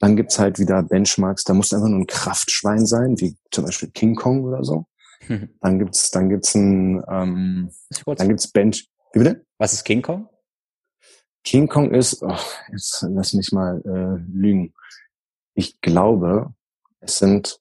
Dann 0.00 0.16
gibt's 0.16 0.38
halt 0.38 0.58
wieder 0.58 0.82
Benchmarks, 0.82 1.44
da 1.44 1.54
musst 1.54 1.72
du 1.72 1.76
einfach 1.76 1.88
nur 1.88 2.00
ein 2.00 2.06
Kraftschwein 2.06 2.86
sein, 2.86 3.18
wie 3.18 3.36
zum 3.50 3.64
Beispiel 3.64 3.90
King 3.90 4.14
Kong 4.14 4.44
oder 4.44 4.64
so. 4.64 4.86
Dann 5.60 5.80
gibt's, 5.80 6.12
dann 6.12 6.28
gibt's 6.30 6.54
ein, 6.54 7.02
ähm, 7.10 7.70
dann 8.06 8.28
gibt's 8.28 8.52
Bench. 8.52 8.88
Wie 9.12 9.18
bitte? 9.18 9.44
Was 9.58 9.72
ist 9.72 9.84
King 9.84 10.02
Kong? 10.02 10.28
King 11.44 11.68
Kong 11.68 11.92
ist, 11.92 12.22
oh, 12.22 12.36
jetzt 12.70 13.04
lass 13.08 13.34
mich 13.34 13.52
mal 13.52 13.82
äh, 13.84 14.22
lügen. 14.30 14.74
Ich 15.54 15.80
glaube, 15.80 16.54
es 17.00 17.18
sind 17.18 17.60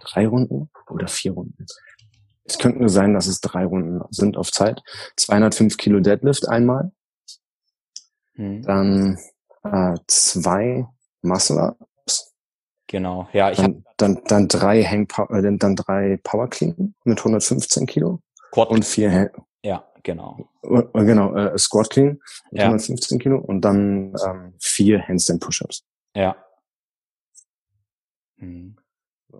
drei 0.00 0.26
Runden 0.26 0.70
oder 0.88 1.08
vier 1.08 1.32
Runden. 1.32 1.66
Es 2.44 2.58
könnte 2.58 2.80
nur 2.80 2.88
sein, 2.88 3.14
dass 3.14 3.26
es 3.26 3.40
drei 3.40 3.64
Runden 3.64 4.02
sind 4.10 4.36
auf 4.36 4.50
Zeit. 4.50 4.82
205 5.16 5.76
Kilo 5.76 6.00
Deadlift 6.00 6.48
einmal. 6.48 6.92
Hm. 8.34 8.62
Dann 8.62 9.18
äh, 9.62 9.94
zwei 10.08 10.86
Muscle 11.22 11.76
Ups. 11.78 12.34
Genau, 12.88 13.28
ja. 13.32 13.50
Ich 13.50 13.58
dann, 13.58 13.84
dann, 13.96 14.20
dann 14.26 14.48
drei 14.48 14.82
Hang 14.82 15.08
äh, 15.30 15.56
dann 15.56 15.76
drei 15.76 16.18
Power 16.22 16.50
Clean 16.50 16.94
mit 17.04 17.18
115 17.18 17.86
Kilo. 17.86 18.20
Quad 18.50 18.70
und 18.70 18.84
vier 18.84 19.30
ja, 19.64 19.84
genau. 20.02 20.48
Äh, 20.62 20.78
äh, 20.78 21.04
genau, 21.04 21.34
äh, 21.34 21.56
Squat 21.58 21.90
Clean, 21.90 22.20
ja. 22.50 22.64
115 22.64 23.18
Kilo 23.18 23.38
und 23.38 23.60
dann 23.60 24.14
ähm, 24.26 24.54
vier 24.60 25.06
Handstand 25.06 25.40
Push-Ups. 25.40 25.84
Ja. 26.14 26.36
Mhm. 28.36 28.76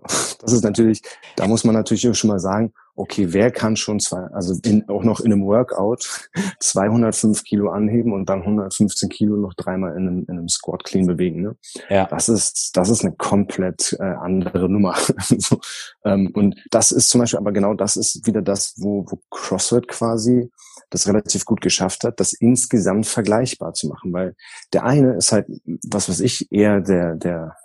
Das 0.01 0.51
ist 0.51 0.63
natürlich, 0.63 1.01
da 1.35 1.47
muss 1.47 1.63
man 1.63 1.75
natürlich 1.75 2.09
auch 2.09 2.15
schon 2.15 2.29
mal 2.29 2.39
sagen, 2.39 2.73
okay, 2.95 3.33
wer 3.33 3.51
kann 3.51 3.75
schon 3.75 3.99
zwei, 3.99 4.21
also 4.33 4.55
in, 4.63 4.87
auch 4.89 5.03
noch 5.03 5.19
in 5.19 5.31
einem 5.31 5.45
Workout 5.45 6.29
205 6.59 7.43
Kilo 7.43 7.69
anheben 7.71 8.13
und 8.13 8.29
dann 8.29 8.41
115 8.41 9.09
Kilo 9.09 9.37
noch 9.37 9.53
dreimal 9.53 9.95
in 9.97 10.07
einem, 10.07 10.25
in 10.27 10.37
einem 10.37 10.49
Squat 10.49 10.83
Clean 10.83 11.07
bewegen. 11.07 11.41
Ne? 11.41 11.55
Ja. 11.89 12.05
Das 12.07 12.29
ist, 12.29 12.71
das 12.75 12.89
ist 12.89 13.03
eine 13.03 13.15
komplett 13.15 13.95
äh, 13.99 14.03
andere 14.03 14.69
Nummer. 14.69 14.95
so, 15.37 15.59
ähm, 16.05 16.31
und 16.33 16.55
das 16.71 16.91
ist 16.91 17.09
zum 17.09 17.21
Beispiel, 17.21 17.39
aber 17.39 17.51
genau 17.51 17.73
das 17.73 17.95
ist 17.95 18.25
wieder 18.27 18.41
das, 18.41 18.75
wo, 18.77 19.05
wo 19.09 19.19
CrossFit 19.31 19.87
quasi 19.87 20.51
das 20.89 21.07
relativ 21.07 21.45
gut 21.45 21.61
geschafft 21.61 22.03
hat, 22.03 22.19
das 22.19 22.33
insgesamt 22.33 23.07
vergleichbar 23.07 23.73
zu 23.73 23.87
machen, 23.87 24.13
weil 24.13 24.35
der 24.73 24.83
eine 24.83 25.15
ist 25.15 25.31
halt, 25.31 25.47
was 25.89 26.07
weiß 26.07 26.19
ich, 26.19 26.51
eher 26.51 26.81
der, 26.81 27.15
der 27.15 27.55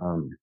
ähm, 0.00 0.36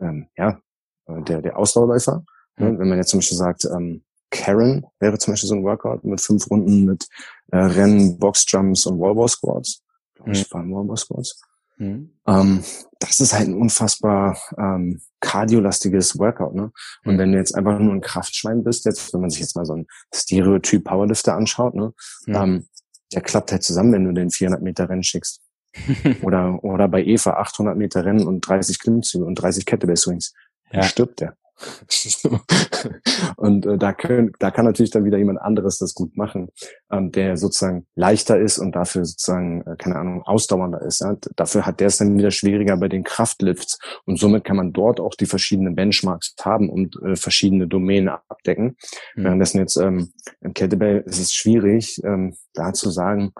ähm, 0.00 0.28
ja, 0.36 0.60
äh, 1.06 1.22
der, 1.22 1.42
der 1.42 1.56
Ausdauerläufer. 1.56 2.24
Mhm. 2.56 2.78
Wenn 2.78 2.88
man 2.88 2.98
jetzt 2.98 3.10
zum 3.10 3.18
Beispiel 3.18 3.38
sagt, 3.38 3.64
ähm, 3.64 4.02
Karen 4.30 4.84
wäre 4.98 5.18
zum 5.18 5.32
Beispiel 5.32 5.48
so 5.48 5.54
ein 5.54 5.64
Workout 5.64 6.04
mit 6.04 6.20
fünf 6.20 6.50
Runden 6.50 6.84
mit 6.84 7.08
äh, 7.52 7.56
Rennen, 7.56 8.18
Boxjumps 8.18 8.86
und 8.86 8.98
Wallball 9.00 9.28
Squats. 9.28 9.82
Glaube 10.14 10.32
ich, 10.32 10.48
mhm. 10.50 10.54
waren 10.54 10.74
Wallball 10.74 10.96
Squats. 10.96 11.40
Mhm. 11.76 12.10
Ähm, 12.26 12.64
das 12.98 13.20
ist 13.20 13.32
halt 13.32 13.48
ein 13.48 13.54
unfassbar 13.54 14.38
ähm, 14.58 15.00
kardiolastiges 15.20 16.18
Workout, 16.18 16.54
ne? 16.54 16.72
Und 17.04 17.14
mhm. 17.14 17.18
wenn 17.18 17.32
du 17.32 17.38
jetzt 17.38 17.54
einfach 17.54 17.78
nur 17.78 17.92
ein 17.92 18.00
Kraftschwein 18.00 18.62
bist, 18.62 18.84
jetzt, 18.84 19.12
wenn 19.12 19.20
man 19.20 19.30
sich 19.30 19.40
jetzt 19.40 19.56
mal 19.56 19.64
so 19.64 19.74
ein 19.74 19.86
Stereotyp 20.14 20.84
Powerlifter 20.84 21.34
anschaut, 21.34 21.74
ne, 21.74 21.92
mhm. 22.26 22.34
ähm, 22.34 22.66
der 23.12 23.22
klappt 23.22 23.52
halt 23.52 23.62
zusammen, 23.62 23.92
wenn 23.92 24.04
du 24.04 24.12
den 24.12 24.30
400 24.30 24.62
Meter 24.62 24.88
Rennen 24.88 25.02
schickst. 25.02 25.40
oder, 26.22 26.62
oder 26.62 26.88
bei 26.88 27.04
Eva 27.04 27.32
800 27.34 27.76
Meter 27.76 28.04
Rennen 28.04 28.26
und 28.26 28.40
30 28.42 28.78
Klimmzüge 28.78 29.24
und 29.24 29.34
30 29.34 29.66
Kettlebell 29.66 29.96
Swings. 29.96 30.32
Ja. 30.70 30.80
Dann 30.80 30.88
stirbt 30.88 31.20
der. 31.20 31.36
und 33.36 33.66
äh, 33.66 33.78
da, 33.78 33.92
können, 33.92 34.32
da 34.38 34.50
kann 34.50 34.64
natürlich 34.64 34.90
dann 34.90 35.04
wieder 35.04 35.18
jemand 35.18 35.40
anderes 35.40 35.78
das 35.78 35.94
gut 35.94 36.16
machen, 36.16 36.48
ähm, 36.90 37.12
der 37.12 37.36
sozusagen 37.36 37.86
leichter 37.94 38.38
ist 38.38 38.58
und 38.58 38.72
dafür 38.72 39.04
sozusagen, 39.04 39.62
äh, 39.62 39.76
keine 39.76 39.96
Ahnung, 39.96 40.22
ausdauernder 40.22 40.82
ist. 40.82 41.00
Ja? 41.00 41.16
Dafür 41.36 41.66
hat 41.66 41.80
der 41.80 41.88
es 41.88 41.98
dann 41.98 42.18
wieder 42.18 42.30
schwieriger 42.30 42.76
bei 42.76 42.88
den 42.88 43.04
Kraftlifts. 43.04 43.78
Und 44.04 44.18
somit 44.18 44.44
kann 44.44 44.56
man 44.56 44.72
dort 44.72 45.00
auch 45.00 45.14
die 45.14 45.26
verschiedenen 45.26 45.74
Benchmarks 45.74 46.34
haben 46.40 46.68
und 46.68 46.96
äh, 47.02 47.16
verschiedene 47.16 47.68
Domänen 47.68 48.08
abdecken. 48.08 48.76
Mhm. 49.14 49.24
Währenddessen 49.24 49.58
jetzt 49.58 49.76
ähm, 49.76 50.12
im 50.40 50.54
Kettlebell 50.54 51.04
ist 51.06 51.20
es 51.20 51.32
schwierig, 51.32 52.00
ähm, 52.04 52.36
da 52.52 52.72
zu 52.72 52.90
sagen, 52.90 53.32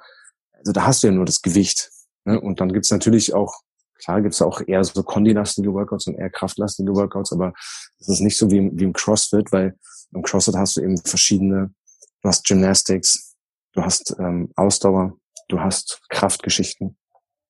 also 0.53 0.73
da 0.73 0.87
hast 0.87 1.03
du 1.03 1.09
ja 1.09 1.12
nur 1.12 1.27
das 1.27 1.43
Gewicht. 1.43 1.91
Ne? 2.25 2.41
Und 2.41 2.61
dann 2.61 2.73
gibt's 2.73 2.91
natürlich 2.91 3.35
auch 3.35 3.61
Klar 3.95 4.22
gibt's 4.22 4.42
auch 4.42 4.61
eher 4.66 4.82
so 4.84 5.03
kondilastige 5.03 5.72
Workouts 5.72 6.07
und 6.07 6.16
eher 6.16 6.30
kraftlastige 6.30 6.95
Workouts, 6.95 7.32
aber 7.32 7.53
es 8.01 8.09
ist 8.09 8.20
nicht 8.20 8.36
so 8.36 8.51
wie 8.51 8.59
im, 8.59 8.78
wie 8.78 8.84
im 8.84 8.92
CrossFit, 8.92 9.53
weil 9.53 9.78
im 10.12 10.22
CrossFit 10.22 10.57
hast 10.57 10.76
du 10.76 10.82
eben 10.82 10.99
verschiedene, 10.99 11.72
du 12.22 12.28
hast 12.28 12.47
Gymnastics, 12.47 13.34
du 13.72 13.82
hast 13.82 14.14
ähm, 14.18 14.53
Ausdauer, 14.57 15.16
du 15.49 15.61
hast 15.61 16.03
Kraftgeschichten. 16.09 16.97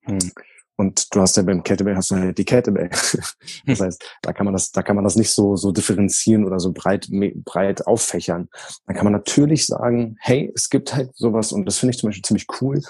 Hm. 0.03 0.33
Und 0.77 1.15
du 1.15 1.21
hast 1.21 1.37
ja 1.37 1.45
beim 1.45 1.63
Kettlebell 1.63 1.95
hast 1.95 2.11
du 2.11 2.17
halt 2.17 2.37
die 2.37 2.45
Kettlebell. 2.45 2.91
das 3.67 3.81
heißt, 3.81 4.05
da 4.23 4.33
kann 4.33 4.45
man 4.45 4.55
das, 4.55 4.73
da 4.73 4.83
kann 4.83 4.97
man 4.97 5.05
das 5.05 5.15
nicht 5.15 5.31
so, 5.31 5.55
so 5.55 5.71
differenzieren 5.71 6.45
oder 6.45 6.59
so 6.59 6.73
breit, 6.73 7.09
breit 7.45 7.87
auffächern. 7.87 8.49
Da 8.87 8.95
kann 8.95 9.05
man 9.05 9.13
natürlich 9.13 9.67
sagen, 9.67 10.17
hey, 10.19 10.53
es 10.55 10.71
gibt 10.71 10.95
halt 10.95 11.17
sowas 11.17 11.53
und 11.53 11.67
das 11.67 11.79
finde 11.79 11.93
ich 11.93 11.99
zum 12.01 12.09
Beispiel 12.09 12.25
ziemlich 12.25 12.47
cool 12.61 12.81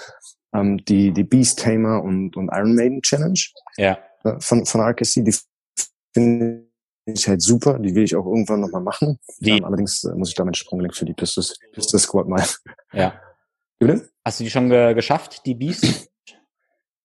ähm, 0.55 0.83
die, 0.85 1.11
die 1.11 1.23
Beast 1.23 1.59
Tamer 1.59 2.03
und, 2.03 2.35
und 2.37 2.49
Iron 2.51 2.75
Maiden 2.75 3.01
Challenge 3.01 3.39
ja. 3.77 3.97
äh, 4.23 4.39
von, 4.39 4.65
von 4.65 4.81
RKC, 4.81 5.23
die 5.23 5.35
finde 6.13 6.65
ich 7.05 7.27
halt 7.27 7.41
super. 7.41 7.79
Die 7.79 7.93
will 7.93 8.03
ich 8.03 8.15
auch 8.15 8.25
irgendwann 8.25 8.61
nochmal 8.61 8.81
machen. 8.81 9.19
Ähm, 9.41 9.63
allerdings 9.63 10.03
äh, 10.03 10.15
muss 10.15 10.29
ich 10.29 10.35
da 10.35 10.43
meinen 10.43 10.55
Sprunggelenk 10.55 10.95
für 10.95 11.05
die 11.05 11.13
Piste, 11.13 11.41
Piste 11.71 11.99
Squad 11.99 12.27
mal. 12.27 12.43
Ja. 12.93 13.13
Bitte? 13.79 14.09
Hast 14.23 14.39
du 14.39 14.45
die 14.45 14.49
schon 14.49 14.69
ge 14.69 14.93
geschafft, 14.93 15.45
die 15.45 15.53
Beast? 15.53 16.09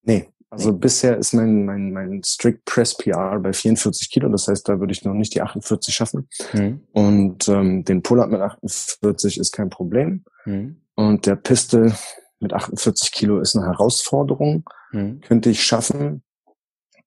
Nee. 0.03 0.29
Also 0.49 0.73
nee. 0.73 0.79
bisher 0.79 1.17
ist 1.17 1.33
mein, 1.33 1.65
mein, 1.65 1.93
mein 1.93 2.23
Strict 2.25 2.65
Press 2.65 2.97
PR 2.97 3.39
bei 3.39 3.53
44 3.53 4.11
Kilo. 4.11 4.29
Das 4.29 4.49
heißt, 4.49 4.69
da 4.69 4.81
würde 4.81 4.93
ich 4.93 5.05
noch 5.05 5.15
nicht 5.15 5.35
die 5.35 5.43
48 5.43 5.95
schaffen. 5.95 6.29
Mhm. 6.53 6.81
Und 6.93 7.49
ähm, 7.49 7.85
den 7.85 8.03
Pull-Up 8.03 8.31
mit 8.31 8.41
48 8.41 9.39
ist 9.39 9.53
kein 9.53 9.71
Problem. 9.71 10.25
Mhm. 10.45 10.81
Und 10.95 11.27
der 11.27 11.37
Pistol 11.37 11.93
mit 12.41 12.53
48 12.53 13.13
Kilo 13.13 13.41
ist 13.41 13.57
eine 13.57 13.67
Herausforderung. 13.67 14.69
Mhm. 14.93 15.21
Könnte 15.21 15.51
ich 15.51 15.63
schaffen. 15.63 16.23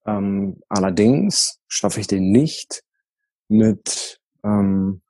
Ähm, 0.06 0.62
allerdings 0.70 1.60
schaffe 1.68 2.00
ich 2.00 2.08
den 2.08 2.32
nicht 2.32 2.84
mit 3.48 4.20
ähm, 4.44 5.03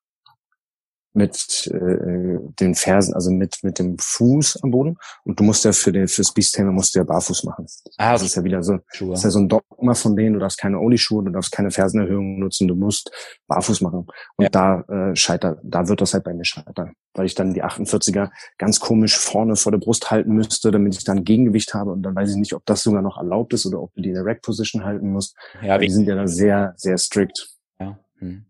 mit 1.14 1.68
äh, 1.68 2.40
den 2.60 2.76
Fersen, 2.76 3.14
also 3.14 3.32
mit 3.32 3.60
mit 3.64 3.80
dem 3.80 3.98
Fuß 4.00 4.64
am 4.64 4.72
Boden. 4.72 4.98
Und 5.24 5.40
du 5.40 5.44
musst 5.44 5.64
ja 5.64 5.72
für 5.72 5.92
den 5.92 6.08
fürs 6.08 6.34
Beast 6.34 6.56
Tamer 6.56 6.72
musst 6.72 6.96
du 6.96 7.00
ja 7.00 7.06
barfuß 7.06 7.44
machen. 7.44 7.68
Ah, 7.98 8.14
das 8.14 8.24
ist 8.24 8.36
ja 8.36 8.44
wieder 8.44 8.64
so, 8.64 8.80
Schuhe. 8.92 9.12
das 9.12 9.20
ist 9.20 9.26
ja 9.26 9.32
so 9.32 9.40
ein 9.40 9.50
Dogma 9.50 9.94
von 9.94 10.16
denen. 10.16 10.34
Du 10.34 10.40
darfst 10.40 10.58
keine 10.58 10.80
Oli-Schuhe, 10.80 11.24
du 11.24 11.32
darfst 11.32 11.52
keine 11.52 11.72
Fersenerhöhung 11.72 12.40
nutzen, 12.40 12.68
du 12.68 12.76
musst 12.76 13.12
barfuß 13.48 13.82
machen. 13.82 14.08
Und 14.38 14.44
ja. 14.44 14.50
da 14.50 14.82
äh, 14.82 15.16
scheitert, 15.16 15.60
da 15.64 15.88
wird 15.88 16.02
das 16.02 16.14
halt 16.14 16.24
bei 16.24 16.34
mir 16.34 16.46
scheitern, 16.46 16.94
weil 17.14 17.26
ich 17.26 17.36
dann 17.36 17.54
die 17.54 17.64
48er 17.64 18.32
ganz 18.58 18.80
komisch 18.80 19.18
vorne 19.18 19.56
vor 19.56 19.72
der 19.72 19.80
Brust 19.80 20.10
halten 20.10 20.34
müsste, 20.34 20.72
damit 20.72 20.96
ich 20.96 21.04
dann 21.04 21.24
Gegengewicht 21.24 21.74
habe. 21.74 21.92
Und 21.92 22.02
dann 22.04 22.16
weiß 22.16 22.32
ich 22.32 22.38
nicht, 22.38 22.54
ob 22.54 22.66
das 22.66 22.84
sogar 22.84 23.02
noch 23.02 23.18
erlaubt 23.18 23.54
ist 23.54 23.66
oder 23.66 23.82
ob 23.82 23.94
du 23.94 24.02
die 24.02 24.10
in 24.10 24.16
der 24.16 24.26
Rack 24.26 24.42
Position 24.42 24.84
halten 24.84 25.12
musst. 25.12 25.36
Ja, 25.62 25.78
die 25.78 25.90
sind 25.90 26.08
ja 26.08 26.16
da 26.16 26.28
sehr 26.28 26.74
sehr 26.76 26.98
strikt. 26.98 27.50
Ja. 27.80 28.00
Hm. 28.18 28.46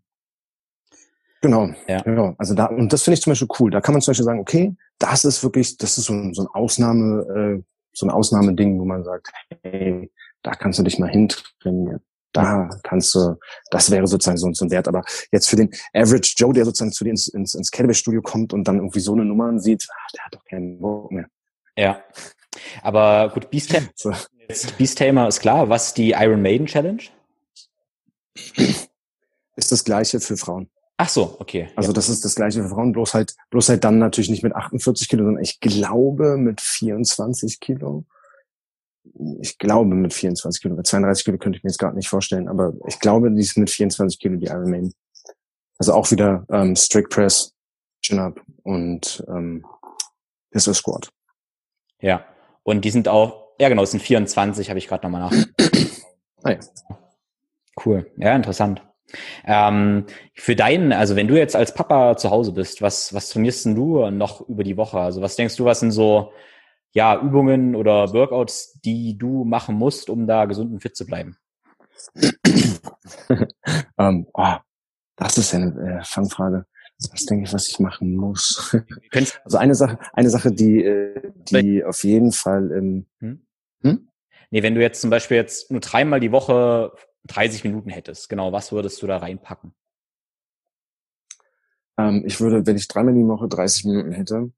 Genau, 1.44 1.68
ja. 1.86 2.00
genau. 2.00 2.34
Also 2.38 2.54
da, 2.54 2.64
und 2.64 2.90
das 2.90 3.02
finde 3.02 3.16
ich 3.16 3.20
zum 3.20 3.32
Beispiel 3.32 3.48
cool. 3.60 3.70
Da 3.70 3.82
kann 3.82 3.92
man 3.92 4.00
zum 4.00 4.12
Beispiel 4.12 4.24
sagen, 4.24 4.40
okay, 4.40 4.74
das 4.98 5.26
ist 5.26 5.44
wirklich, 5.44 5.76
das 5.76 5.98
ist 5.98 6.06
so, 6.06 6.14
ein, 6.14 6.32
so 6.32 6.40
ein 6.40 6.46
Ausnahme, 6.46 7.58
äh, 7.60 7.62
so 7.92 8.06
ein 8.06 8.10
Ausnahmeding, 8.10 8.80
wo 8.80 8.86
man 8.86 9.04
sagt, 9.04 9.30
hey, 9.62 10.10
da 10.40 10.52
kannst 10.52 10.78
du 10.78 10.82
dich 10.82 10.98
mal 10.98 11.10
hintrainieren. 11.10 12.00
Da 12.32 12.70
kannst 12.82 13.14
du, 13.14 13.36
das 13.70 13.90
wäre 13.90 14.06
sozusagen 14.06 14.38
so, 14.38 14.50
so 14.54 14.64
ein 14.64 14.70
Wert. 14.70 14.88
Aber 14.88 15.04
jetzt 15.32 15.50
für 15.50 15.56
den 15.56 15.70
Average 15.92 16.32
Joe, 16.38 16.54
der 16.54 16.64
sozusagen 16.64 16.92
zu 16.92 17.04
dir 17.04 17.10
ins, 17.10 17.28
ins, 17.28 17.54
ins 17.54 17.70
Kettlebell-Studio 17.70 18.22
kommt 18.22 18.54
und 18.54 18.66
dann 18.66 18.76
irgendwie 18.76 19.00
so 19.00 19.12
eine 19.12 19.26
Nummer 19.26 19.58
sieht, 19.58 19.86
ach, 19.92 20.10
der 20.12 20.24
hat 20.24 20.34
doch 20.34 20.44
keinen 20.46 20.80
Bock 20.80 21.12
mehr. 21.12 21.26
Ja. 21.76 22.02
Aber 22.80 23.30
gut, 23.34 23.50
Beast 23.50 23.70
Tamer, 23.70 23.88
so. 23.94 24.14
Beast 24.78 24.96
Tamer 24.96 25.28
ist 25.28 25.40
klar. 25.40 25.68
Was 25.68 25.92
die 25.92 26.12
Iron 26.12 26.40
Maiden 26.40 26.66
Challenge? 26.66 27.02
Ist 29.56 29.72
das 29.72 29.84
gleiche 29.84 30.20
für 30.20 30.38
Frauen. 30.38 30.70
Ach 30.96 31.08
so, 31.08 31.36
okay. 31.40 31.68
Also 31.74 31.90
ja. 31.90 31.94
das 31.94 32.08
ist 32.08 32.24
das 32.24 32.34
gleiche 32.36 32.62
für 32.62 32.68
Frauen, 32.68 32.92
bloß 32.92 33.14
halt, 33.14 33.34
bloß 33.50 33.68
halt 33.68 33.82
dann 33.82 33.98
natürlich 33.98 34.30
nicht 34.30 34.44
mit 34.44 34.54
48 34.54 35.08
Kilo, 35.08 35.24
sondern 35.24 35.42
ich 35.42 35.58
glaube 35.60 36.36
mit 36.36 36.60
24 36.60 37.58
Kilo. 37.58 38.04
Ich 39.40 39.58
glaube 39.58 39.94
mit 39.94 40.14
24 40.14 40.62
Kilo. 40.62 40.76
Mit 40.76 40.86
32 40.86 41.24
Kilo 41.24 41.38
könnte 41.38 41.58
ich 41.58 41.64
mir 41.64 41.70
jetzt 41.70 41.78
gar 41.78 41.92
nicht 41.92 42.08
vorstellen, 42.08 42.48
aber 42.48 42.74
ich 42.86 43.00
glaube, 43.00 43.30
die 43.30 43.40
ist 43.40 43.58
mit 43.58 43.70
24 43.70 44.18
Kilo 44.20 44.36
die 44.36 44.46
Iron 44.46 44.70
Maiden. 44.70 44.94
Also 45.78 45.94
auch 45.94 46.10
wieder 46.12 46.46
ähm, 46.50 46.76
Strict 46.76 47.08
Press, 47.10 47.52
Chin 48.00 48.20
Up 48.20 48.40
und 48.62 49.24
ähm, 49.28 49.66
Pistol 50.50 50.74
Squat. 50.74 51.10
Ja, 52.00 52.24
und 52.62 52.84
die 52.84 52.90
sind 52.90 53.08
auch, 53.08 53.48
ja 53.58 53.68
genau, 53.68 53.82
es 53.82 53.90
sind 53.90 54.00
24, 54.00 54.68
habe 54.68 54.78
ich 54.78 54.86
gerade 54.86 55.04
nochmal 55.04 55.22
nach. 55.22 55.32
ah, 56.44 56.52
ja. 56.52 56.58
Cool, 57.84 58.10
ja, 58.16 58.36
interessant. 58.36 58.80
Ähm, 59.44 60.06
für 60.34 60.56
deinen, 60.56 60.92
also 60.92 61.16
wenn 61.16 61.28
du 61.28 61.36
jetzt 61.36 61.56
als 61.56 61.74
Papa 61.74 62.16
zu 62.16 62.30
Hause 62.30 62.52
bist, 62.52 62.82
was, 62.82 63.14
was 63.14 63.30
trainierst 63.30 63.66
denn 63.66 63.74
du 63.74 64.10
noch 64.10 64.48
über 64.48 64.64
die 64.64 64.76
Woche? 64.76 64.98
Also 64.98 65.20
was 65.20 65.36
denkst 65.36 65.56
du, 65.56 65.64
was 65.64 65.80
sind 65.80 65.92
so 65.92 66.32
ja, 66.92 67.20
Übungen 67.20 67.74
oder 67.74 68.12
Workouts, 68.12 68.80
die 68.84 69.18
du 69.18 69.44
machen 69.44 69.76
musst, 69.76 70.08
um 70.08 70.26
da 70.26 70.44
gesund 70.46 70.72
und 70.72 70.80
fit 70.80 70.96
zu 70.96 71.06
bleiben? 71.06 71.36
ähm, 73.98 74.26
oh, 74.32 74.54
das 75.16 75.38
ist 75.38 75.54
eine 75.54 76.00
äh, 76.00 76.04
Fangfrage. 76.04 76.66
Was 77.10 77.26
denke 77.26 77.44
ich, 77.44 77.52
was 77.52 77.68
ich 77.68 77.78
machen 77.80 78.16
muss? 78.16 78.76
also 79.44 79.58
eine 79.58 79.74
Sache, 79.74 79.98
eine 80.12 80.30
Sache, 80.30 80.52
die, 80.52 80.84
äh, 80.84 81.32
die 81.50 81.84
auf 81.84 82.04
jeden 82.04 82.32
Fall 82.32 82.70
im 82.70 83.06
hm? 83.20 83.46
Hm? 83.82 84.08
Nee, 84.50 84.62
wenn 84.62 84.74
du 84.74 84.80
jetzt 84.80 85.00
zum 85.00 85.10
Beispiel 85.10 85.36
jetzt 85.36 85.70
nur 85.70 85.80
dreimal 85.80 86.20
die 86.20 86.32
Woche 86.32 86.92
30 87.24 87.64
Minuten 87.64 87.90
hättest, 87.90 88.28
genau, 88.28 88.52
was 88.52 88.72
würdest 88.72 89.00
du 89.02 89.06
da 89.06 89.18
reinpacken? 89.18 89.74
Ähm, 91.98 92.22
ich 92.26 92.40
würde, 92.40 92.66
wenn 92.66 92.76
ich 92.76 92.88
dreimal 92.88 93.14
die 93.14 93.26
Woche 93.26 93.48
30 93.48 93.84
Minuten 93.84 94.12
hätte, 94.12 94.50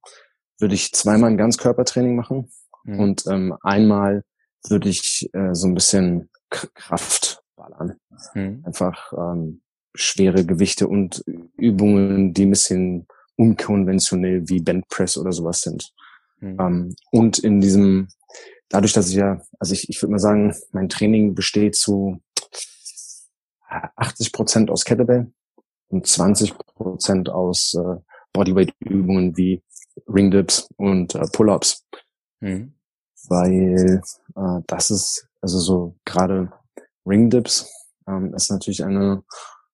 würde 0.59 0.75
ich 0.75 0.93
zweimal 0.93 1.31
ein 1.31 1.37
Ganzkörpertraining 1.37 2.17
machen 2.17 2.51
mhm. 2.85 3.01
und 3.01 3.27
ähm, 3.27 3.57
einmal 3.63 4.25
würde 4.69 4.89
ich 4.89 5.29
äh, 5.33 5.55
so 5.55 5.69
ein 5.69 5.75
bisschen 5.75 6.31
Kraft 6.51 7.43
ballern. 7.57 7.97
Mhm. 8.35 8.63
Einfach 8.65 9.13
ähm, 9.13 9.61
schwere 9.95 10.45
Gewichte 10.45 10.89
und 10.89 11.25
Übungen, 11.57 12.33
die 12.33 12.47
ein 12.47 12.51
bisschen 12.51 13.07
unkonventionell 13.37 14.49
wie 14.49 14.61
Bandpress 14.61 15.19
oder 15.19 15.33
sowas 15.33 15.61
sind. 15.61 15.93
Mhm. 16.41 16.57
Ähm, 16.61 16.97
und 17.11 17.39
in 17.39 17.61
diesem, 17.61 18.09
dadurch, 18.69 18.93
dass 18.93 19.09
ich 19.09 19.17
ja, 19.17 19.41
also 19.59 19.75
ich, 19.75 19.89
ich 19.89 20.01
würde 20.03 20.13
mal 20.13 20.19
sagen, 20.19 20.55
mein 20.73 20.89
Training 20.89 21.35
besteht 21.35 21.77
zu 21.77 22.21
80 23.97 24.33
Prozent 24.33 24.71
aus 24.71 24.85
Kettlebell 24.85 25.33
und 25.89 26.07
20 26.07 26.57
Prozent 26.59 27.29
aus 27.29 27.75
äh, 27.75 27.97
Bodyweight-Übungen 28.33 29.37
wie 29.37 29.63
Ringdips 30.09 30.69
und 30.77 31.15
äh, 31.15 31.27
Pull-ups. 31.33 31.85
Mhm. 32.41 32.75
Weil 33.29 34.03
äh, 34.35 34.61
das 34.67 34.91
ist, 34.91 35.29
also 35.41 35.59
so 35.59 35.97
gerade 36.05 36.53
Ringdips 37.07 37.71
ähm, 38.07 38.35
ist 38.35 38.51
natürlich 38.51 38.85
eine 38.85 39.23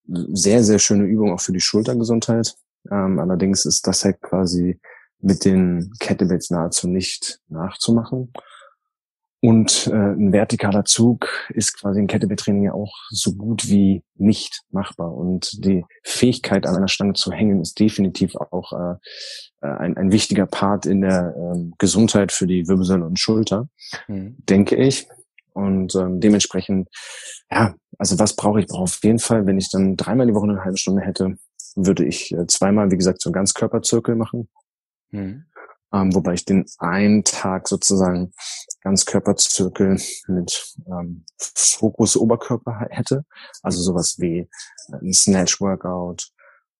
sehr, 0.06 0.62
sehr 0.64 0.78
schöne 0.78 1.04
Übung 1.04 1.32
auch 1.32 1.40
für 1.40 1.52
die 1.52 1.60
Schultergesundheit. 1.60 2.54
Ähm, 2.90 3.18
allerdings 3.18 3.64
ist 3.64 3.86
das 3.86 4.04
halt 4.04 4.20
quasi 4.20 4.80
mit 5.20 5.44
den 5.44 5.92
Kettlebells 6.00 6.50
nahezu 6.50 6.88
nicht 6.88 7.40
nachzumachen. 7.48 8.32
Und 9.44 9.88
äh, 9.88 9.92
ein 9.92 10.30
vertikaler 10.30 10.84
Zug 10.84 11.28
ist 11.48 11.80
quasi 11.80 11.98
im 11.98 12.06
Kettlebell-Training 12.06 12.62
ja 12.62 12.74
auch 12.74 12.94
so 13.10 13.34
gut 13.34 13.68
wie 13.68 14.04
nicht 14.14 14.62
machbar. 14.70 15.12
Und 15.12 15.64
die 15.64 15.84
Fähigkeit, 16.04 16.64
an 16.64 16.76
einer 16.76 16.86
Stange 16.86 17.14
zu 17.14 17.32
hängen, 17.32 17.60
ist 17.60 17.80
definitiv 17.80 18.36
auch 18.36 18.72
äh, 18.72 18.94
äh 19.62 19.66
ein, 19.66 19.96
ein 19.96 20.12
wichtiger 20.12 20.46
Part 20.46 20.86
in 20.86 21.00
der 21.00 21.34
ähm, 21.36 21.74
Gesundheit 21.78 22.30
für 22.30 22.46
die 22.46 22.68
Wirbelsäule 22.68 23.04
und 23.04 23.18
Schulter, 23.18 23.68
mhm. 24.06 24.36
denke 24.48 24.76
ich. 24.76 25.08
Und 25.54 25.96
ähm, 25.96 26.20
dementsprechend, 26.20 26.88
ja, 27.50 27.74
also 27.98 28.20
was 28.20 28.36
brauche 28.36 28.60
ich? 28.60 28.68
Brauche 28.68 28.84
auf 28.84 29.02
jeden 29.02 29.18
Fall, 29.18 29.44
wenn 29.44 29.58
ich 29.58 29.70
dann 29.70 29.96
dreimal 29.96 30.28
die 30.28 30.34
Woche 30.34 30.48
eine 30.48 30.64
halbe 30.64 30.78
Stunde 30.78 31.02
hätte, 31.02 31.36
würde 31.74 32.04
ich 32.04 32.30
äh, 32.30 32.46
zweimal, 32.46 32.92
wie 32.92 32.96
gesagt, 32.96 33.20
so 33.20 33.30
einen 33.30 33.34
Ganzkörperzirkel 33.34 34.14
machen. 34.14 34.48
Mhm 35.10 35.46
ähm, 35.92 36.14
wobei 36.14 36.34
ich 36.34 36.44
den 36.44 36.64
einen 36.78 37.24
Tag 37.24 37.68
sozusagen 37.68 38.32
ganz 38.82 39.06
Körperzirkel 39.06 40.00
mit 40.28 40.74
ähm, 40.86 41.24
Fokus 41.38 42.16
Oberkörper 42.16 42.86
hätte, 42.90 43.24
also 43.62 43.80
sowas 43.80 44.16
wie 44.18 44.40
äh, 44.88 44.96
ein 45.00 45.12
Snatch 45.12 45.60
Workout, 45.60 46.28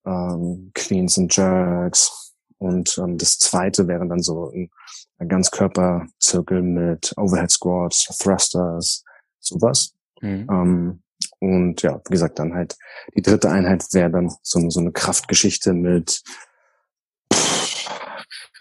ähm, 0.04 0.70
Cleans 0.74 1.18
and 1.18 1.34
Jerks 1.34 2.22
und 2.62 2.96
ähm, 2.98 3.18
das 3.18 3.38
zweite 3.38 3.88
wäre 3.88 4.06
dann 4.06 4.22
so 4.22 4.50
ein, 4.50 4.70
ein 5.18 5.28
Ganzkörperzirkel 5.28 6.62
mit 6.62 7.12
Overhead 7.16 7.50
Squats, 7.50 8.04
Thrusters, 8.18 9.04
sowas. 9.40 9.94
Mhm. 10.20 10.46
Ähm, 10.48 11.02
und 11.40 11.82
ja, 11.82 12.00
wie 12.06 12.12
gesagt, 12.12 12.38
dann 12.38 12.54
halt 12.54 12.76
die 13.16 13.22
dritte 13.22 13.50
Einheit 13.50 13.84
wäre 13.92 14.10
dann 14.10 14.32
so, 14.42 14.70
so 14.70 14.78
eine 14.78 14.92
Kraftgeschichte 14.92 15.72
mit 15.72 16.22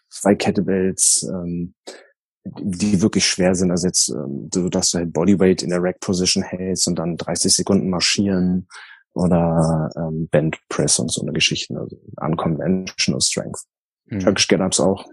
zwei 0.09 0.33
Kettlebells, 0.33 1.23
ähm, 1.31 1.75
die 2.43 3.01
wirklich 3.01 3.25
schwer 3.25 3.55
sind. 3.55 3.71
Also 3.71 3.87
jetzt, 3.87 4.09
ähm, 4.09 4.49
so 4.53 4.69
dass 4.69 4.91
du 4.91 4.99
halt 4.99 5.13
Bodyweight 5.13 5.63
in 5.63 5.69
der 5.69 5.81
Rack 5.81 5.99
Position 5.99 6.43
hältst 6.43 6.87
und 6.87 6.95
dann 6.95 7.17
30 7.17 7.53
Sekunden 7.53 7.89
marschieren 7.89 8.67
oder 9.13 9.89
ähm, 9.95 10.27
Band 10.29 10.57
Press 10.69 10.99
und 10.99 11.11
so 11.11 11.21
eine 11.21 11.33
Geschichte, 11.33 11.77
also 11.77 11.97
unconventional 12.17 13.21
Strength. 13.21 13.59
Mhm. 14.05 14.19
Turkish 14.19 14.47
Get-Ups 14.47 14.79
auch. 14.79 15.05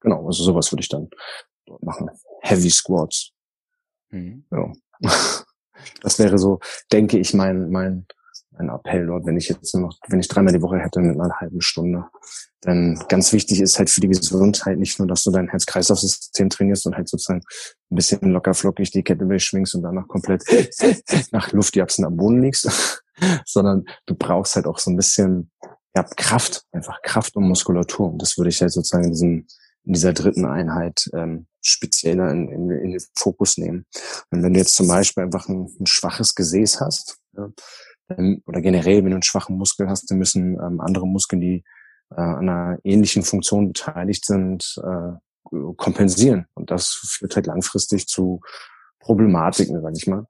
Genau, 0.00 0.26
also 0.26 0.42
sowas 0.44 0.72
würde 0.72 0.82
ich 0.82 0.88
dann 0.88 1.08
dort 1.66 1.82
machen. 1.82 2.10
Heavy 2.42 2.70
Squats. 2.70 3.32
Mhm. 4.10 4.44
Ja. 4.50 4.72
Das 6.02 6.18
wäre 6.18 6.38
so, 6.38 6.58
denke 6.90 7.18
ich, 7.18 7.32
mein, 7.32 7.70
mein 7.70 8.06
ein 8.58 8.68
Appell 8.68 9.06
dort, 9.06 9.26
wenn 9.26 9.36
ich 9.36 9.48
jetzt 9.48 9.74
noch, 9.74 9.96
wenn 10.08 10.20
ich 10.20 10.28
dreimal 10.28 10.52
die 10.52 10.62
Woche 10.62 10.78
hätte 10.78 11.00
mit 11.00 11.18
einer 11.18 11.34
halben 11.40 11.60
Stunde. 11.60 12.04
Denn 12.64 13.00
ganz 13.08 13.32
wichtig 13.32 13.60
ist 13.60 13.78
halt 13.78 13.90
für 13.90 14.00
die 14.00 14.08
Gesundheit 14.08 14.78
nicht 14.78 14.98
nur, 14.98 15.06
dass 15.06 15.24
du 15.24 15.30
dein 15.30 15.48
Herz-Kreislauf-System 15.48 16.50
trainierst 16.50 16.86
und 16.86 16.96
halt 16.96 17.08
sozusagen 17.08 17.42
ein 17.90 17.96
bisschen 17.96 18.32
locker 18.32 18.54
flockig 18.54 18.90
die 18.90 19.02
Kettlebell 19.02 19.38
schwingst 19.38 19.74
und 19.74 19.82
danach 19.82 20.08
komplett 20.08 20.44
nach 21.32 21.52
Luftjapsen 21.52 22.04
am 22.04 22.16
Boden 22.16 22.42
liegst, 22.42 22.68
sondern 23.46 23.84
du 24.06 24.14
brauchst 24.14 24.56
halt 24.56 24.66
auch 24.66 24.78
so 24.78 24.90
ein 24.90 24.96
bisschen 24.96 25.50
ja, 25.94 26.02
Kraft, 26.02 26.64
einfach 26.72 27.00
Kraft 27.02 27.36
und 27.36 27.48
Muskulatur. 27.48 28.12
Und 28.12 28.20
das 28.20 28.36
würde 28.36 28.50
ich 28.50 28.60
halt 28.60 28.72
sozusagen 28.72 29.04
in, 29.04 29.12
diesem, 29.12 29.46
in 29.84 29.92
dieser 29.92 30.12
dritten 30.12 30.44
Einheit 30.44 31.08
ähm, 31.14 31.46
spezieller 31.62 32.30
in, 32.30 32.48
in, 32.48 32.70
in 32.70 32.90
den 32.92 33.00
Fokus 33.14 33.58
nehmen. 33.58 33.86
Und 34.30 34.42
wenn 34.42 34.52
du 34.52 34.58
jetzt 34.58 34.74
zum 34.74 34.88
Beispiel 34.88 35.24
einfach 35.24 35.48
ein, 35.48 35.68
ein 35.80 35.86
schwaches 35.86 36.34
Gesäß 36.34 36.80
hast, 36.80 37.18
ja, 37.36 37.48
oder 38.08 38.60
generell, 38.60 38.98
wenn 38.98 39.10
du 39.10 39.16
einen 39.16 39.22
schwachen 39.22 39.56
Muskel 39.56 39.88
hast, 39.88 40.10
dann 40.10 40.18
müssen 40.18 40.54
ähm, 40.54 40.80
andere 40.80 41.06
Muskeln, 41.06 41.40
die 41.40 41.64
äh, 42.10 42.20
an 42.20 42.48
einer 42.48 42.78
ähnlichen 42.84 43.22
Funktion 43.22 43.68
beteiligt 43.68 44.24
sind, 44.24 44.80
äh, 44.82 45.12
kompensieren. 45.76 46.46
Und 46.54 46.70
das 46.70 46.88
führt 46.88 47.36
halt 47.36 47.46
langfristig 47.46 48.06
zu 48.06 48.40
Problematiken, 49.00 49.80
sag 49.80 49.94
ich 49.96 50.06
mal. 50.06 50.26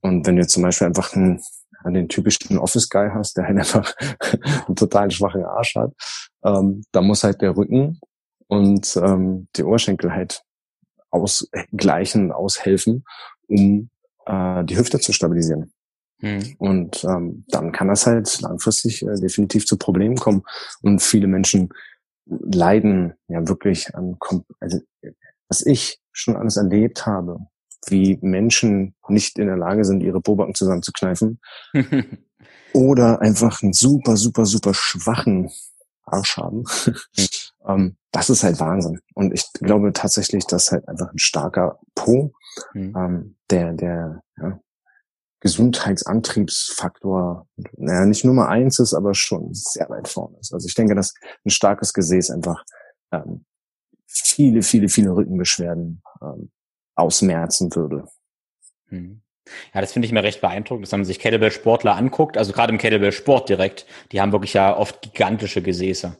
Und 0.00 0.26
wenn 0.26 0.36
du 0.36 0.42
jetzt 0.42 0.52
zum 0.52 0.62
Beispiel 0.62 0.86
einfach 0.86 1.14
einen, 1.14 1.40
den 1.84 2.08
typischen 2.08 2.58
Office-Guy 2.58 3.10
hast, 3.12 3.36
der 3.36 3.46
halt 3.46 3.58
einfach 3.58 3.94
einen 4.66 4.76
total 4.76 5.10
schwachen 5.10 5.44
Arsch 5.44 5.74
hat, 5.74 5.92
ähm, 6.44 6.82
da 6.92 7.02
muss 7.02 7.24
halt 7.24 7.42
der 7.42 7.56
Rücken 7.56 8.00
und 8.46 8.96
ähm, 8.96 9.48
die 9.56 9.64
Oberschenkel 9.64 10.12
halt 10.12 10.42
ausgleichen, 11.10 12.32
aushelfen, 12.32 13.04
um 13.48 13.90
äh, 14.26 14.64
die 14.64 14.76
Hüfte 14.76 15.00
zu 15.00 15.12
stabilisieren. 15.12 15.72
Mhm. 16.20 16.56
Und 16.58 17.04
ähm, 17.04 17.44
dann 17.48 17.72
kann 17.72 17.88
das 17.88 18.06
halt 18.06 18.40
langfristig 18.40 19.02
äh, 19.02 19.14
definitiv 19.16 19.66
zu 19.66 19.76
Problemen 19.76 20.16
kommen. 20.16 20.42
Und 20.82 21.02
viele 21.02 21.26
Menschen 21.26 21.70
leiden 22.26 23.14
ja 23.28 23.46
wirklich 23.48 23.94
an, 23.94 24.16
also 24.60 24.80
was 25.48 25.66
ich 25.66 25.98
schon 26.12 26.36
alles 26.36 26.56
erlebt 26.56 27.06
habe, 27.06 27.38
wie 27.88 28.18
Menschen 28.20 28.94
nicht 29.08 29.38
in 29.38 29.46
der 29.46 29.56
Lage 29.56 29.84
sind, 29.84 30.02
ihre 30.02 30.20
Pobacken 30.20 30.54
zusammenzukneifen 30.54 31.40
oder 32.72 33.20
einfach 33.20 33.62
einen 33.62 33.72
super, 33.72 34.16
super, 34.16 34.46
super 34.46 34.74
schwachen 34.74 35.50
Arsch 36.04 36.36
haben. 36.36 36.64
Mhm. 36.86 37.26
ähm, 37.66 37.96
das 38.12 38.30
ist 38.30 38.42
halt 38.42 38.60
Wahnsinn. 38.60 39.00
Und 39.14 39.32
ich 39.32 39.44
glaube 39.54 39.92
tatsächlich, 39.92 40.46
dass 40.46 40.72
halt 40.72 40.86
einfach 40.88 41.12
ein 41.12 41.18
starker 41.18 41.78
Po, 41.94 42.32
mhm. 42.74 42.94
ähm, 42.96 43.36
der, 43.50 43.72
der, 43.72 44.22
ja, 44.36 44.60
Gesundheitsantriebsfaktor, 45.40 47.48
naja, 47.76 48.04
nicht 48.04 48.24
Nummer 48.24 48.48
eins 48.48 48.78
ist, 48.78 48.94
aber 48.94 49.14
schon 49.14 49.54
sehr 49.54 49.88
weit 49.88 50.08
vorne 50.08 50.38
ist. 50.38 50.52
Also 50.52 50.66
ich 50.66 50.74
denke, 50.74 50.94
dass 50.94 51.14
ein 51.44 51.50
starkes 51.50 51.94
Gesäß 51.94 52.30
einfach 52.30 52.64
ähm, 53.10 53.44
viele, 54.06 54.62
viele, 54.62 54.88
viele 54.88 55.16
Rückenbeschwerden 55.16 56.02
ähm, 56.22 56.50
ausmerzen 56.94 57.74
würde. 57.74 58.04
Hm. 58.88 59.22
Ja, 59.74 59.80
das 59.80 59.92
finde 59.92 60.06
ich 60.06 60.12
mir 60.12 60.22
recht 60.22 60.40
beeindruckend, 60.40 60.86
dass 60.86 60.92
man 60.92 61.04
sich 61.04 61.18
Kettlebell-Sportler 61.18 61.96
anguckt, 61.96 62.36
also 62.36 62.52
gerade 62.52 62.72
im 62.72 62.78
Kettlebell-Sport 62.78 63.48
direkt, 63.48 63.86
die 64.12 64.20
haben 64.20 64.32
wirklich 64.32 64.52
ja 64.52 64.76
oft 64.76 65.02
gigantische 65.02 65.62
Gesäße. 65.62 66.16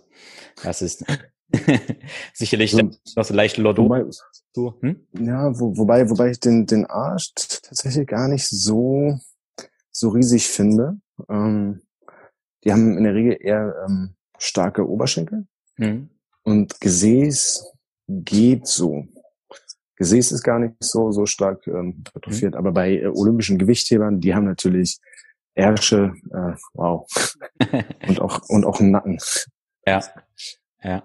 Das 0.62 0.82
ist 0.82 1.04
sicherlich 2.34 2.72
so, 2.72 2.90
noch 3.16 3.24
so 3.24 3.34
leicht 3.34 3.56
Lotto. 3.56 4.10
So, 4.52 4.74
hm? 4.80 5.06
Ja, 5.18 5.58
wo, 5.58 5.76
wobei, 5.76 6.08
wobei 6.10 6.30
ich 6.30 6.40
den, 6.40 6.66
den 6.66 6.86
Arsch 6.86 7.32
tatsächlich 7.34 8.06
gar 8.06 8.28
nicht 8.28 8.48
so, 8.48 9.18
so 9.90 10.08
riesig 10.10 10.48
finde. 10.48 11.00
Ähm, 11.28 11.82
die 12.64 12.72
haben 12.72 12.96
in 12.96 13.04
der 13.04 13.14
Regel 13.14 13.38
eher 13.40 13.74
ähm, 13.86 14.14
starke 14.38 14.88
Oberschenkel 14.88 15.46
hm. 15.76 16.10
und 16.42 16.80
Gesäß 16.80 17.72
geht 18.08 18.66
so. 18.66 19.06
Gesäß 19.96 20.32
ist 20.32 20.42
gar 20.42 20.58
nicht 20.58 20.74
so, 20.80 21.12
so 21.12 21.26
stark 21.26 21.66
ähm, 21.66 22.04
atrophiert, 22.14 22.54
hm. 22.54 22.58
aber 22.58 22.72
bei 22.72 22.96
äh, 22.96 23.06
olympischen 23.06 23.58
Gewichthebern, 23.58 24.20
die 24.20 24.34
haben 24.34 24.46
natürlich 24.46 24.98
Ärsche, 25.54 26.14
äh, 26.32 26.54
wow, 26.74 27.06
und 28.08 28.20
auch, 28.20 28.48
und 28.48 28.64
auch 28.64 28.80
einen 28.80 28.92
Nacken. 28.92 29.18
Ja, 29.86 30.02
ja. 30.82 31.02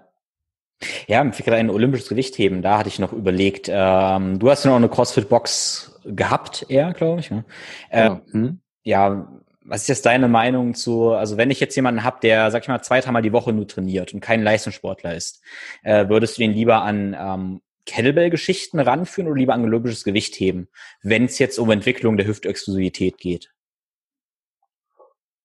Ja, 1.06 1.22
gerade 1.24 1.56
ein 1.56 1.70
olympisches 1.70 2.08
Gewichtheben, 2.08 2.62
da 2.62 2.78
hatte 2.78 2.88
ich 2.88 2.98
noch 2.98 3.12
überlegt. 3.12 3.68
Ähm, 3.70 4.38
du 4.38 4.50
hast 4.50 4.64
ja 4.64 4.70
noch 4.70 4.76
eine 4.76 4.88
CrossFit-Box 4.88 6.00
gehabt, 6.04 6.66
eher, 6.68 6.92
glaube 6.92 7.20
ich. 7.20 7.30
Ne? 7.30 7.44
Äh, 7.90 8.04
ja. 8.04 8.20
Hm? 8.30 8.60
ja, 8.82 9.28
was 9.64 9.82
ist 9.82 9.88
jetzt 9.88 10.06
deine 10.06 10.28
Meinung 10.28 10.74
zu, 10.74 11.10
also 11.10 11.36
wenn 11.36 11.50
ich 11.50 11.58
jetzt 11.60 11.74
jemanden 11.74 12.04
habe, 12.04 12.18
der, 12.22 12.50
sag 12.50 12.62
ich 12.62 12.68
mal, 12.68 12.82
zwei, 12.82 13.00
dreimal 13.00 13.22
die 13.22 13.32
Woche 13.32 13.52
nur 13.52 13.66
trainiert 13.66 14.14
und 14.14 14.20
kein 14.20 14.42
Leistungssportler 14.42 15.14
ist, 15.14 15.42
äh, 15.82 16.08
würdest 16.08 16.36
du 16.36 16.42
den 16.42 16.52
lieber 16.52 16.82
an 16.82 17.16
ähm, 17.18 17.60
Kettlebell-Geschichten 17.84 18.78
ranführen 18.78 19.28
oder 19.28 19.38
lieber 19.38 19.54
an 19.54 19.64
olympisches 19.64 20.04
Gewichtheben, 20.04 20.68
wenn 21.02 21.24
es 21.24 21.38
jetzt 21.38 21.58
um 21.58 21.70
Entwicklung 21.70 22.16
der 22.16 22.26
Hüftexklusivität 22.26 23.18
geht? 23.18 23.52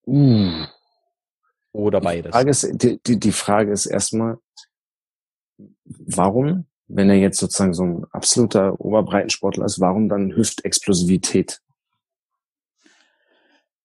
Uh. 0.05 0.65
Oder 1.71 2.01
beides? 2.01 2.31
Die 2.31 2.31
Frage 2.31 2.49
ist, 2.49 2.69
die, 2.73 3.19
die 3.19 3.31
Frage 3.31 3.71
ist 3.71 3.85
erstmal, 3.85 4.37
warum, 5.99 6.65
wenn 6.87 7.09
er 7.09 7.17
jetzt 7.17 7.39
sozusagen 7.39 7.73
so 7.73 7.83
ein 7.83 8.05
absoluter 8.11 8.79
Oberbreitensportler 8.79 9.65
ist, 9.65 9.79
warum 9.79 10.09
dann 10.09 10.35
Hüftexplosivität? 10.35 11.61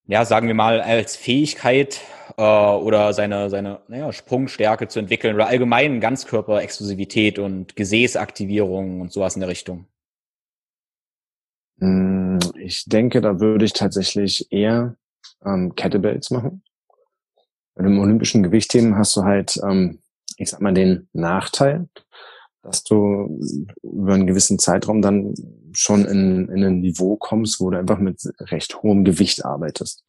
Ja, 0.07 0.25
sagen 0.25 0.47
wir 0.47 0.55
mal 0.55 0.81
als 0.81 1.17
Fähigkeit 1.17 2.01
äh, 2.37 2.43
oder 2.43 3.13
seine 3.13 3.51
seine 3.51 3.81
naja, 3.89 4.13
Sprungstärke 4.13 4.87
zu 4.87 5.01
entwickeln 5.01 5.35
oder 5.35 5.49
allgemein 5.49 6.01
Ganzkörperexklusivität 6.01 7.39
und 7.39 7.75
Gesäßaktivierung 7.75 9.01
und 9.01 9.13
sowas 9.13 9.35
in 9.35 9.41
der 9.41 9.49
Richtung. 9.49 9.87
Hm, 11.81 12.39
ich 12.55 12.85
denke, 12.87 13.21
da 13.21 13.41
würde 13.41 13.65
ich 13.65 13.73
tatsächlich 13.73 14.51
eher 14.53 14.97
ähm, 15.45 15.75
Kettlebells 15.75 16.31
machen. 16.31 16.63
Bei 17.75 17.83
dem 17.83 17.99
olympischen 17.99 18.43
Gewichtheben 18.43 18.97
hast 18.97 19.17
du 19.17 19.25
halt, 19.25 19.59
ähm, 19.63 19.99
ich 20.37 20.51
sag 20.51 20.61
mal, 20.61 20.75
den 20.75 21.09
Nachteil, 21.13 21.89
dass 22.63 22.83
du 22.85 23.41
über 23.83 24.15
einen 24.15 24.27
gewissen 24.27 24.59
Zeitraum 24.59 25.03
dann 25.03 25.35
schon 25.73 26.05
in, 26.05 26.49
in 26.49 26.65
ein 26.65 26.81
Niveau 26.81 27.17
kommst, 27.17 27.61
wo 27.61 27.71
du 27.71 27.79
einfach 27.79 27.99
mit 27.99 28.21
recht 28.41 28.83
hohem 28.83 29.05
Gewicht 29.05 29.45
arbeitest. 29.45 30.05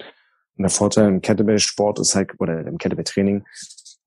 Und 0.58 0.64
der 0.64 0.70
Vorteil 0.70 1.08
im 1.08 1.22
Kettlebell-Sport 1.22 2.00
ist 2.00 2.16
halt, 2.16 2.32
oder 2.40 2.66
im 2.66 2.78
Kettlebell-Training, 2.78 3.46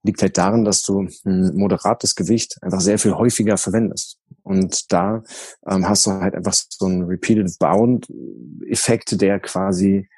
liegt 0.03 0.21
halt 0.21 0.37
darin, 0.37 0.65
dass 0.65 0.81
du 0.81 1.07
ein 1.25 1.55
moderates 1.55 2.15
Gewicht 2.15 2.57
einfach 2.61 2.81
sehr 2.81 2.97
viel 2.97 3.13
häufiger 3.13 3.57
verwendest. 3.57 4.17
Und 4.43 4.91
da 4.91 5.23
ähm, 5.67 5.87
hast 5.87 6.07
du 6.07 6.11
halt 6.11 6.35
einfach 6.35 6.53
so 6.53 6.85
einen 6.85 7.03
Repeated 7.03 7.57
Bound-Effekt, 7.59 9.21
der 9.21 9.39
quasi 9.39 10.09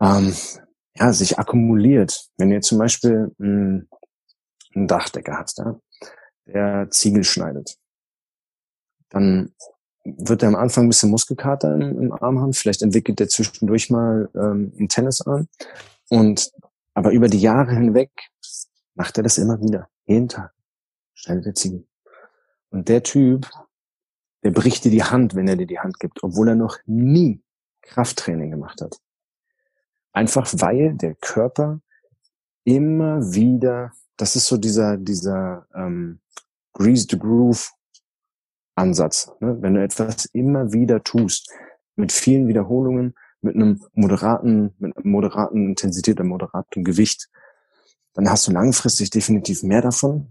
ähm, 0.00 0.34
ja, 0.94 1.12
sich 1.12 1.38
akkumuliert. 1.38 2.28
Wenn 2.36 2.50
du 2.50 2.56
jetzt 2.56 2.68
zum 2.68 2.78
Beispiel 2.78 3.34
einen, 3.40 3.88
einen 4.76 4.86
Dachdecker 4.86 5.38
hast, 5.38 5.58
ja, 5.58 5.78
der 6.46 6.90
Ziegel 6.90 7.24
schneidet, 7.24 7.76
dann 9.08 9.54
wird 10.04 10.42
er 10.42 10.48
am 10.48 10.54
Anfang 10.54 10.84
ein 10.84 10.88
bisschen 10.88 11.10
Muskelkater 11.10 11.74
im, 11.74 12.00
im 12.00 12.12
Arm 12.12 12.40
haben. 12.40 12.52
Vielleicht 12.52 12.82
entwickelt 12.82 13.20
er 13.20 13.28
zwischendurch 13.28 13.90
mal 13.90 14.30
ähm, 14.34 14.72
einen 14.78 14.88
Tennisarm. 14.88 15.48
Und 16.08 16.52
aber 16.94 17.10
über 17.10 17.28
die 17.28 17.40
Jahre 17.40 17.74
hinweg 17.74 18.10
macht 18.94 19.16
er 19.16 19.24
das 19.24 19.38
immer 19.38 19.60
wieder. 19.60 19.88
Jeden 20.06 20.28
Tag 20.28 20.54
schneidet 21.14 21.46
er 21.46 21.54
Ziegel. 21.54 21.86
Und 22.70 22.88
der 22.88 23.02
Typ, 23.02 23.50
der 24.44 24.50
bricht 24.50 24.84
dir 24.84 24.90
die 24.90 25.02
Hand, 25.02 25.34
wenn 25.34 25.48
er 25.48 25.56
dir 25.56 25.66
die 25.66 25.80
Hand 25.80 25.98
gibt, 25.98 26.22
obwohl 26.22 26.48
er 26.48 26.54
noch 26.54 26.78
nie 26.86 27.42
Krafttraining 27.82 28.50
gemacht 28.50 28.80
hat. 28.80 28.98
Einfach 30.12 30.52
weil 30.58 30.94
der 30.94 31.14
Körper 31.16 31.80
immer 32.64 33.32
wieder, 33.32 33.92
das 34.16 34.36
ist 34.36 34.46
so 34.46 34.56
dieser, 34.56 34.96
dieser 34.96 35.66
ähm, 35.74 36.20
Grease 36.72 37.06
the 37.10 37.18
Groove 37.18 37.70
Ansatz. 38.74 39.30
Ne? 39.40 39.56
Wenn 39.60 39.74
du 39.74 39.82
etwas 39.82 40.26
immer 40.26 40.72
wieder 40.72 41.02
tust, 41.02 41.50
mit 41.96 42.12
vielen 42.12 42.46
Wiederholungen, 42.46 43.14
mit 43.40 43.54
einem 43.54 43.82
moderaten, 43.94 44.74
mit 44.78 44.96
einer 44.96 45.06
moderaten 45.06 45.68
Intensität, 45.70 46.20
einem 46.20 46.28
moderaten 46.28 46.84
Gewicht, 46.84 47.28
dann 48.14 48.30
hast 48.30 48.46
du 48.46 48.52
langfristig 48.52 49.10
definitiv 49.10 49.62
mehr 49.62 49.82
davon, 49.82 50.28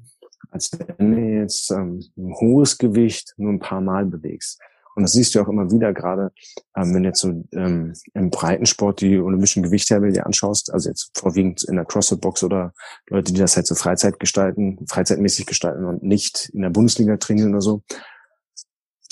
als 0.51 0.71
wenn 0.97 1.11
du 1.11 1.21
jetzt 1.21 1.71
ähm, 1.71 2.03
ein 2.17 2.33
hohes 2.35 2.77
Gewicht 2.77 3.33
nur 3.37 3.51
ein 3.51 3.59
paar 3.59 3.81
Mal 3.81 4.05
bewegst. 4.05 4.59
Und 4.95 5.03
das 5.03 5.11
siehst 5.11 5.35
du 5.35 5.41
auch 5.41 5.49
immer 5.49 5.69
wieder, 5.71 5.93
gerade 5.93 6.31
ähm, 6.75 6.93
wenn 6.93 7.03
du 7.03 7.09
jetzt 7.09 7.19
so 7.19 7.43
ähm, 7.53 7.93
im 8.13 8.29
Breitensport 8.29 9.01
die 9.01 9.17
olympischen 9.17 9.61
Gewichthebel 9.61 10.11
dir 10.11 10.25
anschaust, 10.25 10.73
also 10.73 10.89
jetzt 10.89 11.11
vorwiegend 11.13 11.63
in 11.65 11.75
der 11.75 11.85
CrossFit-Box 11.85 12.43
oder 12.43 12.73
Leute, 13.09 13.33
die 13.33 13.39
das 13.39 13.57
halt 13.57 13.67
so 13.67 13.75
Freizeit 13.75 14.19
gestalten, 14.19 14.85
freizeitmäßig 14.89 15.45
gestalten 15.45 15.85
und 15.85 16.01
nicht 16.01 16.49
in 16.53 16.61
der 16.61 16.69
Bundesliga 16.69 17.17
trainieren 17.17 17.51
oder 17.51 17.61
so, 17.61 17.83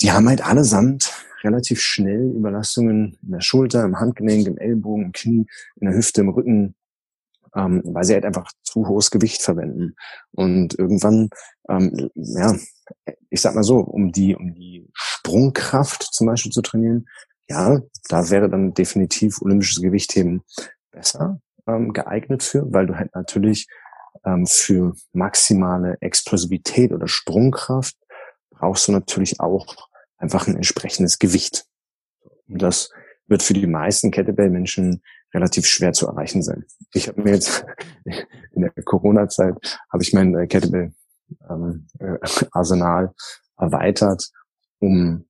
die 0.00 0.10
haben 0.10 0.28
halt 0.28 0.44
allesamt 0.44 1.12
relativ 1.42 1.80
schnell 1.80 2.32
Überlastungen 2.34 3.18
in 3.22 3.30
der 3.30 3.42
Schulter, 3.42 3.84
im 3.84 4.00
Handgelenk, 4.00 4.46
im 4.46 4.56
Ellbogen, 4.56 5.06
im 5.06 5.12
Knie, 5.12 5.46
in 5.76 5.86
der 5.86 5.94
Hüfte, 5.94 6.22
im 6.22 6.30
Rücken, 6.30 6.74
ähm, 7.54 7.82
weil 7.84 8.04
sie 8.04 8.14
halt 8.14 8.24
einfach 8.24 8.50
zu 8.62 8.86
hohes 8.88 9.10
Gewicht 9.10 9.42
verwenden. 9.42 9.94
Und 10.32 10.78
irgendwann, 10.78 11.30
ähm, 11.68 12.10
ja, 12.14 12.54
ich 13.30 13.40
sag 13.40 13.54
mal 13.54 13.62
so, 13.62 13.78
um 13.78 14.12
die, 14.12 14.34
um 14.34 14.54
die 14.54 14.88
Sprungkraft 14.92 16.02
zum 16.12 16.26
Beispiel 16.26 16.52
zu 16.52 16.62
trainieren, 16.62 17.06
ja, 17.48 17.80
da 18.08 18.30
wäre 18.30 18.48
dann 18.48 18.74
definitiv 18.74 19.40
olympisches 19.42 19.82
Gewichtheben 19.82 20.42
besser 20.90 21.40
ähm, 21.66 21.92
geeignet 21.92 22.42
für, 22.42 22.72
weil 22.72 22.86
du 22.86 22.96
halt 22.96 23.14
natürlich 23.14 23.66
ähm, 24.24 24.46
für 24.46 24.94
maximale 25.12 25.96
Explosivität 26.00 26.92
oder 26.92 27.08
Sprungkraft 27.08 27.96
brauchst 28.50 28.88
du 28.88 28.92
natürlich 28.92 29.40
auch 29.40 29.88
einfach 30.16 30.46
ein 30.46 30.56
entsprechendes 30.56 31.18
Gewicht. 31.18 31.66
Und 32.48 32.62
das 32.62 32.90
wird 33.26 33.42
für 33.42 33.54
die 33.54 33.66
meisten 33.66 34.10
Kettlebell-Menschen 34.10 35.02
relativ 35.34 35.66
schwer 35.66 35.92
zu 35.92 36.06
erreichen 36.06 36.42
sein. 36.42 36.64
Ich 36.92 37.08
habe 37.08 37.22
mir 37.22 37.32
jetzt 37.32 37.66
in 38.52 38.62
der 38.62 38.70
Corona-Zeit 38.84 39.54
habe 39.92 40.02
ich 40.02 40.12
mein 40.12 40.32
äh, 40.34 40.46
Kettlebell-Arsenal 40.46 43.04
ähm, 43.04 43.10
äh, 43.10 43.14
erweitert, 43.62 44.30
um 44.78 45.26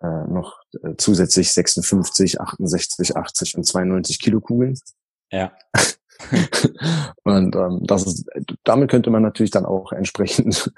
äh, 0.00 0.24
noch 0.28 0.60
äh, 0.82 0.94
zusätzlich 0.96 1.52
56, 1.52 2.40
68, 2.40 3.16
80 3.16 3.56
und 3.56 3.64
92 3.64 4.20
Kilo 4.20 4.40
Kugeln. 4.40 4.78
Ja. 5.30 5.52
und 7.24 7.54
ähm, 7.56 7.80
das 7.82 8.06
ist, 8.06 8.26
damit 8.64 8.90
könnte 8.90 9.10
man 9.10 9.22
natürlich 9.22 9.50
dann 9.50 9.66
auch 9.66 9.92
entsprechend 9.92 10.72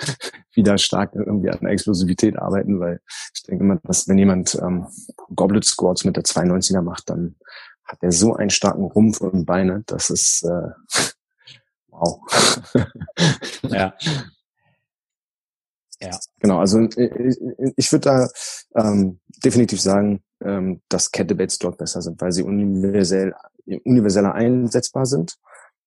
wieder 0.55 0.79
stark 0.79 1.14
irgendwie 1.14 1.51
an 1.51 1.61
der 1.62 1.70
Explosivität 1.70 2.37
arbeiten, 2.39 2.81
weil 2.81 3.01
ich 3.35 3.45
denke 3.45 3.64
immer, 3.64 3.76
dass 3.85 4.09
wenn 4.09 4.18
jemand 4.18 4.59
ähm, 4.61 4.89
Goblet 5.35 5.64
Squats 5.64 6.05
mit 6.05 6.16
der 6.16 6.24
92er 6.24 6.83
macht, 6.83 7.11
dann 7.11 7.37
hat 7.89 7.99
er 8.03 8.12
so 8.12 8.34
einen 8.34 8.51
starken 8.51 8.84
Rumpf 8.84 9.20
und 9.20 9.47
Beine, 9.47 9.82
das 9.86 10.11
ist 10.11 10.45
äh, 10.45 10.70
wow. 11.89 12.20
ja. 13.62 13.95
Ja. 16.01 16.16
Genau, 16.39 16.61
also 16.61 16.80
ich, 16.80 17.41
ich 17.76 17.93
würde 17.93 18.05
da 18.05 18.28
ähm, 18.76 19.18
definitiv 19.45 19.80
sagen, 19.80 20.22
ähm, 20.41 20.80
dass 20.89 21.11
Kettlebells 21.11 21.59
dort 21.59 21.78
besser 21.78 22.03
sind, 22.03 22.20
weil 22.20 22.30
sie 22.30 22.45
universell 22.45 23.34
universeller 23.84 24.34
einsetzbar 24.34 25.07
sind 25.07 25.36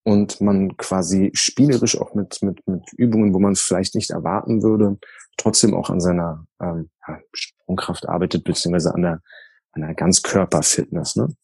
und 0.04 0.40
man 0.40 0.76
quasi 0.76 1.30
spielerisch 1.34 2.00
auch 2.00 2.14
mit, 2.14 2.42
mit, 2.42 2.66
mit 2.66 2.92
Übungen, 2.94 3.34
wo 3.34 3.38
man 3.38 3.52
es 3.52 3.60
vielleicht 3.60 3.94
nicht 3.94 4.10
erwarten 4.10 4.62
würde, 4.62 4.98
trotzdem 5.36 5.74
auch 5.74 5.90
an 5.90 6.00
seiner 6.00 6.44
ähm, 6.60 6.90
ja, 7.06 7.18
Sprungkraft 7.32 8.08
arbeitet, 8.08 8.44
beziehungsweise 8.44 8.94
an 8.94 9.02
der, 9.02 9.20
an 9.72 9.82
der 9.82 9.94
Ganzkörperfitness. 9.94 11.16
Ne? 11.16 11.34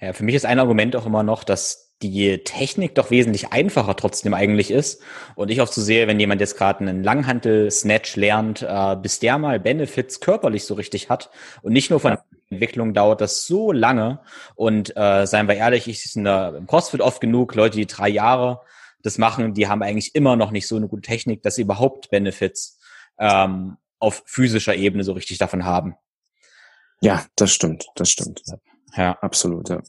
Ja, 0.00 0.12
für 0.12 0.24
mich 0.24 0.34
ist 0.34 0.46
ein 0.46 0.58
Argument 0.58 0.96
auch 0.96 1.06
immer 1.06 1.22
noch, 1.22 1.44
dass 1.44 1.90
die 2.02 2.38
Technik 2.44 2.94
doch 2.94 3.10
wesentlich 3.10 3.52
einfacher 3.52 3.94
trotzdem 3.94 4.32
eigentlich 4.32 4.70
ist. 4.70 5.02
Und 5.34 5.50
ich 5.50 5.60
oft 5.60 5.74
so 5.74 5.82
sehe, 5.82 6.06
wenn 6.06 6.18
jemand 6.18 6.40
jetzt 6.40 6.56
gerade 6.56 6.80
einen 6.80 7.04
Langhantel-Snatch 7.04 8.16
lernt, 8.16 8.62
äh, 8.62 8.96
bis 8.96 9.18
der 9.18 9.36
mal 9.38 9.60
Benefits 9.60 10.20
körperlich 10.20 10.64
so 10.64 10.74
richtig 10.74 11.10
hat 11.10 11.30
und 11.62 11.72
nicht 11.72 11.90
nur 11.90 12.00
von 12.00 12.12
ja. 12.12 12.24
Entwicklung 12.48 12.94
dauert 12.94 13.20
das 13.20 13.44
so 13.44 13.70
lange. 13.70 14.20
Und 14.54 14.96
äh, 14.96 15.26
seien 15.26 15.46
wir 15.46 15.56
ehrlich, 15.56 15.88
ich 15.88 16.02
sehe 16.02 16.54
im 16.56 16.66
CrossFit 16.66 17.02
oft 17.02 17.20
genug, 17.20 17.54
Leute, 17.54 17.76
die 17.76 17.86
drei 17.86 18.08
Jahre 18.08 18.62
das 19.02 19.18
machen, 19.18 19.54
die 19.54 19.68
haben 19.68 19.82
eigentlich 19.82 20.14
immer 20.14 20.36
noch 20.36 20.50
nicht 20.50 20.66
so 20.66 20.76
eine 20.76 20.88
gute 20.88 21.02
Technik, 21.02 21.42
dass 21.42 21.54
sie 21.54 21.62
überhaupt 21.62 22.10
Benefits 22.10 22.78
ähm, 23.18 23.76
auf 23.98 24.22
physischer 24.26 24.74
Ebene 24.74 25.04
so 25.04 25.12
richtig 25.12 25.38
davon 25.38 25.64
haben. 25.64 25.94
Ja, 27.00 27.24
das 27.36 27.52
stimmt, 27.52 27.86
das 27.94 28.10
stimmt. 28.10 28.42
Ja. 28.96 29.18
Absolut, 29.20 29.68
ja. 29.68 29.82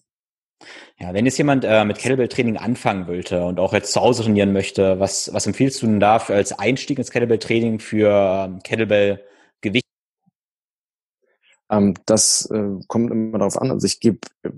Ja, 0.99 1.14
wenn 1.14 1.26
jetzt 1.26 1.38
jemand 1.39 1.66
äh, 1.66 1.84
mit 1.86 1.97
Kettlebell-Training 1.97 2.58
anfangen 2.58 3.08
wollte 3.08 3.43
und 3.43 3.60
auch 3.60 3.74
jetzt 3.74 3.93
zu 3.93 4.02
Hause 4.02 4.24
trainieren 4.24 4.54
möchte, 4.54 4.99
was, 4.99 5.34
was 5.34 5.47
empfiehlst 5.47 5.82
du 5.82 5.88
denn 5.88 5.99
da 5.99 6.20
für 6.20 6.36
als 6.36 6.58
Einstieg 6.58 6.99
ins 6.99 7.10
Kettlebell-Training 7.10 7.80
für 7.80 8.45
ähm, 8.45 8.60
Kettlebell-Gewicht? 8.62 9.86
Ähm, 11.72 11.95
das 12.06 12.49
äh, 12.52 12.80
kommt 12.88 13.12
immer 13.12 13.39
darauf 13.39 13.60
an. 13.60 13.72
Also 13.72 13.88
ich 13.88 13.99
gebe, 13.99 14.20
äh, 14.43 14.52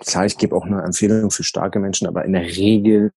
klar, 0.00 0.26
ich 0.26 0.38
gebe 0.38 0.56
auch 0.56 0.64
eine 0.64 0.82
Empfehlung 0.82 1.30
für 1.30 1.44
starke 1.44 1.78
Menschen, 1.78 2.08
aber 2.08 2.24
in 2.24 2.32
der 2.32 2.42
Regel 2.42 3.12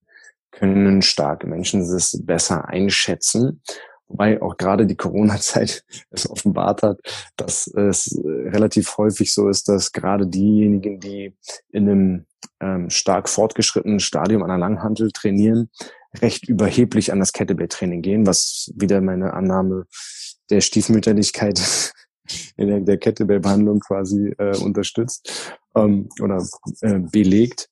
können 0.51 1.01
starke 1.01 1.47
Menschen 1.47 1.81
es 1.81 2.21
besser 2.23 2.67
einschätzen. 2.67 3.61
Wobei 4.07 4.41
auch 4.41 4.57
gerade 4.57 4.85
die 4.85 4.95
Corona-Zeit 4.95 5.83
es 6.11 6.29
offenbart 6.29 6.83
hat, 6.83 6.99
dass 7.35 7.67
es 7.67 8.19
relativ 8.23 8.97
häufig 8.97 9.33
so 9.33 9.49
ist, 9.49 9.67
dass 9.67 9.91
gerade 9.91 10.27
diejenigen, 10.27 10.99
die 10.99 11.35
in 11.71 11.89
einem 11.89 12.25
ähm, 12.59 12.89
stark 12.89 13.29
fortgeschrittenen 13.29 13.99
Stadium 13.99 14.43
an 14.43 14.49
der 14.49 14.57
Langhantel 14.57 15.11
trainieren, 15.11 15.69
recht 16.21 16.47
überheblich 16.47 17.11
an 17.11 17.19
das 17.19 17.33
Kettlebell-Training 17.33 18.01
gehen, 18.01 18.27
was 18.27 18.71
wieder 18.75 19.01
meine 19.01 19.33
Annahme 19.33 19.85
der 20.49 20.61
Stiefmütterlichkeit 20.61 21.93
in 22.57 22.67
der, 22.67 22.79
der 22.81 22.97
Kettlebell-Behandlung 22.97 23.79
quasi 23.79 24.33
äh, 24.37 24.57
unterstützt 24.57 25.57
ähm, 25.75 26.09
oder 26.21 26.45
äh, 26.81 26.99
belegt 26.99 27.69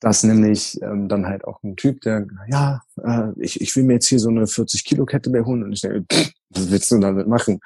dass 0.00 0.22
nämlich 0.22 0.80
ähm, 0.82 1.08
dann 1.08 1.26
halt 1.26 1.44
auch 1.44 1.62
ein 1.62 1.76
Typ, 1.76 2.00
der, 2.02 2.26
ja, 2.48 2.82
äh, 3.02 3.30
ich, 3.38 3.60
ich 3.60 3.74
will 3.74 3.84
mir 3.84 3.94
jetzt 3.94 4.08
hier 4.08 4.20
so 4.20 4.28
eine 4.28 4.46
40 4.46 4.84
Kilo 4.84 5.04
Kettlebell 5.04 5.44
holen 5.44 5.64
und 5.64 5.72
ich 5.72 5.80
denke, 5.80 6.04
pff, 6.12 6.32
was 6.50 6.70
willst 6.70 6.90
du 6.90 6.98
damit 6.98 7.26
machen? 7.26 7.60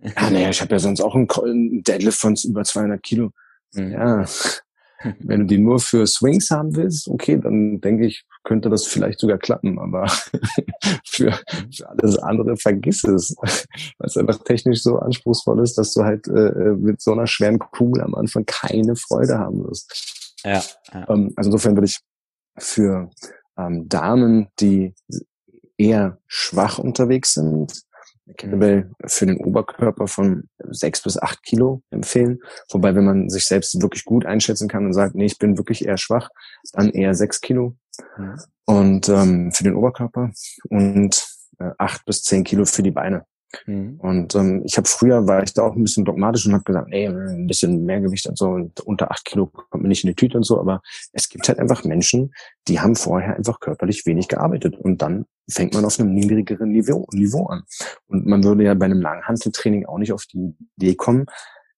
Ja, 0.00 0.30
naja, 0.30 0.50
ich 0.50 0.60
habe 0.60 0.72
ja 0.72 0.78
sonst 0.78 1.00
auch 1.00 1.14
einen 1.14 1.82
Deadlift 1.82 2.18
von 2.18 2.36
über 2.44 2.64
200 2.64 3.02
Kilo. 3.02 3.30
Mhm. 3.74 3.90
Ja, 3.92 4.24
wenn 5.20 5.40
du 5.40 5.46
die 5.46 5.58
nur 5.58 5.80
für 5.80 6.06
Swings 6.06 6.50
haben 6.50 6.74
willst, 6.76 7.08
okay, 7.08 7.38
dann 7.38 7.80
denke 7.80 8.06
ich, 8.06 8.24
könnte 8.44 8.68
das 8.70 8.86
vielleicht 8.86 9.20
sogar 9.20 9.38
klappen, 9.38 9.78
aber 9.78 10.06
für, 11.04 11.32
für 11.74 11.88
alles 11.88 12.18
andere 12.18 12.56
vergiss 12.56 13.04
es. 13.04 13.34
Weil 13.36 14.06
es 14.06 14.16
einfach 14.16 14.42
technisch 14.44 14.82
so 14.82 14.98
anspruchsvoll 14.98 15.62
ist, 15.62 15.78
dass 15.78 15.94
du 15.94 16.02
halt 16.02 16.26
äh, 16.28 16.48
äh, 16.48 16.74
mit 16.76 17.00
so 17.00 17.12
einer 17.12 17.26
schweren 17.26 17.58
Kugel 17.58 18.02
am 18.02 18.14
Anfang 18.14 18.44
keine 18.46 18.96
Freude 18.96 19.38
haben 19.38 19.64
wirst. 19.64 20.21
Ja, 20.44 20.62
ja. 20.92 21.08
Ähm, 21.08 21.32
also 21.36 21.48
insofern 21.48 21.76
würde 21.76 21.86
ich 21.86 22.00
für 22.58 23.10
ähm, 23.56 23.88
Damen, 23.88 24.48
die 24.60 24.94
eher 25.76 26.18
schwach 26.26 26.78
unterwegs 26.78 27.34
sind, 27.34 27.82
Kettlebell 28.36 28.90
für 29.06 29.26
den 29.26 29.38
Oberkörper 29.38 30.06
von 30.06 30.48
sechs 30.70 31.02
bis 31.02 31.18
acht 31.18 31.42
Kilo 31.42 31.82
empfehlen. 31.90 32.38
Wobei, 32.70 32.94
wenn 32.94 33.04
man 33.04 33.28
sich 33.28 33.44
selbst 33.46 33.80
wirklich 33.82 34.04
gut 34.04 34.26
einschätzen 34.26 34.68
kann 34.68 34.86
und 34.86 34.92
sagt, 34.92 35.14
nee, 35.14 35.26
ich 35.26 35.38
bin 35.38 35.58
wirklich 35.58 35.84
eher 35.84 35.98
schwach, 35.98 36.30
dann 36.72 36.90
eher 36.90 37.14
sechs 37.14 37.40
Kilo. 37.40 37.76
Mhm. 38.16 38.40
Und 38.64 39.08
ähm, 39.08 39.52
für 39.52 39.64
den 39.64 39.74
Oberkörper 39.74 40.30
und 40.68 41.26
äh, 41.58 41.70
acht 41.78 42.04
bis 42.04 42.22
zehn 42.22 42.44
Kilo 42.44 42.64
für 42.64 42.82
die 42.82 42.90
Beine. 42.90 43.26
Mhm. 43.66 43.98
Und 44.00 44.34
ähm, 44.34 44.62
ich 44.64 44.76
habe 44.76 44.88
früher 44.88 45.26
war 45.26 45.42
ich 45.42 45.54
da 45.54 45.62
auch 45.62 45.74
ein 45.74 45.82
bisschen 45.82 46.04
dogmatisch 46.04 46.46
und 46.46 46.54
habe 46.54 46.64
gesagt, 46.64 46.88
ey, 46.90 47.06
ein 47.06 47.46
bisschen 47.46 47.84
mehr 47.84 48.00
Gewicht 48.00 48.26
und 48.26 48.38
so 48.38 48.48
und 48.48 48.80
unter 48.80 49.10
acht 49.10 49.24
Kilo 49.24 49.46
kommt 49.46 49.82
mir 49.82 49.88
nicht 49.88 50.04
in 50.04 50.08
die 50.08 50.14
Tüte 50.14 50.36
und 50.36 50.44
so. 50.44 50.58
Aber 50.58 50.82
es 51.12 51.28
gibt 51.28 51.48
halt 51.48 51.58
einfach 51.58 51.84
Menschen, 51.84 52.32
die 52.68 52.80
haben 52.80 52.96
vorher 52.96 53.36
einfach 53.36 53.60
körperlich 53.60 54.06
wenig 54.06 54.28
gearbeitet 54.28 54.76
und 54.76 55.02
dann 55.02 55.26
fängt 55.50 55.74
man 55.74 55.84
auf 55.84 55.98
einem 55.98 56.14
niedrigeren 56.14 56.70
Niveau, 56.70 57.06
Niveau 57.12 57.46
an. 57.46 57.62
Und 58.06 58.26
man 58.26 58.44
würde 58.44 58.64
ja 58.64 58.74
bei 58.74 58.86
einem 58.86 59.00
Langhanteltraining 59.00 59.86
auch 59.86 59.98
nicht 59.98 60.12
auf 60.12 60.24
die 60.26 60.54
Idee 60.76 60.94
kommen, 60.94 61.26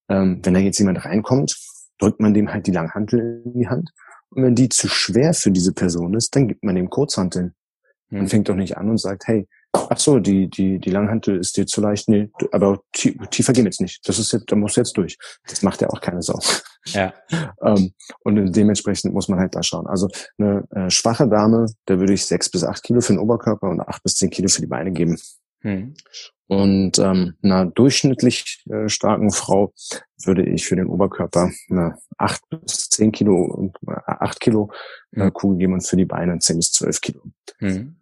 ähm, 0.08 0.40
wenn 0.42 0.54
da 0.54 0.60
jetzt 0.60 0.78
jemand 0.78 1.04
reinkommt, 1.04 1.56
drückt 1.98 2.20
man 2.20 2.34
dem 2.34 2.52
halt 2.52 2.66
die 2.66 2.72
Langhantel 2.72 3.42
in 3.44 3.58
die 3.58 3.68
Hand. 3.68 3.92
Und 4.30 4.42
wenn 4.42 4.54
die 4.54 4.68
zu 4.68 4.88
schwer 4.88 5.32
für 5.32 5.50
diese 5.50 5.72
Person 5.72 6.14
ist, 6.14 6.34
dann 6.34 6.48
gibt 6.48 6.64
man 6.64 6.74
dem 6.74 6.90
Kurzhanteln. 6.90 7.54
Man 8.10 8.22
hm. 8.22 8.28
fängt 8.28 8.48
doch 8.48 8.56
nicht 8.56 8.76
an 8.76 8.90
und 8.90 8.98
sagt, 8.98 9.26
hey, 9.26 9.48
ach 9.74 9.98
so, 9.98 10.18
die, 10.18 10.48
die, 10.48 10.78
die 10.78 10.90
Langhantel 10.90 11.38
ist 11.38 11.56
dir 11.56 11.66
zu 11.66 11.80
leicht, 11.80 12.08
nee, 12.08 12.30
aber 12.52 12.80
tiefer 12.92 13.52
gehen 13.52 13.66
jetzt 13.66 13.80
nicht. 13.80 14.06
Das 14.08 14.18
ist 14.18 14.32
jetzt, 14.32 14.50
da 14.50 14.56
musst 14.56 14.76
du 14.76 14.80
jetzt 14.80 14.96
durch. 14.96 15.18
Das 15.46 15.62
macht 15.62 15.80
ja 15.80 15.90
auch 15.90 16.00
keine 16.00 16.22
Sau. 16.22 16.38
Ja. 16.86 17.12
ähm, 17.62 17.92
und 18.20 18.52
dementsprechend 18.56 19.14
muss 19.14 19.28
man 19.28 19.38
halt 19.38 19.54
da 19.54 19.62
schauen. 19.62 19.86
Also 19.86 20.08
eine 20.38 20.64
äh, 20.70 20.90
schwache 20.90 21.28
Dame, 21.28 21.66
da 21.86 21.98
würde 21.98 22.12
ich 22.12 22.26
sechs 22.26 22.50
bis 22.50 22.64
acht 22.64 22.82
Kilo 22.82 23.00
für 23.00 23.12
den 23.12 23.20
Oberkörper 23.20 23.68
und 23.68 23.80
acht 23.80 24.02
bis 24.02 24.16
zehn 24.16 24.30
Kilo 24.30 24.48
für 24.48 24.60
die 24.60 24.66
Beine 24.66 24.92
geben. 24.92 25.18
Hm. 25.60 25.94
Und 26.46 26.98
ähm, 26.98 27.34
einer 27.42 27.66
durchschnittlich 27.66 28.62
äh, 28.70 28.88
starken 28.88 29.30
Frau 29.30 29.72
würde 30.24 30.44
ich 30.44 30.66
für 30.66 30.76
den 30.76 30.86
Oberkörper 30.86 31.50
eine 31.70 31.96
acht 32.18 32.42
bis 32.50 32.90
zehn 32.90 33.12
Kilo, 33.12 33.72
äh, 33.86 33.92
acht 34.06 34.40
Kilo 34.40 34.70
äh. 35.12 35.30
Kugel 35.30 35.58
geben 35.58 35.72
und 35.72 35.86
für 35.86 35.96
die 35.96 36.04
Beine 36.04 36.38
zehn 36.38 36.56
bis 36.56 36.72
zwölf 36.72 37.00
Kilo. 37.00 37.22
Hm. 37.58 37.96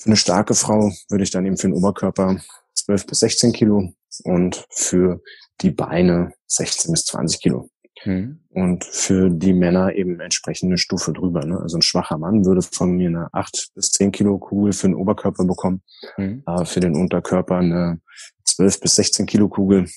Für 0.00 0.06
eine 0.06 0.16
starke 0.16 0.54
Frau 0.54 0.92
würde 1.08 1.24
ich 1.24 1.30
dann 1.30 1.46
eben 1.46 1.56
für 1.56 1.68
den 1.68 1.76
Oberkörper 1.76 2.40
12 2.74 3.06
bis 3.06 3.18
16 3.20 3.52
Kilo 3.52 3.92
und 4.24 4.64
für 4.70 5.20
die 5.60 5.70
Beine 5.70 6.32
16 6.46 6.92
bis 6.92 7.04
20 7.06 7.40
Kilo. 7.40 7.68
Mhm. 8.04 8.40
Und 8.50 8.84
für 8.84 9.28
die 9.28 9.52
Männer 9.52 9.94
eben 9.94 10.20
entsprechend 10.20 10.68
eine 10.68 10.78
Stufe 10.78 11.12
drüber. 11.12 11.44
Ne? 11.44 11.58
Also 11.58 11.78
ein 11.78 11.82
schwacher 11.82 12.16
Mann 12.16 12.44
würde 12.44 12.62
von 12.62 12.96
mir 12.96 13.08
eine 13.08 13.28
8 13.32 13.70
bis 13.74 13.90
10 13.90 14.12
Kilo 14.12 14.38
Kugel 14.38 14.72
für 14.72 14.86
den 14.86 14.94
Oberkörper 14.94 15.44
bekommen, 15.44 15.82
mhm. 16.16 16.42
äh, 16.46 16.64
für 16.64 16.80
den 16.80 16.94
Unterkörper 16.94 17.56
eine 17.56 18.00
12 18.44 18.80
bis 18.80 18.94
16 18.96 19.26
Kilo 19.26 19.48
Kugel. 19.48 19.88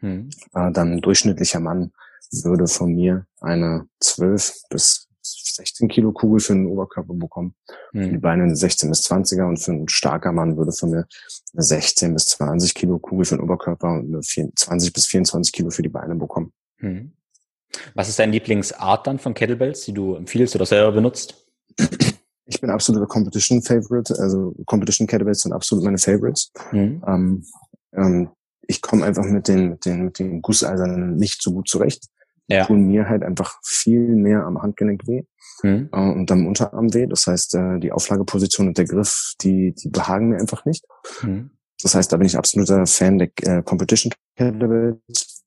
Mhm. 0.00 0.30
Äh, 0.54 0.72
dann 0.72 0.92
ein 0.92 1.00
durchschnittlicher 1.00 1.60
Mann 1.60 1.92
würde 2.42 2.66
von 2.66 2.92
mir 2.92 3.26
eine 3.40 3.86
12 4.00 4.54
bis 4.70 5.08
16 5.24 5.88
Kilo 5.88 6.12
Kugel 6.12 6.40
für 6.40 6.52
den 6.52 6.66
Oberkörper 6.66 7.14
bekommen. 7.14 7.54
Mhm. 7.92 8.10
Die 8.10 8.18
Beine 8.18 8.44
eine 8.44 8.56
16 8.56 8.88
bis 8.88 9.10
20er 9.10 9.48
und 9.48 9.58
für 9.58 9.72
einen 9.72 9.88
starker 9.88 10.32
Mann 10.32 10.56
würde 10.56 10.72
von 10.72 10.90
mir 10.90 11.06
eine 11.52 11.62
16 11.62 12.12
bis 12.14 12.26
20 12.26 12.74
Kilo 12.74 12.98
Kugel 12.98 13.24
für 13.24 13.36
den 13.36 13.44
Oberkörper 13.44 13.88
und 13.92 14.14
eine 14.14 14.20
20 14.22 14.92
bis 14.92 15.06
24 15.06 15.52
Kilo 15.52 15.70
für 15.70 15.82
die 15.82 15.88
Beine 15.88 16.14
bekommen. 16.14 16.52
Mhm. 16.78 17.12
Was 17.94 18.08
ist 18.08 18.18
deine 18.18 18.32
Lieblingsart 18.32 19.06
dann 19.06 19.18
von 19.18 19.34
Kettlebells, 19.34 19.84
die 19.84 19.92
du 19.92 20.14
empfiehlst 20.14 20.54
oder 20.54 20.66
selber 20.66 20.92
benutzt? 20.92 21.46
Ich 22.46 22.60
bin 22.60 22.70
absoluter 22.70 23.06
Competition 23.06 23.62
Favorite, 23.62 24.14
also 24.18 24.54
Competition 24.66 25.06
Kettlebells 25.06 25.40
sind 25.40 25.52
absolut 25.52 25.82
meine 25.84 25.98
Favorites. 25.98 26.52
Mhm. 26.72 27.02
Ähm, 27.06 27.44
ähm, 27.94 28.30
ich 28.66 28.82
komme 28.82 29.04
einfach 29.04 29.24
mit 29.24 29.48
den, 29.48 29.70
mit 29.70 29.84
den, 29.84 30.04
mit 30.04 30.18
den 30.18 30.42
Gusseisernen 30.42 31.16
nicht 31.16 31.42
so 31.42 31.52
gut 31.52 31.68
zurecht 31.68 32.08
ja. 32.48 32.64
tun 32.66 32.86
mir 32.86 33.08
halt 33.08 33.22
einfach 33.22 33.58
viel 33.62 34.00
mehr 34.00 34.44
am 34.44 34.62
Handgelenk 34.62 35.06
weh 35.06 35.22
mhm. 35.62 35.88
äh, 35.92 35.96
und 35.96 36.30
am 36.30 36.46
Unterarm 36.46 36.92
weh. 36.92 37.06
Das 37.06 37.26
heißt, 37.26 37.54
äh, 37.54 37.78
die 37.78 37.92
Auflageposition 37.92 38.68
und 38.68 38.78
der 38.78 38.86
Griff, 38.86 39.34
die, 39.40 39.74
die 39.74 39.88
behagen 39.88 40.28
mir 40.28 40.38
einfach 40.38 40.64
nicht. 40.64 40.84
Mhm. 41.22 41.50
Das 41.82 41.94
heißt, 41.94 42.12
da 42.12 42.16
bin 42.16 42.26
ich 42.26 42.36
absoluter 42.36 42.86
Fan 42.86 43.18
der 43.18 43.30
äh, 43.42 43.62
Competition 43.62 44.12
Kettlebells. 44.36 45.42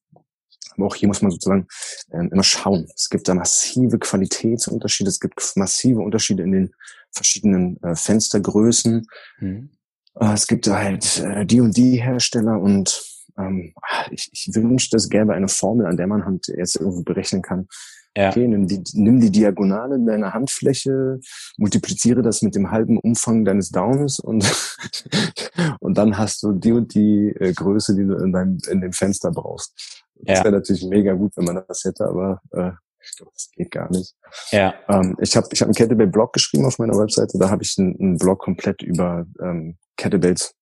Aber 0.76 0.88
auch 0.88 0.96
hier 0.96 1.08
muss 1.08 1.22
man 1.22 1.32
sozusagen 1.32 1.68
äh, 2.12 2.28
immer 2.28 2.44
schauen. 2.44 2.88
Es 2.94 3.10
gibt 3.10 3.28
da 3.28 3.34
massive 3.34 3.98
Qualitätsunterschiede. 3.98 5.10
Es 5.10 5.20
gibt 5.20 5.42
massive 5.56 6.02
Unterschiede 6.02 6.44
in 6.44 6.52
den 6.52 6.72
verschiedenen 7.12 7.82
äh, 7.82 7.96
Fenstergrößen. 7.96 9.08
Mhm. 9.40 9.72
Äh, 10.20 10.34
es 10.34 10.48
gibt 10.48 10.68
halt 10.68 11.20
äh, 11.20 11.46
die 11.46 11.62
und 11.62 11.76
die 11.76 12.02
Hersteller 12.02 12.60
und 12.60 13.17
ähm, 13.38 13.74
ich, 14.12 14.30
ich 14.32 14.54
wünschte, 14.54 14.98
es 14.98 15.10
gäbe 15.10 15.34
eine 15.34 15.48
Formel, 15.48 15.86
an 15.86 15.98
der 15.98 16.08
man 16.08 16.26
halt 16.26 16.48
jetzt 16.48 16.76
irgendwo 16.76 17.04
berechnen 17.04 17.42
kann. 17.42 17.68
Ja. 18.16 18.30
Okay, 18.30 18.48
nimm 18.48 18.68
die, 18.68 18.82
nimm 18.94 19.20
die 19.20 19.30
Diagonale 19.30 20.00
deiner 20.04 20.34
Handfläche, 20.34 21.20
multipliziere 21.58 22.24
das 22.24 22.42
mit 22.42 22.56
dem 22.56 22.72
halben 22.72 22.98
Umfang 22.98 23.46
deines 23.46 23.70
Daumens 23.70 24.20
und, 24.20 24.44
und 25.80 25.98
dann 26.00 26.18
hast 26.18 26.42
du 26.42 26.54
die 26.54 26.72
und 26.72 26.96
die 26.96 27.28
äh, 27.40 27.54
Größe, 27.54 27.96
die 27.96 28.06
du 28.06 28.16
in 28.16 28.32
deinem, 28.32 28.58
in 28.72 28.82
dem 28.82 28.94
Fenster 28.94 29.30
brauchst. 29.30 30.04
Das 30.16 30.40
ja. 30.40 30.46
wäre 30.46 30.56
natürlich 30.56 30.84
mega 30.86 31.14
gut, 31.14 31.34
wenn 31.36 31.46
man 31.46 31.64
das 31.68 31.84
hätte, 31.84 32.06
aber 32.06 32.42
äh, 32.54 32.72
ich 33.00 33.18
glaube, 33.18 33.32
das 33.34 33.52
geht 33.52 33.72
gar 33.72 33.92
nicht. 33.92 34.16
Ja. 34.52 34.74
Ähm, 34.90 35.16
ich 35.22 35.38
habe 35.38 35.48
ich 35.52 35.62
hab 35.62 35.68
einen 35.68 35.76
Kettlebell-Blog 35.76 36.34
geschrieben 36.34 36.66
auf 36.66 36.80
meiner 36.80 36.98
Webseite. 36.98 37.38
Da 37.38 37.52
habe 37.52 37.64
ich 37.64 37.76
einen, 37.78 37.98
einen 38.00 38.18
Blog 38.18 38.40
komplett 38.40 38.82
über 38.82 39.26
ähm, 39.40 39.78
Kettlebells 39.96 40.57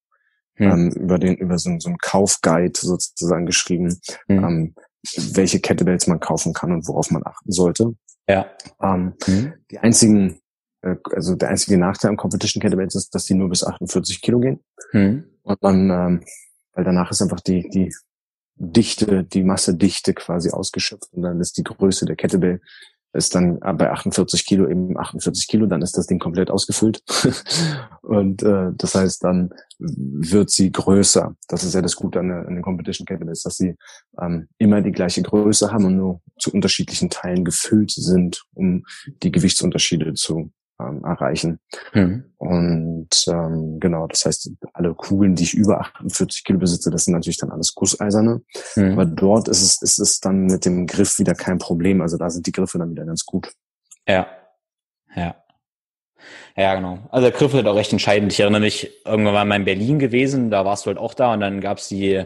hm. 0.55 0.71
ähm, 0.71 0.89
über 0.91 1.19
den 1.19 1.35
über 1.35 1.57
so, 1.57 1.71
so 1.79 1.89
einen 1.89 1.97
Kaufguide 1.97 2.79
sozusagen 2.79 3.45
geschrieben, 3.45 3.99
hm. 4.27 4.43
ähm, 4.43 4.75
welche 5.33 5.59
Kettlebells 5.59 6.07
man 6.07 6.19
kaufen 6.19 6.53
kann 6.53 6.71
und 6.71 6.87
worauf 6.87 7.11
man 7.11 7.23
achten 7.25 7.51
sollte. 7.51 7.93
Ja. 8.27 8.49
Ähm, 8.81 9.13
hm. 9.23 9.53
Die 9.71 9.79
einzigen, 9.79 10.39
äh, 10.81 10.95
also 11.13 11.35
der 11.35 11.49
einzige 11.49 11.77
Nachteil 11.77 12.09
am 12.09 12.17
Competition 12.17 12.61
Kettlebells 12.61 12.95
ist, 12.95 13.13
dass 13.13 13.25
die 13.25 13.35
nur 13.35 13.49
bis 13.49 13.63
48 13.63 14.21
Kilo 14.21 14.39
gehen. 14.39 14.63
Hm. 14.91 15.25
Und 15.43 15.61
man, 15.61 15.89
ähm, 15.89 16.23
weil 16.73 16.83
danach 16.83 17.11
ist 17.11 17.21
einfach 17.21 17.41
die 17.41 17.69
die 17.69 17.93
Dichte, 18.57 19.23
die 19.23 19.43
Massedichte 19.43 20.13
quasi 20.13 20.49
ausgeschöpft 20.49 21.11
und 21.11 21.23
dann 21.23 21.41
ist 21.41 21.57
die 21.57 21.63
Größe 21.63 22.05
der 22.05 22.15
Kettlebell 22.15 22.61
ist 23.15 23.35
dann 23.35 23.59
bei 23.59 23.91
48 23.91 24.45
Kilo 24.45 24.67
eben 24.69 24.97
48 24.97 25.47
Kilo, 25.47 25.65
dann 25.65 25.81
ist 25.81 25.97
das 25.97 26.07
Ding 26.07 26.19
komplett 26.19 26.51
ausgefüllt. 26.51 27.01
und 28.01 28.43
äh, 28.43 28.71
das 28.73 28.95
heißt, 28.95 29.23
dann 29.23 29.51
wird 29.79 30.49
sie 30.49 30.71
größer. 30.71 31.35
Das 31.47 31.63
ist 31.63 31.73
ja 31.73 31.81
das 31.81 31.95
Gute 31.95 32.19
an, 32.19 32.27
der, 32.27 32.47
an 32.47 32.55
den 32.55 32.61
Competition 32.61 33.05
Kettlebells, 33.05 33.43
dass 33.43 33.57
sie 33.57 33.75
ähm, 34.21 34.47
immer 34.57 34.81
die 34.81 34.91
gleiche 34.91 35.21
Größe 35.21 35.71
haben 35.71 35.85
und 35.85 35.97
nur 35.97 36.21
zu 36.37 36.51
unterschiedlichen 36.51 37.09
Teilen 37.09 37.45
gefüllt 37.45 37.91
sind, 37.91 38.43
um 38.53 38.83
die 39.23 39.31
Gewichtsunterschiede 39.31 40.13
zu 40.13 40.51
ähm, 40.79 41.03
erreichen. 41.03 41.59
Mhm. 41.93 42.25
Und 42.37 43.25
ähm, 43.27 43.79
genau, 43.79 44.07
das 44.07 44.25
heißt, 44.25 44.51
alle 44.73 44.93
Kugeln, 44.93 45.35
die 45.35 45.43
ich 45.43 45.53
über 45.53 45.79
48 45.79 46.43
Kilo 46.43 46.59
besitze, 46.59 46.91
das 46.91 47.05
sind 47.05 47.13
natürlich 47.13 47.37
dann 47.37 47.51
alles 47.51 47.73
Gusseiserne. 47.73 48.41
Mhm. 48.75 48.93
Aber 48.93 49.05
dort 49.05 49.47
ist 49.47 49.61
es, 49.61 49.81
ist 49.81 49.99
es 49.99 50.19
dann 50.19 50.45
mit 50.45 50.65
dem 50.65 50.87
Griff 50.87 51.19
wieder 51.19 51.33
kein 51.33 51.57
Problem. 51.57 52.01
Also 52.01 52.17
da 52.17 52.29
sind 52.29 52.45
die 52.47 52.51
Griffe 52.51 52.77
dann 52.77 52.91
wieder 52.91 53.05
ganz 53.05 53.25
gut. 53.25 53.51
Ja. 54.07 54.27
Ja. 55.15 55.35
Ja, 56.57 56.75
genau. 56.75 56.99
Also 57.11 57.29
der 57.29 57.37
Griff 57.37 57.51
ist 57.51 57.57
halt 57.57 57.67
auch 57.67 57.75
recht 57.75 57.91
entscheidend. 57.91 58.31
Ich 58.33 58.39
erinnere 58.39 58.61
mich, 58.61 59.05
irgendwann 59.05 59.33
war 59.33 59.45
mal 59.45 59.57
in 59.57 59.65
Berlin 59.65 59.99
gewesen, 59.99 60.49
da 60.49 60.65
warst 60.65 60.85
du 60.85 60.87
halt 60.87 60.97
auch 60.97 61.13
da 61.13 61.33
und 61.33 61.41
dann 61.41 61.61
gab's 61.61 61.87
die 61.89 62.23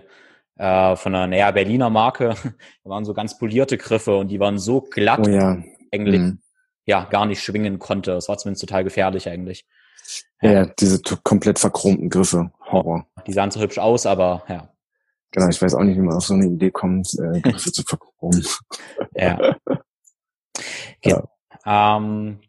äh, 0.56 0.96
von 0.96 1.16
einer 1.16 1.28
naja, 1.28 1.52
Berliner 1.52 1.90
Marke, 1.90 2.36
da 2.84 2.90
waren 2.90 3.06
so 3.06 3.14
ganz 3.14 3.38
polierte 3.38 3.78
Griffe 3.78 4.16
und 4.16 4.30
die 4.30 4.40
waren 4.40 4.58
so 4.58 4.82
glatt 4.82 5.28
oh 5.28 5.30
ja. 5.30 5.62
eigentlich. 5.92 6.22
Mhm 6.22 6.40
ja 6.90 7.06
gar 7.06 7.26
nicht 7.26 7.42
schwingen 7.42 7.80
konnte. 7.80 8.12
Das 8.12 8.28
war 8.28 8.38
zumindest 8.38 8.62
total 8.62 8.84
gefährlich 8.84 9.30
eigentlich. 9.30 9.66
Ja, 10.42 10.52
ja 10.52 10.66
diese 10.66 11.00
komplett 11.24 11.60
verchromten 11.60 12.10
Griffe. 12.10 12.52
Horror. 12.72 13.06
Die 13.28 13.34
sahen 13.34 13.52
so 13.52 13.62
hübsch 13.62 13.78
aus, 13.78 14.06
aber 14.06 14.44
ja. 14.50 14.70
Genau, 15.32 15.48
ich 15.48 15.62
weiß 15.62 15.76
auch 15.76 15.84
nicht, 15.84 15.98
wie 15.98 16.02
man 16.02 16.16
auf 16.16 16.26
so 16.26 16.34
eine 16.34 16.48
Idee 16.48 16.72
kommt, 16.72 17.14
äh, 17.14 17.40
Griffe 17.42 17.72
zu 17.72 17.84
verchromen. 17.84 18.46
Ja. 19.14 19.56
Okay. 21.02 21.16
ja. 21.66 21.96
Ähm, 21.96 22.40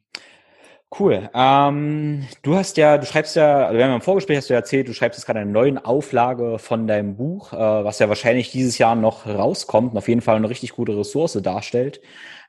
Cool. 0.99 1.30
Ähm, 1.34 2.26
du 2.43 2.57
hast 2.57 2.76
ja, 2.76 2.99
du 2.99 3.07
schreibst 3.07 3.36
ja, 3.36 3.66
also 3.66 3.78
wir 3.78 3.84
haben 3.84 3.95
im 3.95 4.01
Vorgespräch 4.01 4.38
hast 4.38 4.51
du 4.51 4.55
erzählt, 4.55 4.88
du 4.88 4.93
schreibst 4.93 5.18
jetzt 5.18 5.26
gerade 5.26 5.38
eine 5.38 5.51
neue 5.51 5.84
Auflage 5.84 6.59
von 6.59 6.88
deinem 6.88 7.16
Buch, 7.16 7.53
äh, 7.53 7.57
was 7.57 8.01
ja 8.01 8.09
wahrscheinlich 8.09 8.51
dieses 8.51 8.76
Jahr 8.76 8.97
noch 8.97 9.24
rauskommt 9.24 9.93
und 9.93 9.99
auf 9.99 10.09
jeden 10.09 10.20
Fall 10.20 10.34
eine 10.34 10.51
richtig 10.51 10.72
gute 10.72 10.99
Ressource 10.99 11.38
darstellt. 11.41 12.01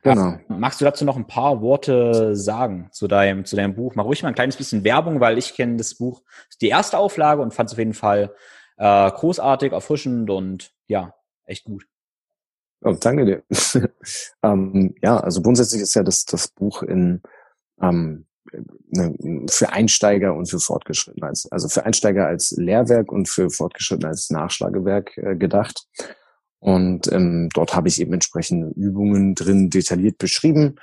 Genau. 0.01 0.33
Ähm, 0.49 0.59
magst 0.59 0.81
du 0.81 0.85
dazu 0.85 1.05
noch 1.05 1.15
ein 1.15 1.27
paar 1.27 1.61
Worte 1.61 2.35
sagen 2.35 2.89
zu 2.91 3.07
deinem, 3.07 3.45
zu 3.45 3.55
deinem 3.55 3.75
Buch? 3.75 3.95
Mach 3.95 4.05
ruhig 4.05 4.23
mal 4.23 4.29
ein 4.29 4.35
kleines 4.35 4.57
bisschen 4.57 4.83
Werbung, 4.83 5.19
weil 5.19 5.37
ich 5.37 5.53
kenne 5.55 5.77
das 5.77 5.95
Buch, 5.95 6.21
die 6.61 6.69
erste 6.69 6.97
Auflage 6.97 7.41
und 7.41 7.53
fand 7.53 7.69
es 7.69 7.73
auf 7.73 7.79
jeden 7.79 7.93
Fall 7.93 8.33
äh, 8.77 9.11
großartig, 9.11 9.73
erfrischend 9.73 10.29
und 10.29 10.73
ja, 10.87 11.13
echt 11.45 11.65
gut. 11.65 11.85
Oh, 12.83 12.95
danke 12.99 13.25
dir. 13.25 13.43
ähm, 14.43 14.95
ja, 15.03 15.19
also 15.19 15.41
grundsätzlich 15.41 15.81
ist 15.81 15.93
ja 15.93 16.03
das, 16.03 16.25
das 16.25 16.47
Buch 16.47 16.81
in 16.81 17.21
ähm, 17.79 18.25
Ne, 18.93 19.45
für 19.49 19.71
Einsteiger 19.71 20.35
und 20.35 20.49
für 20.49 20.59
Fortgeschrittene 20.59 21.27
als, 21.27 21.49
also 21.51 21.69
für 21.69 21.85
Einsteiger 21.85 22.27
als 22.27 22.51
Lehrwerk 22.51 23.11
und 23.11 23.29
für 23.29 23.49
Fortgeschrittene 23.49 24.09
als 24.09 24.29
Nachschlagewerk 24.29 25.17
äh, 25.17 25.35
gedacht. 25.35 25.87
Und 26.61 27.11
ähm, 27.11 27.49
dort 27.53 27.75
habe 27.75 27.87
ich 27.87 27.99
eben 27.99 28.13
entsprechende 28.13 28.67
Übungen 28.75 29.33
drin 29.33 29.69
detailliert 29.71 30.19
beschrieben, 30.19 30.75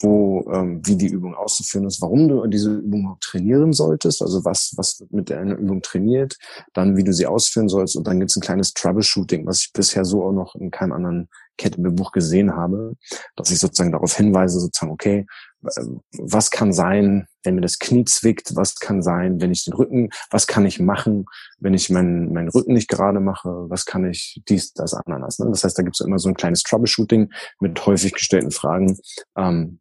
wo 0.00 0.48
ähm, 0.52 0.80
wie 0.84 0.96
die 0.96 1.08
Übung 1.08 1.34
auszuführen 1.34 1.86
ist, 1.86 2.00
warum 2.00 2.28
du 2.28 2.46
diese 2.46 2.72
Übung 2.72 3.16
trainieren 3.20 3.72
solltest, 3.72 4.22
also 4.22 4.44
was 4.44 4.72
was 4.76 5.04
mit 5.10 5.30
einer 5.30 5.56
Übung 5.56 5.82
trainiert, 5.82 6.36
dann 6.72 6.96
wie 6.96 7.04
du 7.04 7.12
sie 7.12 7.26
ausführen 7.26 7.68
sollst 7.68 7.96
und 7.96 8.06
dann 8.06 8.18
gibt 8.18 8.30
es 8.30 8.36
ein 8.36 8.42
kleines 8.42 8.74
Troubleshooting, 8.74 9.46
was 9.46 9.60
ich 9.60 9.72
bisher 9.72 10.04
so 10.04 10.24
auch 10.24 10.32
noch 10.32 10.54
in 10.54 10.70
keinem 10.70 10.92
anderen 10.92 11.28
Kettlebell-Buch 11.58 12.12
gesehen 12.12 12.56
habe, 12.56 12.94
dass 13.36 13.50
ich 13.50 13.58
sozusagen 13.58 13.92
darauf 13.92 14.16
hinweise, 14.16 14.58
sozusagen, 14.58 14.92
okay, 14.92 15.26
was 15.60 16.50
kann 16.50 16.72
sein, 16.72 17.26
wenn 17.44 17.54
mir 17.54 17.60
das 17.60 17.78
Knie 17.78 18.04
zwickt, 18.04 18.56
was 18.56 18.76
kann 18.76 19.02
sein, 19.02 19.40
wenn 19.40 19.52
ich 19.52 19.64
den 19.64 19.74
Rücken, 19.74 20.10
was 20.30 20.46
kann 20.46 20.66
ich 20.66 20.80
machen, 20.80 21.26
wenn 21.58 21.74
ich 21.74 21.90
meinen, 21.90 22.32
meinen 22.32 22.48
Rücken 22.48 22.72
nicht 22.72 22.88
gerade 22.88 23.20
mache, 23.20 23.48
was 23.68 23.84
kann 23.84 24.04
ich 24.04 24.42
dies, 24.48 24.72
das, 24.72 24.94
Ananas. 24.94 25.38
Ne? 25.38 25.46
Das 25.50 25.64
heißt, 25.64 25.78
da 25.78 25.82
gibt 25.82 25.96
es 25.96 26.04
immer 26.04 26.18
so 26.18 26.28
ein 26.28 26.34
kleines 26.34 26.62
Troubleshooting 26.62 27.30
mit 27.60 27.86
häufig 27.86 28.12
gestellten 28.12 28.50
Fragen, 28.50 28.98
ähm, 29.36 29.80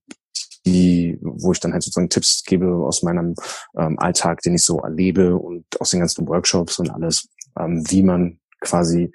die, 0.65 1.17
wo 1.21 1.51
ich 1.51 1.59
dann 1.59 1.73
halt 1.73 1.83
sozusagen 1.83 2.09
Tipps 2.09 2.43
gebe 2.45 2.67
aus 2.67 3.03
meinem 3.03 3.35
ähm, 3.77 3.99
Alltag, 3.99 4.41
den 4.41 4.55
ich 4.55 4.63
so 4.63 4.79
erlebe 4.79 5.35
und 5.35 5.65
aus 5.79 5.89
den 5.89 5.99
ganzen 5.99 6.27
Workshops 6.27 6.79
und 6.79 6.89
alles, 6.89 7.27
ähm, 7.59 7.83
wie 7.89 8.03
man 8.03 8.39
quasi 8.61 9.11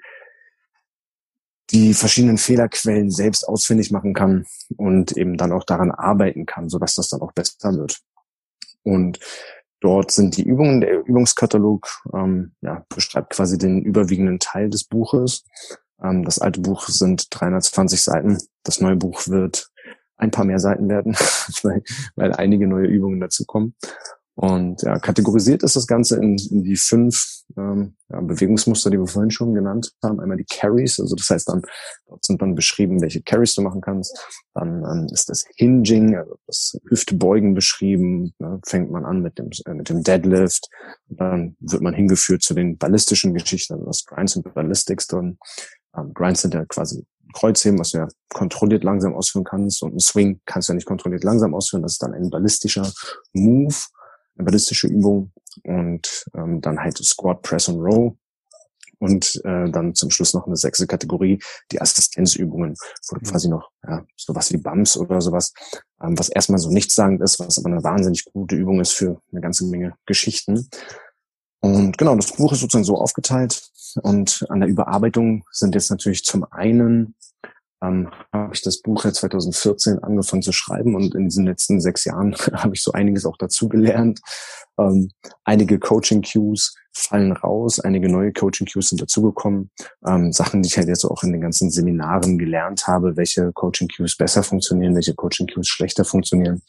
die 1.71 1.93
verschiedenen 1.93 2.37
Fehlerquellen 2.37 3.11
selbst 3.11 3.47
ausfindig 3.47 3.91
machen 3.91 4.13
kann 4.13 4.45
und 4.75 5.15
eben 5.17 5.37
dann 5.37 5.51
auch 5.51 5.63
daran 5.63 5.91
arbeiten 5.91 6.45
kann, 6.45 6.69
sodass 6.69 6.95
das 6.95 7.09
dann 7.09 7.21
auch 7.21 7.31
besser 7.31 7.73
wird. 7.75 7.99
Und 8.89 9.19
dort 9.79 10.11
sind 10.11 10.37
die 10.37 10.43
Übungen, 10.43 10.81
der 10.81 11.05
Übungskatalog 11.05 11.87
ähm, 12.13 12.53
ja, 12.61 12.85
beschreibt 12.89 13.33
quasi 13.33 13.57
den 13.57 13.81
überwiegenden 13.81 14.39
Teil 14.39 14.69
des 14.69 14.83
Buches. 14.83 15.43
Ähm, 16.03 16.25
das 16.25 16.39
alte 16.39 16.61
Buch 16.61 16.87
sind 16.87 17.27
320 17.29 18.01
Seiten. 18.01 18.37
Das 18.63 18.81
neue 18.81 18.95
Buch 18.95 19.27
wird 19.27 19.69
ein 20.17 20.31
paar 20.31 20.45
mehr 20.45 20.59
Seiten 20.59 20.89
werden, 20.89 21.13
weil, 21.63 21.83
weil 22.15 22.33
einige 22.33 22.67
neue 22.67 22.87
Übungen 22.87 23.19
dazu 23.19 23.45
kommen. 23.45 23.75
Und 24.41 24.83
ja, 24.83 24.97
kategorisiert 24.99 25.63
ist 25.63 25.75
das 25.75 25.85
Ganze 25.85 26.15
in, 26.15 26.37
in 26.37 26.63
die 26.63 26.77
fünf 26.77 27.41
ähm, 27.57 27.97
ja, 28.09 28.21
Bewegungsmuster, 28.21 28.89
die 28.89 28.97
wir 28.97 29.05
vorhin 29.05 29.31
schon 29.31 29.53
genannt 29.53 29.91
haben. 30.01 30.21
Einmal 30.21 30.37
die 30.37 30.45
Carries, 30.45 30.97
also 30.97 31.13
das 31.17 31.29
heißt 31.29 31.49
dann, 31.49 31.61
dort 32.07 32.23
sind 32.23 32.41
dann 32.41 32.55
beschrieben, 32.55 33.01
welche 33.01 33.21
Carries 33.21 33.53
du 33.55 33.63
machen 33.63 33.81
kannst. 33.81 34.17
Dann 34.53 34.85
ähm, 34.85 35.07
ist 35.11 35.27
das 35.27 35.43
Hinging, 35.57 36.15
also 36.15 36.37
das 36.47 36.79
Hüftbeugen 36.87 37.53
beschrieben. 37.53 38.33
Ne? 38.39 38.61
Fängt 38.65 38.89
man 38.91 39.03
an 39.03 39.21
mit 39.21 39.37
dem, 39.37 39.49
äh, 39.65 39.73
mit 39.73 39.89
dem 39.89 40.03
Deadlift. 40.03 40.69
Dann 41.09 41.57
wird 41.59 41.81
man 41.81 41.93
hingeführt 41.93 42.41
zu 42.41 42.53
den 42.53 42.77
ballistischen 42.77 43.33
Geschichten, 43.33 43.73
also 43.73 43.87
das 43.87 44.05
Grinds 44.05 44.37
und 44.37 44.53
Ballistics 44.53 45.07
dann. 45.07 45.37
Ähm, 45.97 46.13
Grinds 46.13 46.43
sind 46.43 46.53
ja 46.53 46.63
quasi 46.63 47.05
Kreuzheben, 47.33 47.77
was 47.77 47.91
du 47.91 47.97
ja 47.97 48.07
kontrolliert 48.33 48.85
langsam 48.85 49.13
ausführen 49.15 49.43
kannst 49.43 49.83
und 49.83 49.95
ein 49.95 49.99
Swing 49.99 50.39
kannst 50.45 50.69
du 50.69 50.71
ja 50.71 50.75
nicht 50.75 50.87
kontrolliert 50.87 51.25
langsam 51.25 51.53
ausführen. 51.53 51.83
Das 51.83 51.91
ist 51.91 52.01
dann 52.03 52.13
ein 52.13 52.29
ballistischer 52.29 52.89
Move 53.33 53.75
ballistische 54.43 54.87
Übung 54.87 55.31
und 55.63 56.25
ähm, 56.35 56.61
dann 56.61 56.79
halt 56.79 56.97
Squat, 56.97 57.41
Press 57.41 57.67
und 57.67 57.79
Row 57.79 58.13
und 58.99 59.41
äh, 59.45 59.69
dann 59.71 59.95
zum 59.95 60.11
Schluss 60.11 60.33
noch 60.33 60.45
eine 60.45 60.57
sechste 60.57 60.85
Kategorie, 60.85 61.39
die 61.71 61.81
Assistenzübungen, 61.81 62.75
wo 63.07 63.15
du 63.15 63.25
mhm. 63.25 63.29
quasi 63.31 63.49
noch 63.49 63.69
ja, 63.87 64.05
sowas 64.15 64.51
wie 64.51 64.57
Bumps 64.57 64.97
oder 64.97 65.21
sowas, 65.21 65.53
ähm, 66.03 66.17
was 66.19 66.29
erstmal 66.29 66.59
so 66.59 66.69
nichtssagend 66.69 67.21
ist, 67.21 67.39
was 67.39 67.57
aber 67.57 67.69
eine 67.69 67.83
wahnsinnig 67.83 68.25
gute 68.25 68.55
Übung 68.55 68.79
ist 68.79 68.91
für 68.91 69.21
eine 69.31 69.41
ganze 69.41 69.65
Menge 69.65 69.95
Geschichten. 70.05 70.67
Und 71.61 71.97
genau, 71.97 72.15
das 72.15 72.33
Buch 72.33 72.53
ist 72.53 72.59
sozusagen 72.61 72.85
so 72.85 72.97
aufgeteilt 72.97 73.69
und 74.03 74.45
an 74.49 74.59
der 74.59 74.69
Überarbeitung 74.69 75.43
sind 75.51 75.75
jetzt 75.75 75.89
natürlich 75.89 76.23
zum 76.23 76.45
einen 76.51 77.15
ähm, 77.81 78.09
habe 78.33 78.53
ich 78.53 78.61
das 78.61 78.81
Buch 78.81 79.05
ja 79.05 79.13
2014 79.13 79.99
angefangen 79.99 80.41
zu 80.41 80.51
schreiben 80.51 80.95
und 80.95 81.15
in 81.15 81.25
diesen 81.25 81.45
letzten 81.45 81.79
sechs 81.79 82.05
Jahren 82.05 82.35
habe 82.53 82.75
ich 82.75 82.83
so 82.83 82.91
einiges 82.91 83.25
auch 83.25 83.37
dazu 83.37 83.69
gelernt. 83.69 84.19
Ähm, 84.77 85.09
einige 85.43 85.79
Coaching-Cues 85.79 86.75
fallen 86.93 87.31
raus, 87.31 87.79
einige 87.79 88.09
neue 88.09 88.33
Coaching-Cues 88.33 88.89
sind 88.89 89.01
dazugekommen. 89.01 89.71
Ähm, 90.05 90.31
Sachen, 90.31 90.61
die 90.61 90.67
ich 90.67 90.77
halt 90.77 90.87
jetzt 90.87 91.05
auch 91.05 91.23
in 91.23 91.31
den 91.31 91.41
ganzen 91.41 91.71
Seminaren 91.71 92.37
gelernt 92.37 92.87
habe, 92.87 93.15
welche 93.15 93.51
Coaching-Cues 93.53 94.17
besser 94.17 94.43
funktionieren, 94.43 94.95
welche 94.95 95.15
Coaching-Cues 95.15 95.67
schlechter 95.67 96.05
funktionieren. 96.05 96.61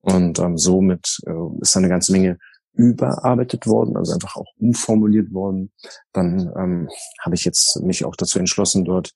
Und 0.00 0.38
ähm, 0.38 0.56
somit 0.56 1.18
äh, 1.26 1.60
ist 1.60 1.74
da 1.74 1.80
eine 1.80 1.88
ganze 1.88 2.12
Menge 2.12 2.38
überarbeitet 2.72 3.66
worden, 3.66 3.96
also 3.96 4.14
einfach 4.14 4.36
auch 4.36 4.46
umformuliert 4.58 5.32
worden. 5.32 5.72
Dann 6.12 6.52
ähm, 6.56 6.88
habe 7.20 7.34
ich 7.34 7.44
jetzt 7.44 7.80
mich 7.82 8.04
auch 8.04 8.14
dazu 8.14 8.38
entschlossen, 8.38 8.84
dort 8.84 9.12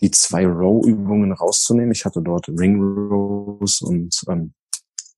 die 0.00 0.10
zwei 0.10 0.46
Row-Übungen 0.46 1.32
rauszunehmen. 1.32 1.92
Ich 1.92 2.04
hatte 2.04 2.22
dort 2.22 2.48
Ring 2.48 2.80
Rows 2.80 3.82
und 3.82 4.22
ähm, 4.28 4.54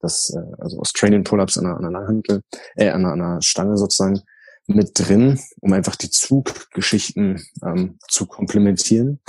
das, 0.00 0.30
äh, 0.30 0.62
also 0.62 0.80
Australian 0.80 1.24
Pull-ups 1.24 1.58
an 1.58 1.66
einer, 1.66 1.76
an 1.76 1.84
einer 1.84 2.00
Langhantel, 2.00 2.42
äh, 2.76 2.88
an 2.90 3.04
einer, 3.04 3.12
an 3.12 3.20
einer 3.20 3.42
Stange 3.42 3.76
sozusagen 3.76 4.20
mit 4.66 4.92
drin, 4.94 5.40
um 5.60 5.72
einfach 5.72 5.96
die 5.96 6.10
Zuggeschichten 6.10 7.42
ähm, 7.64 7.98
zu 8.08 8.26
komplementieren. 8.26 9.20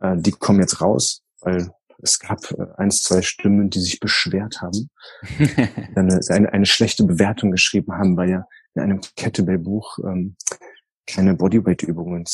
Äh, 0.00 0.16
die 0.16 0.32
kommen 0.32 0.60
jetzt 0.60 0.80
raus, 0.80 1.22
weil 1.40 1.70
es 2.02 2.18
gab 2.18 2.50
äh, 2.52 2.66
eins, 2.76 3.02
zwei 3.02 3.22
Stimmen, 3.22 3.70
die 3.70 3.80
sich 3.80 4.00
beschwert 4.00 4.60
haben, 4.60 4.90
eine, 5.94 6.20
eine, 6.28 6.52
eine 6.52 6.66
schlechte 6.66 7.04
Bewertung 7.04 7.50
geschrieben 7.50 7.92
haben, 7.92 8.16
weil 8.16 8.30
ja 8.30 8.46
in 8.74 8.82
einem 8.82 9.00
Kettlebell-Buch 9.16 9.98
ähm, 10.04 10.36
keine 11.06 11.34
Bodyweight-Übungen 11.34 12.24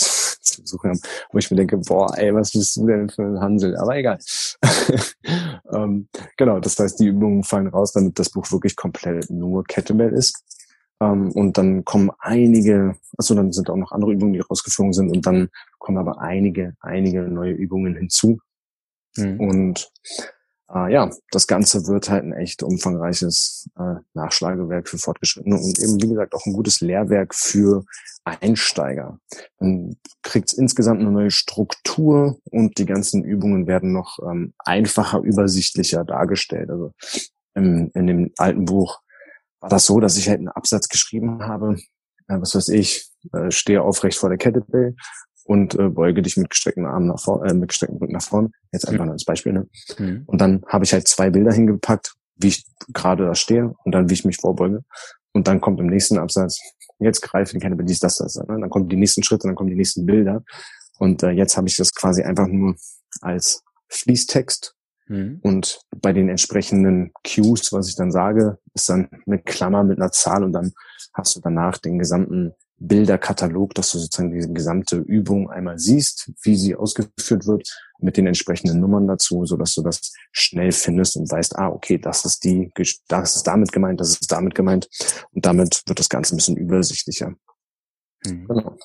zu 0.50 0.66
suchen 0.66 0.90
haben, 0.90 1.00
wo 1.32 1.38
ich 1.38 1.50
mir 1.50 1.56
denke, 1.56 1.78
boah, 1.78 2.16
ey, 2.18 2.34
was 2.34 2.52
bist 2.52 2.76
du 2.76 2.86
denn 2.86 3.08
für 3.08 3.22
ein 3.22 3.40
Hansel? 3.40 3.76
Aber 3.76 3.96
egal. 3.96 4.18
ähm, 5.72 6.08
genau, 6.36 6.60
das 6.60 6.78
heißt, 6.78 7.00
die 7.00 7.06
Übungen 7.06 7.44
fallen 7.44 7.68
raus, 7.68 7.92
damit 7.92 8.18
das 8.18 8.30
Buch 8.30 8.50
wirklich 8.50 8.76
komplett 8.76 9.30
nur 9.30 9.64
Kettlebell 9.64 10.12
ist. 10.12 10.44
Ähm, 11.00 11.32
und 11.32 11.56
dann 11.56 11.84
kommen 11.84 12.10
einige, 12.18 12.96
also 13.16 13.34
dann 13.34 13.52
sind 13.52 13.70
auch 13.70 13.76
noch 13.76 13.92
andere 13.92 14.12
Übungen, 14.12 14.34
die 14.34 14.40
rausgeflogen 14.40 14.92
sind 14.92 15.10
und 15.10 15.26
dann 15.26 15.48
kommen 15.78 15.98
aber 15.98 16.20
einige, 16.20 16.74
einige 16.80 17.22
neue 17.22 17.52
Übungen 17.52 17.96
hinzu. 17.96 18.38
Mhm. 19.16 19.40
Und 19.40 19.92
äh, 20.74 20.92
ja, 20.92 21.10
das 21.30 21.46
Ganze 21.46 21.86
wird 21.86 22.08
halt 22.10 22.24
ein 22.24 22.32
echt 22.32 22.62
umfangreiches 22.62 23.68
äh, 23.78 23.96
Nachschlagewerk 24.14 24.88
für 24.88 24.98
Fortgeschrittene 24.98 25.56
und 25.56 25.78
eben, 25.78 26.00
wie 26.02 26.08
gesagt, 26.08 26.34
auch 26.34 26.46
ein 26.46 26.52
gutes 26.52 26.80
Lehrwerk 26.80 27.34
für 27.34 27.84
Einsteiger. 28.24 29.18
Dann 29.58 29.96
kriegt 30.22 30.48
es 30.48 30.54
insgesamt 30.54 31.00
eine 31.00 31.10
neue 31.10 31.30
Struktur 31.30 32.38
und 32.50 32.78
die 32.78 32.86
ganzen 32.86 33.24
Übungen 33.24 33.66
werden 33.66 33.92
noch 33.92 34.18
ähm, 34.20 34.54
einfacher, 34.58 35.20
übersichtlicher 35.20 36.04
dargestellt. 36.04 36.70
Also 36.70 36.92
im, 37.54 37.90
in 37.94 38.06
dem 38.06 38.30
alten 38.36 38.64
Buch 38.64 39.00
war 39.60 39.70
das 39.70 39.86
so, 39.86 40.00
dass 40.00 40.16
ich 40.16 40.28
halt 40.28 40.38
einen 40.38 40.48
Absatz 40.48 40.88
geschrieben 40.88 41.42
habe, 41.42 41.76
äh, 42.28 42.40
was 42.40 42.54
weiß 42.54 42.68
ich, 42.68 43.10
äh, 43.32 43.50
stehe 43.50 43.82
aufrecht 43.82 44.18
vor 44.18 44.28
der 44.28 44.38
Kettlebell 44.38 44.94
und 45.44 45.74
äh, 45.74 45.88
beuge 45.88 46.22
dich 46.22 46.36
mit 46.36 46.50
gestreckten 46.50 46.86
Armen 46.86 47.08
nach 47.08 47.20
vorne, 47.20 47.50
äh, 47.50 47.54
mit 47.54 47.68
gestreckten 47.68 47.98
Rücken 47.98 48.12
nach 48.12 48.22
vorne. 48.22 48.50
Jetzt 48.72 48.88
einfach 48.88 49.04
nur 49.04 49.14
als 49.14 49.24
Beispiel. 49.24 49.52
Ne? 49.52 49.68
Mhm. 49.98 50.22
Und 50.26 50.40
dann 50.40 50.62
habe 50.66 50.84
ich 50.84 50.92
halt 50.92 51.08
zwei 51.08 51.30
Bilder 51.30 51.52
hingepackt, 51.52 52.14
wie 52.36 52.48
ich 52.48 52.64
gerade 52.92 53.26
da 53.26 53.34
stehe 53.34 53.74
und 53.84 53.92
dann 53.92 54.08
wie 54.08 54.14
ich 54.14 54.24
mich 54.24 54.36
vorbeuge. 54.36 54.84
Und 55.32 55.48
dann 55.48 55.60
kommt 55.60 55.80
im 55.80 55.86
nächsten 55.86 56.18
Absatz, 56.18 56.60
jetzt 56.98 57.20
greife 57.20 57.52
die 57.52 57.58
Cannabis, 57.58 57.86
dies, 57.86 58.00
das, 58.00 58.16
das. 58.16 58.36
Ne? 58.36 58.44
Dann 58.48 58.70
kommen 58.70 58.88
die 58.88 58.96
nächsten 58.96 59.22
Schritte, 59.22 59.46
dann 59.46 59.54
kommen 59.54 59.70
die 59.70 59.76
nächsten 59.76 60.06
Bilder. 60.06 60.42
Und 60.98 61.22
äh, 61.22 61.30
jetzt 61.30 61.56
habe 61.56 61.68
ich 61.68 61.76
das 61.76 61.94
quasi 61.94 62.22
einfach 62.22 62.46
nur 62.46 62.74
als 63.20 63.62
Fließtext 63.88 64.74
Mhm. 65.10 65.40
Und 65.42 65.80
bei 66.00 66.12
den 66.12 66.28
entsprechenden 66.28 67.12
Cues, 67.26 67.72
was 67.72 67.88
ich 67.88 67.96
dann 67.96 68.12
sage, 68.12 68.58
ist 68.74 68.88
dann 68.88 69.08
eine 69.26 69.40
Klammer 69.40 69.82
mit 69.82 69.98
einer 69.98 70.12
Zahl 70.12 70.44
und 70.44 70.52
dann 70.52 70.72
hast 71.12 71.34
du 71.34 71.40
danach 71.40 71.78
den 71.78 71.98
gesamten 71.98 72.52
Bilderkatalog, 72.80 73.74
dass 73.74 73.92
du 73.92 73.98
sozusagen 73.98 74.32
diese 74.32 74.52
gesamte 74.52 74.96
Übung 74.96 75.50
einmal 75.50 75.78
siehst, 75.78 76.32
wie 76.42 76.56
sie 76.56 76.74
ausgeführt 76.74 77.46
wird, 77.46 77.68
mit 77.98 78.16
den 78.16 78.26
entsprechenden 78.26 78.80
Nummern 78.80 79.06
dazu, 79.06 79.44
so 79.44 79.58
dass 79.58 79.74
du 79.74 79.82
das 79.82 80.12
schnell 80.32 80.72
findest 80.72 81.16
und 81.16 81.30
weißt, 81.30 81.58
ah, 81.58 81.68
okay, 81.68 81.98
das 81.98 82.24
ist 82.24 82.42
die, 82.42 82.72
das 83.08 83.36
ist 83.36 83.46
damit 83.46 83.70
gemeint, 83.70 84.00
das 84.00 84.10
ist 84.10 84.32
damit 84.32 84.54
gemeint. 84.54 84.88
Und 85.32 85.44
damit 85.44 85.82
wird 85.86 85.98
das 85.98 86.08
Ganze 86.08 86.34
ein 86.34 86.38
bisschen 86.38 86.56
übersichtlicher. 86.56 87.34
Mhm. 88.24 88.48
Genau. 88.48 88.76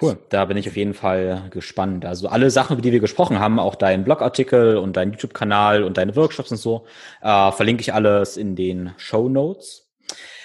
Cool, 0.00 0.18
da 0.30 0.46
bin 0.46 0.56
ich 0.56 0.68
auf 0.68 0.76
jeden 0.76 0.94
Fall 0.94 1.50
gespannt. 1.50 2.06
Also 2.06 2.28
alle 2.28 2.50
Sachen, 2.50 2.74
über 2.74 2.82
die 2.82 2.92
wir 2.92 3.00
gesprochen 3.00 3.40
haben, 3.40 3.58
auch 3.58 3.74
dein 3.74 4.04
Blogartikel 4.04 4.78
und 4.78 4.96
dein 4.96 5.10
YouTube-Kanal 5.10 5.82
und 5.82 5.98
deine 5.98 6.16
Workshops 6.16 6.50
und 6.50 6.56
so, 6.56 6.86
äh, 7.20 7.52
verlinke 7.52 7.82
ich 7.82 7.92
alles 7.92 8.38
in 8.38 8.56
den 8.56 8.92
Show 8.96 9.28
Notes. 9.28 9.90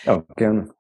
Ja, 0.03 0.25
gerne. 0.36 0.73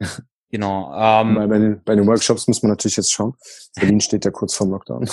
Genau. 0.50 0.92
Ähm, 0.94 1.34
bei, 1.34 1.46
bei, 1.46 1.58
den, 1.58 1.82
bei 1.84 1.94
den 1.94 2.06
Workshops 2.06 2.48
muss 2.48 2.62
man 2.62 2.70
natürlich 2.70 2.96
jetzt 2.96 3.12
schauen. 3.12 3.34
Berlin 3.74 4.00
steht 4.00 4.24
ja 4.24 4.30
kurz 4.30 4.54
vorm 4.54 4.70
Lockdown. 4.70 5.08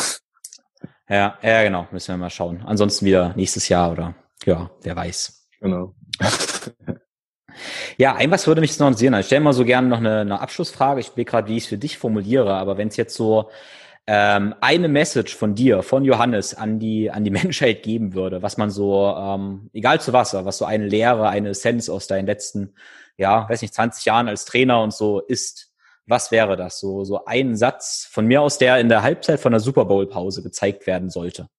Ja, 1.09 1.37
ja, 1.41 1.63
genau, 1.63 1.87
müssen 1.91 2.13
wir 2.13 2.17
mal 2.17 2.29
schauen. 2.29 2.63
Ansonsten 2.65 3.05
wieder 3.05 3.33
nächstes 3.35 3.69
Jahr 3.69 3.91
oder 3.91 4.15
ja, 4.45 4.71
wer 4.81 4.95
weiß. 4.95 5.47
Genau. 5.59 5.93
Ja, 7.97 8.15
ein 8.15 8.31
was 8.31 8.47
würde 8.47 8.61
mich 8.61 8.77
noch 8.79 8.87
interessieren. 8.87 9.13
Ich 9.13 9.27
stelle 9.27 9.41
mal 9.41 9.53
so 9.53 9.65
gerne 9.65 9.87
noch 9.87 9.99
eine, 9.99 10.21
eine 10.21 10.41
Abschlussfrage. 10.41 10.99
Ich 10.99 11.15
will 11.15 11.25
gerade, 11.25 11.47
wie 11.47 11.57
ich 11.57 11.63
es 11.63 11.69
für 11.69 11.77
dich 11.77 11.97
formuliere, 11.97 12.53
aber 12.55 12.77
wenn 12.77 12.89
es 12.89 12.97
jetzt 12.97 13.15
so 13.15 13.49
ähm, 14.07 14.53
eine 14.61 14.87
Message 14.87 15.35
von 15.35 15.55
dir, 15.55 15.81
von 15.81 16.03
Johannes 16.03 16.53
an 16.53 16.79
die 16.79 17.09
an 17.09 17.23
die 17.23 17.31
Menschheit 17.31 17.83
geben 17.83 18.13
würde, 18.13 18.41
was 18.41 18.57
man 18.57 18.69
so, 18.69 19.15
ähm, 19.17 19.69
egal 19.73 20.01
zu 20.01 20.13
was, 20.13 20.33
was 20.33 20.57
so 20.57 20.65
eine 20.65 20.87
Lehre, 20.87 21.29
eine 21.29 21.49
Essenz 21.49 21.89
aus 21.89 22.07
deinen 22.07 22.25
letzten, 22.25 22.73
ja, 23.17 23.47
weiß 23.49 23.61
nicht, 23.61 23.73
20 23.73 24.05
Jahren 24.05 24.27
als 24.27 24.45
Trainer 24.45 24.81
und 24.81 24.93
so 24.93 25.19
ist, 25.21 25.71
was 26.07 26.31
wäre 26.31 26.55
das? 26.55 26.79
So 26.79 27.03
so 27.03 27.25
ein 27.25 27.55
Satz 27.55 28.07
von 28.09 28.25
mir 28.25 28.41
aus, 28.41 28.57
der 28.57 28.79
in 28.79 28.89
der 28.89 29.01
Halbzeit 29.01 29.39
von 29.39 29.51
der 29.51 29.59
Super 29.59 29.85
Bowl 29.85 30.07
Pause 30.07 30.43
gezeigt 30.43 30.85
werden 30.87 31.09
sollte. 31.09 31.49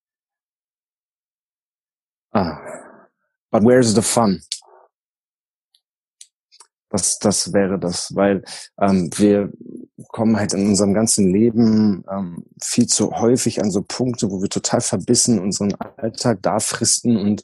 Ah, 2.31 2.59
but 3.51 3.63
where's 3.63 3.93
the 3.93 4.01
fun? 4.01 4.41
Das, 6.89 7.19
das 7.19 7.51
wäre 7.51 7.77
das, 7.77 8.15
weil 8.15 8.43
ähm, 8.79 9.09
wir 9.17 9.51
kommen 10.09 10.37
halt 10.37 10.53
in 10.53 10.67
unserem 10.67 10.93
ganzen 10.93 11.33
Leben 11.33 12.05
ähm, 12.09 12.45
viel 12.61 12.87
zu 12.87 13.11
häufig 13.11 13.61
an 13.61 13.71
so 13.71 13.81
Punkte, 13.81 14.31
wo 14.31 14.41
wir 14.41 14.49
total 14.49 14.79
verbissen 14.79 15.39
unseren 15.39 15.75
Alltag 15.75 16.39
da 16.41 16.59
fristen 16.59 17.17
und 17.17 17.41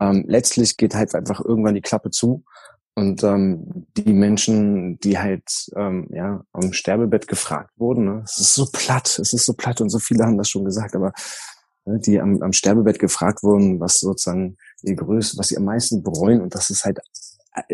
ähm, 0.00 0.24
letztlich 0.26 0.76
geht 0.76 0.94
halt 0.94 1.14
einfach 1.14 1.40
irgendwann 1.40 1.74
die 1.74 1.80
Klappe 1.80 2.10
zu 2.10 2.44
und 2.96 3.24
ähm, 3.24 3.86
die 3.96 4.12
Menschen, 4.12 4.98
die 5.00 5.18
halt 5.18 5.70
ähm, 5.76 6.08
ja 6.12 6.44
am 6.52 6.72
Sterbebett 6.72 7.26
gefragt 7.26 7.70
wurden, 7.76 8.04
ne, 8.04 8.22
es 8.24 8.38
ist 8.38 8.54
so 8.54 8.66
platt, 8.72 9.18
es 9.18 9.32
ist 9.32 9.46
so 9.46 9.54
platt 9.54 9.80
und 9.80 9.90
so 9.90 9.98
viele 9.98 10.24
haben 10.24 10.38
das 10.38 10.48
schon 10.48 10.64
gesagt, 10.64 10.94
aber 10.94 11.12
ne, 11.84 11.98
die 11.98 12.20
am, 12.20 12.40
am 12.42 12.52
Sterbebett 12.52 13.00
gefragt 13.00 13.42
wurden, 13.42 13.80
was 13.80 13.98
sozusagen 13.98 14.56
die 14.82 14.94
Größe, 14.94 15.36
was 15.38 15.48
sie 15.48 15.56
am 15.56 15.64
meisten 15.64 16.02
bereuen 16.02 16.40
und 16.40 16.54
das 16.54 16.70
ist 16.70 16.84
halt 16.84 17.00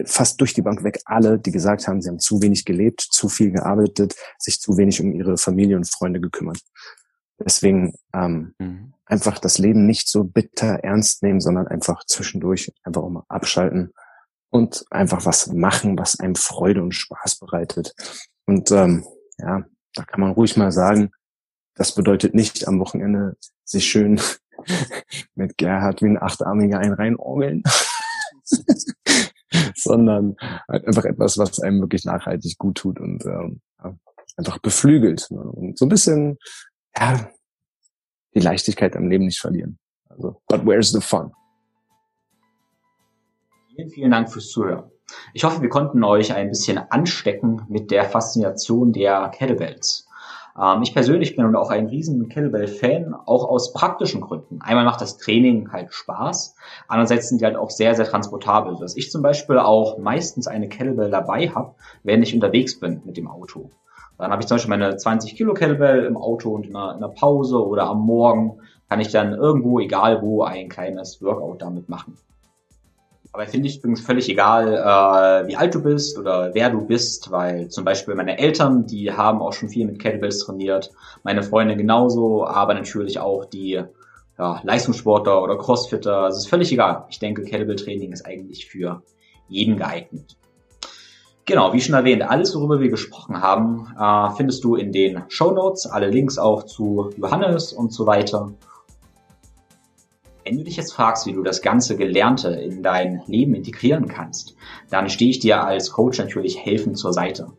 fast 0.05 0.41
durch 0.41 0.55
die 0.55 0.62
Bank 0.62 0.85
weg 0.85 1.01
alle, 1.05 1.39
die 1.39 1.51
gesagt 1.51 1.87
haben, 1.87 2.03
sie 2.03 2.09
haben 2.09 2.18
zu 2.18 2.43
wenig 2.43 2.64
gelebt, 2.64 3.01
zu 3.01 3.29
viel 3.29 3.51
gearbeitet, 3.51 4.14
sich 4.39 4.61
zu 4.61 4.77
wenig 4.77 5.01
um 5.01 5.12
ihre 5.12 5.39
Familie 5.39 5.77
und 5.77 5.89
Freunde 5.89 6.21
gekümmert. 6.21 6.61
Deswegen 7.39 7.95
ähm, 8.12 8.55
mhm. 8.59 8.93
einfach 9.07 9.39
das 9.39 9.57
Leben 9.57 9.87
nicht 9.87 10.09
so 10.09 10.25
bitter 10.25 10.81
ernst 10.85 11.23
nehmen, 11.23 11.41
sondern 11.41 11.66
einfach 11.66 12.05
zwischendurch 12.05 12.73
einfach 12.85 13.03
auch 13.03 13.09
mal 13.09 13.25
abschalten 13.29 13.95
und 14.51 14.84
einfach 14.90 15.24
was 15.24 15.48
machen, 15.48 15.98
was 15.98 16.18
einem 16.20 16.34
Freude 16.34 16.82
und 16.82 16.92
Spaß 16.92 17.38
bereitet. 17.38 17.94
Und 18.46 18.70
ähm, 18.72 19.05
ja, 19.38 19.64
da 19.94 20.05
kann 20.05 20.20
man 20.20 20.32
ruhig 20.32 20.57
mal 20.57 20.72
sagen, 20.72 21.11
das 21.74 21.94
bedeutet 21.94 22.34
nicht 22.34 22.68
am 22.68 22.78
Wochenende 22.80 23.36
sich 23.64 23.88
schön 23.88 24.20
mit 25.34 25.57
Gerhard 25.57 26.03
wie 26.03 26.07
ein 26.07 26.22
Achtarmiger 26.22 26.78
ein 26.78 26.92
reinorgeln. 26.92 27.62
sondern 29.74 30.36
halt 30.68 30.86
einfach 30.86 31.05
etwas, 31.05 31.38
was 31.38 31.61
einem 31.61 31.80
wirklich 31.80 32.05
nachhaltig 32.05 32.59
gut 32.59 32.78
tut 32.78 33.01
und 33.01 33.24
ähm, 33.24 33.61
einfach 34.36 34.59
beflügelt 34.59 35.26
ne? 35.30 35.40
und 35.40 35.78
so 35.78 35.86
ein 35.86 35.88
bisschen 35.88 36.38
ja, 36.96 37.30
die 38.34 38.40
Leichtigkeit 38.40 38.96
am 38.96 39.09
Leben 39.09 39.26
nicht 39.26 39.40
verlieren. 39.40 39.78
Also, 40.09 40.40
but 40.48 40.64
where's 40.64 40.90
the 40.90 41.01
fun? 41.01 41.32
Vielen, 43.81 43.91
vielen 43.91 44.11
Dank 44.11 44.31
fürs 44.31 44.51
Zuhören. 44.51 44.91
Ich 45.33 45.45
hoffe, 45.45 45.62
wir 45.62 45.70
konnten 45.70 46.05
euch 46.05 46.35
ein 46.35 46.51
bisschen 46.51 46.76
anstecken 46.76 47.62
mit 47.70 47.91
der 47.91 48.05
Faszination 48.05 48.93
der 48.93 49.31
Kettlebells. 49.31 50.07
Ähm, 50.61 50.83
ich 50.83 50.93
persönlich 50.93 51.35
bin 51.35 51.57
auch 51.57 51.70
ein 51.70 51.87
riesen 51.87 52.28
Kettlebell-Fan, 52.28 53.14
auch 53.14 53.49
aus 53.49 53.72
praktischen 53.72 54.20
Gründen. 54.20 54.61
Einmal 54.61 54.85
macht 54.85 55.01
das 55.01 55.16
Training 55.16 55.72
halt 55.72 55.95
Spaß, 55.95 56.57
andererseits 56.89 57.31
sind 57.31 57.41
die 57.41 57.47
halt 57.47 57.57
auch 57.57 57.70
sehr, 57.70 57.95
sehr 57.95 58.05
transportabel, 58.05 58.76
dass 58.78 58.99
ich 58.99 59.11
zum 59.11 59.22
Beispiel 59.22 59.59
auch 59.59 59.97
meistens 59.97 60.47
eine 60.47 60.68
Kettlebell 60.68 61.11
dabei 61.11 61.49
habe, 61.49 61.74
wenn 62.03 62.22
ich 62.22 62.35
unterwegs 62.35 62.78
bin 62.78 63.01
mit 63.07 63.16
dem 63.16 63.28
Auto. 63.28 63.70
Dann 64.18 64.31
habe 64.31 64.43
ich 64.43 64.47
zum 64.47 64.57
Beispiel 64.57 64.76
meine 64.76 64.95
20 64.95 65.37
Kilo 65.37 65.55
Kettlebell 65.55 66.05
im 66.05 66.18
Auto 66.18 66.51
und 66.51 66.66
in 66.66 66.76
einer 66.76 67.09
Pause 67.09 67.66
oder 67.66 67.85
am 67.85 68.03
Morgen 68.05 68.61
kann 68.91 69.01
ich 69.01 69.09
dann 69.09 69.33
irgendwo, 69.33 69.81
egal 69.81 70.20
wo, 70.20 70.43
ein 70.43 70.68
kleines 70.68 71.22
Workout 71.22 71.62
damit 71.62 71.89
machen. 71.89 72.18
Aber 73.33 73.47
finde 73.47 73.68
ich 73.68 73.78
übrigens 73.78 74.01
völlig 74.01 74.28
egal, 74.28 74.74
äh, 74.74 75.49
wie 75.49 75.57
alt 75.57 75.74
du 75.74 75.83
bist 75.83 76.18
oder 76.18 76.53
wer 76.53 76.68
du 76.70 76.85
bist, 76.85 77.31
weil 77.31 77.68
zum 77.68 77.85
Beispiel 77.85 78.14
meine 78.16 78.39
Eltern, 78.39 78.87
die 78.87 79.12
haben 79.12 79.41
auch 79.41 79.53
schon 79.53 79.68
viel 79.68 79.87
mit 79.87 80.01
Kettlebells 80.01 80.41
trainiert, 80.41 80.91
meine 81.22 81.45
Freunde 81.45 81.76
genauso, 81.76 82.45
aber 82.45 82.74
natürlich 82.74 83.20
auch 83.20 83.45
die 83.45 83.81
ja, 84.39 84.61
Leistungssportler 84.64 85.43
oder 85.43 85.57
Crossfitter. 85.59 86.22
Also 86.22 86.39
es 86.39 86.45
ist 86.45 86.51
völlig 86.51 86.72
egal. 86.72 87.05
Ich 87.09 87.20
denke, 87.20 87.45
Kettlebell-Training 87.45 88.12
ist 88.12 88.26
eigentlich 88.26 88.66
für 88.66 89.03
jeden 89.49 89.76
geeignet. 89.76 90.37
Genau, 91.45 91.72
wie 91.72 91.81
schon 91.81 91.95
erwähnt, 91.95 92.22
alles, 92.22 92.55
worüber 92.55 92.81
wir 92.81 92.91
gesprochen 92.91 93.41
haben, 93.41 93.89
äh, 93.99 94.37
findest 94.37 94.64
du 94.64 94.76
in 94.76 94.93
den 94.93 95.22
Show 95.28 95.53
Notes. 95.53 95.87
Alle 95.87 96.09
Links 96.09 96.39
auch 96.39 96.64
zu 96.64 97.11
Johannes 97.16 97.72
und 97.72 97.93
so 97.93 98.07
weiter. 98.07 98.53
Wenn 100.51 100.59
du 100.59 100.64
dich 100.64 100.78
jetzt 100.78 100.94
fragst, 100.94 101.26
wie 101.26 101.32
du 101.32 101.44
das 101.44 101.62
ganze 101.62 101.96
Gelernte 101.96 102.48
in 102.48 102.82
dein 102.82 103.22
Leben 103.28 103.55
integrieren 103.55 104.09
kannst, 104.09 104.57
dann 104.90 105.09
stehe 105.09 105.30
ich 105.30 105.38
dir 105.38 105.62
als 105.62 105.92
Coach 105.92 106.18
natürlich 106.18 106.59
helfend 106.59 106.98
zur 106.98 107.12
Seite. 107.12 107.53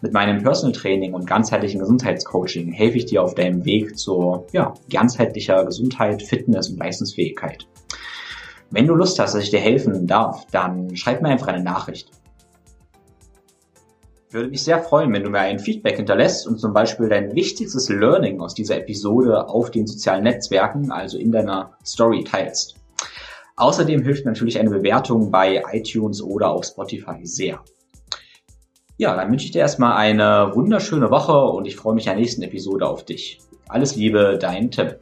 Mit 0.00 0.12
meinem 0.12 0.44
Personal 0.44 0.70
Training 0.70 1.14
und 1.14 1.26
ganzheitlichen 1.26 1.80
Gesundheitscoaching 1.80 2.70
helfe 2.70 2.98
ich 2.98 3.06
dir 3.06 3.24
auf 3.24 3.34
deinem 3.34 3.64
Weg 3.64 3.98
zur 3.98 4.46
ja, 4.52 4.74
ganzheitlicher 4.88 5.64
Gesundheit, 5.64 6.22
Fitness 6.22 6.68
und 6.68 6.78
Leistungsfähigkeit. 6.78 7.66
Wenn 8.70 8.86
du 8.86 8.94
Lust 8.94 9.18
hast, 9.18 9.34
dass 9.34 9.42
ich 9.42 9.50
dir 9.50 9.58
helfen 9.58 10.06
darf, 10.06 10.46
dann 10.52 10.94
schreib 10.94 11.22
mir 11.22 11.30
einfach 11.30 11.48
eine 11.48 11.64
Nachricht 11.64 12.12
würde 14.30 14.48
mich 14.48 14.62
sehr 14.62 14.82
freuen, 14.82 15.12
wenn 15.12 15.22
du 15.22 15.30
mir 15.30 15.40
ein 15.40 15.58
Feedback 15.58 15.96
hinterlässt 15.96 16.46
und 16.46 16.58
zum 16.58 16.72
Beispiel 16.72 17.08
dein 17.08 17.34
wichtigstes 17.34 17.88
Learning 17.88 18.40
aus 18.40 18.54
dieser 18.54 18.76
Episode 18.76 19.48
auf 19.48 19.70
den 19.70 19.86
sozialen 19.86 20.24
Netzwerken, 20.24 20.90
also 20.90 21.18
in 21.18 21.32
deiner 21.32 21.76
Story 21.84 22.24
teilst. 22.24 22.76
Außerdem 23.56 24.02
hilft 24.02 24.26
natürlich 24.26 24.58
eine 24.58 24.70
Bewertung 24.70 25.30
bei 25.30 25.62
iTunes 25.72 26.22
oder 26.22 26.50
auf 26.50 26.64
Spotify 26.64 27.24
sehr. 27.24 27.60
Ja, 28.98 29.14
dann 29.14 29.30
wünsche 29.30 29.46
ich 29.46 29.52
dir 29.52 29.60
erstmal 29.60 29.96
eine 29.96 30.52
wunderschöne 30.54 31.10
Woche 31.10 31.38
und 31.38 31.66
ich 31.66 31.76
freue 31.76 31.94
mich 31.94 32.06
in 32.06 32.12
der 32.12 32.20
nächsten 32.20 32.42
Episode 32.42 32.86
auf 32.86 33.04
dich. 33.04 33.38
Alles 33.68 33.96
Liebe, 33.96 34.38
dein 34.40 34.70
Tim. 34.70 34.94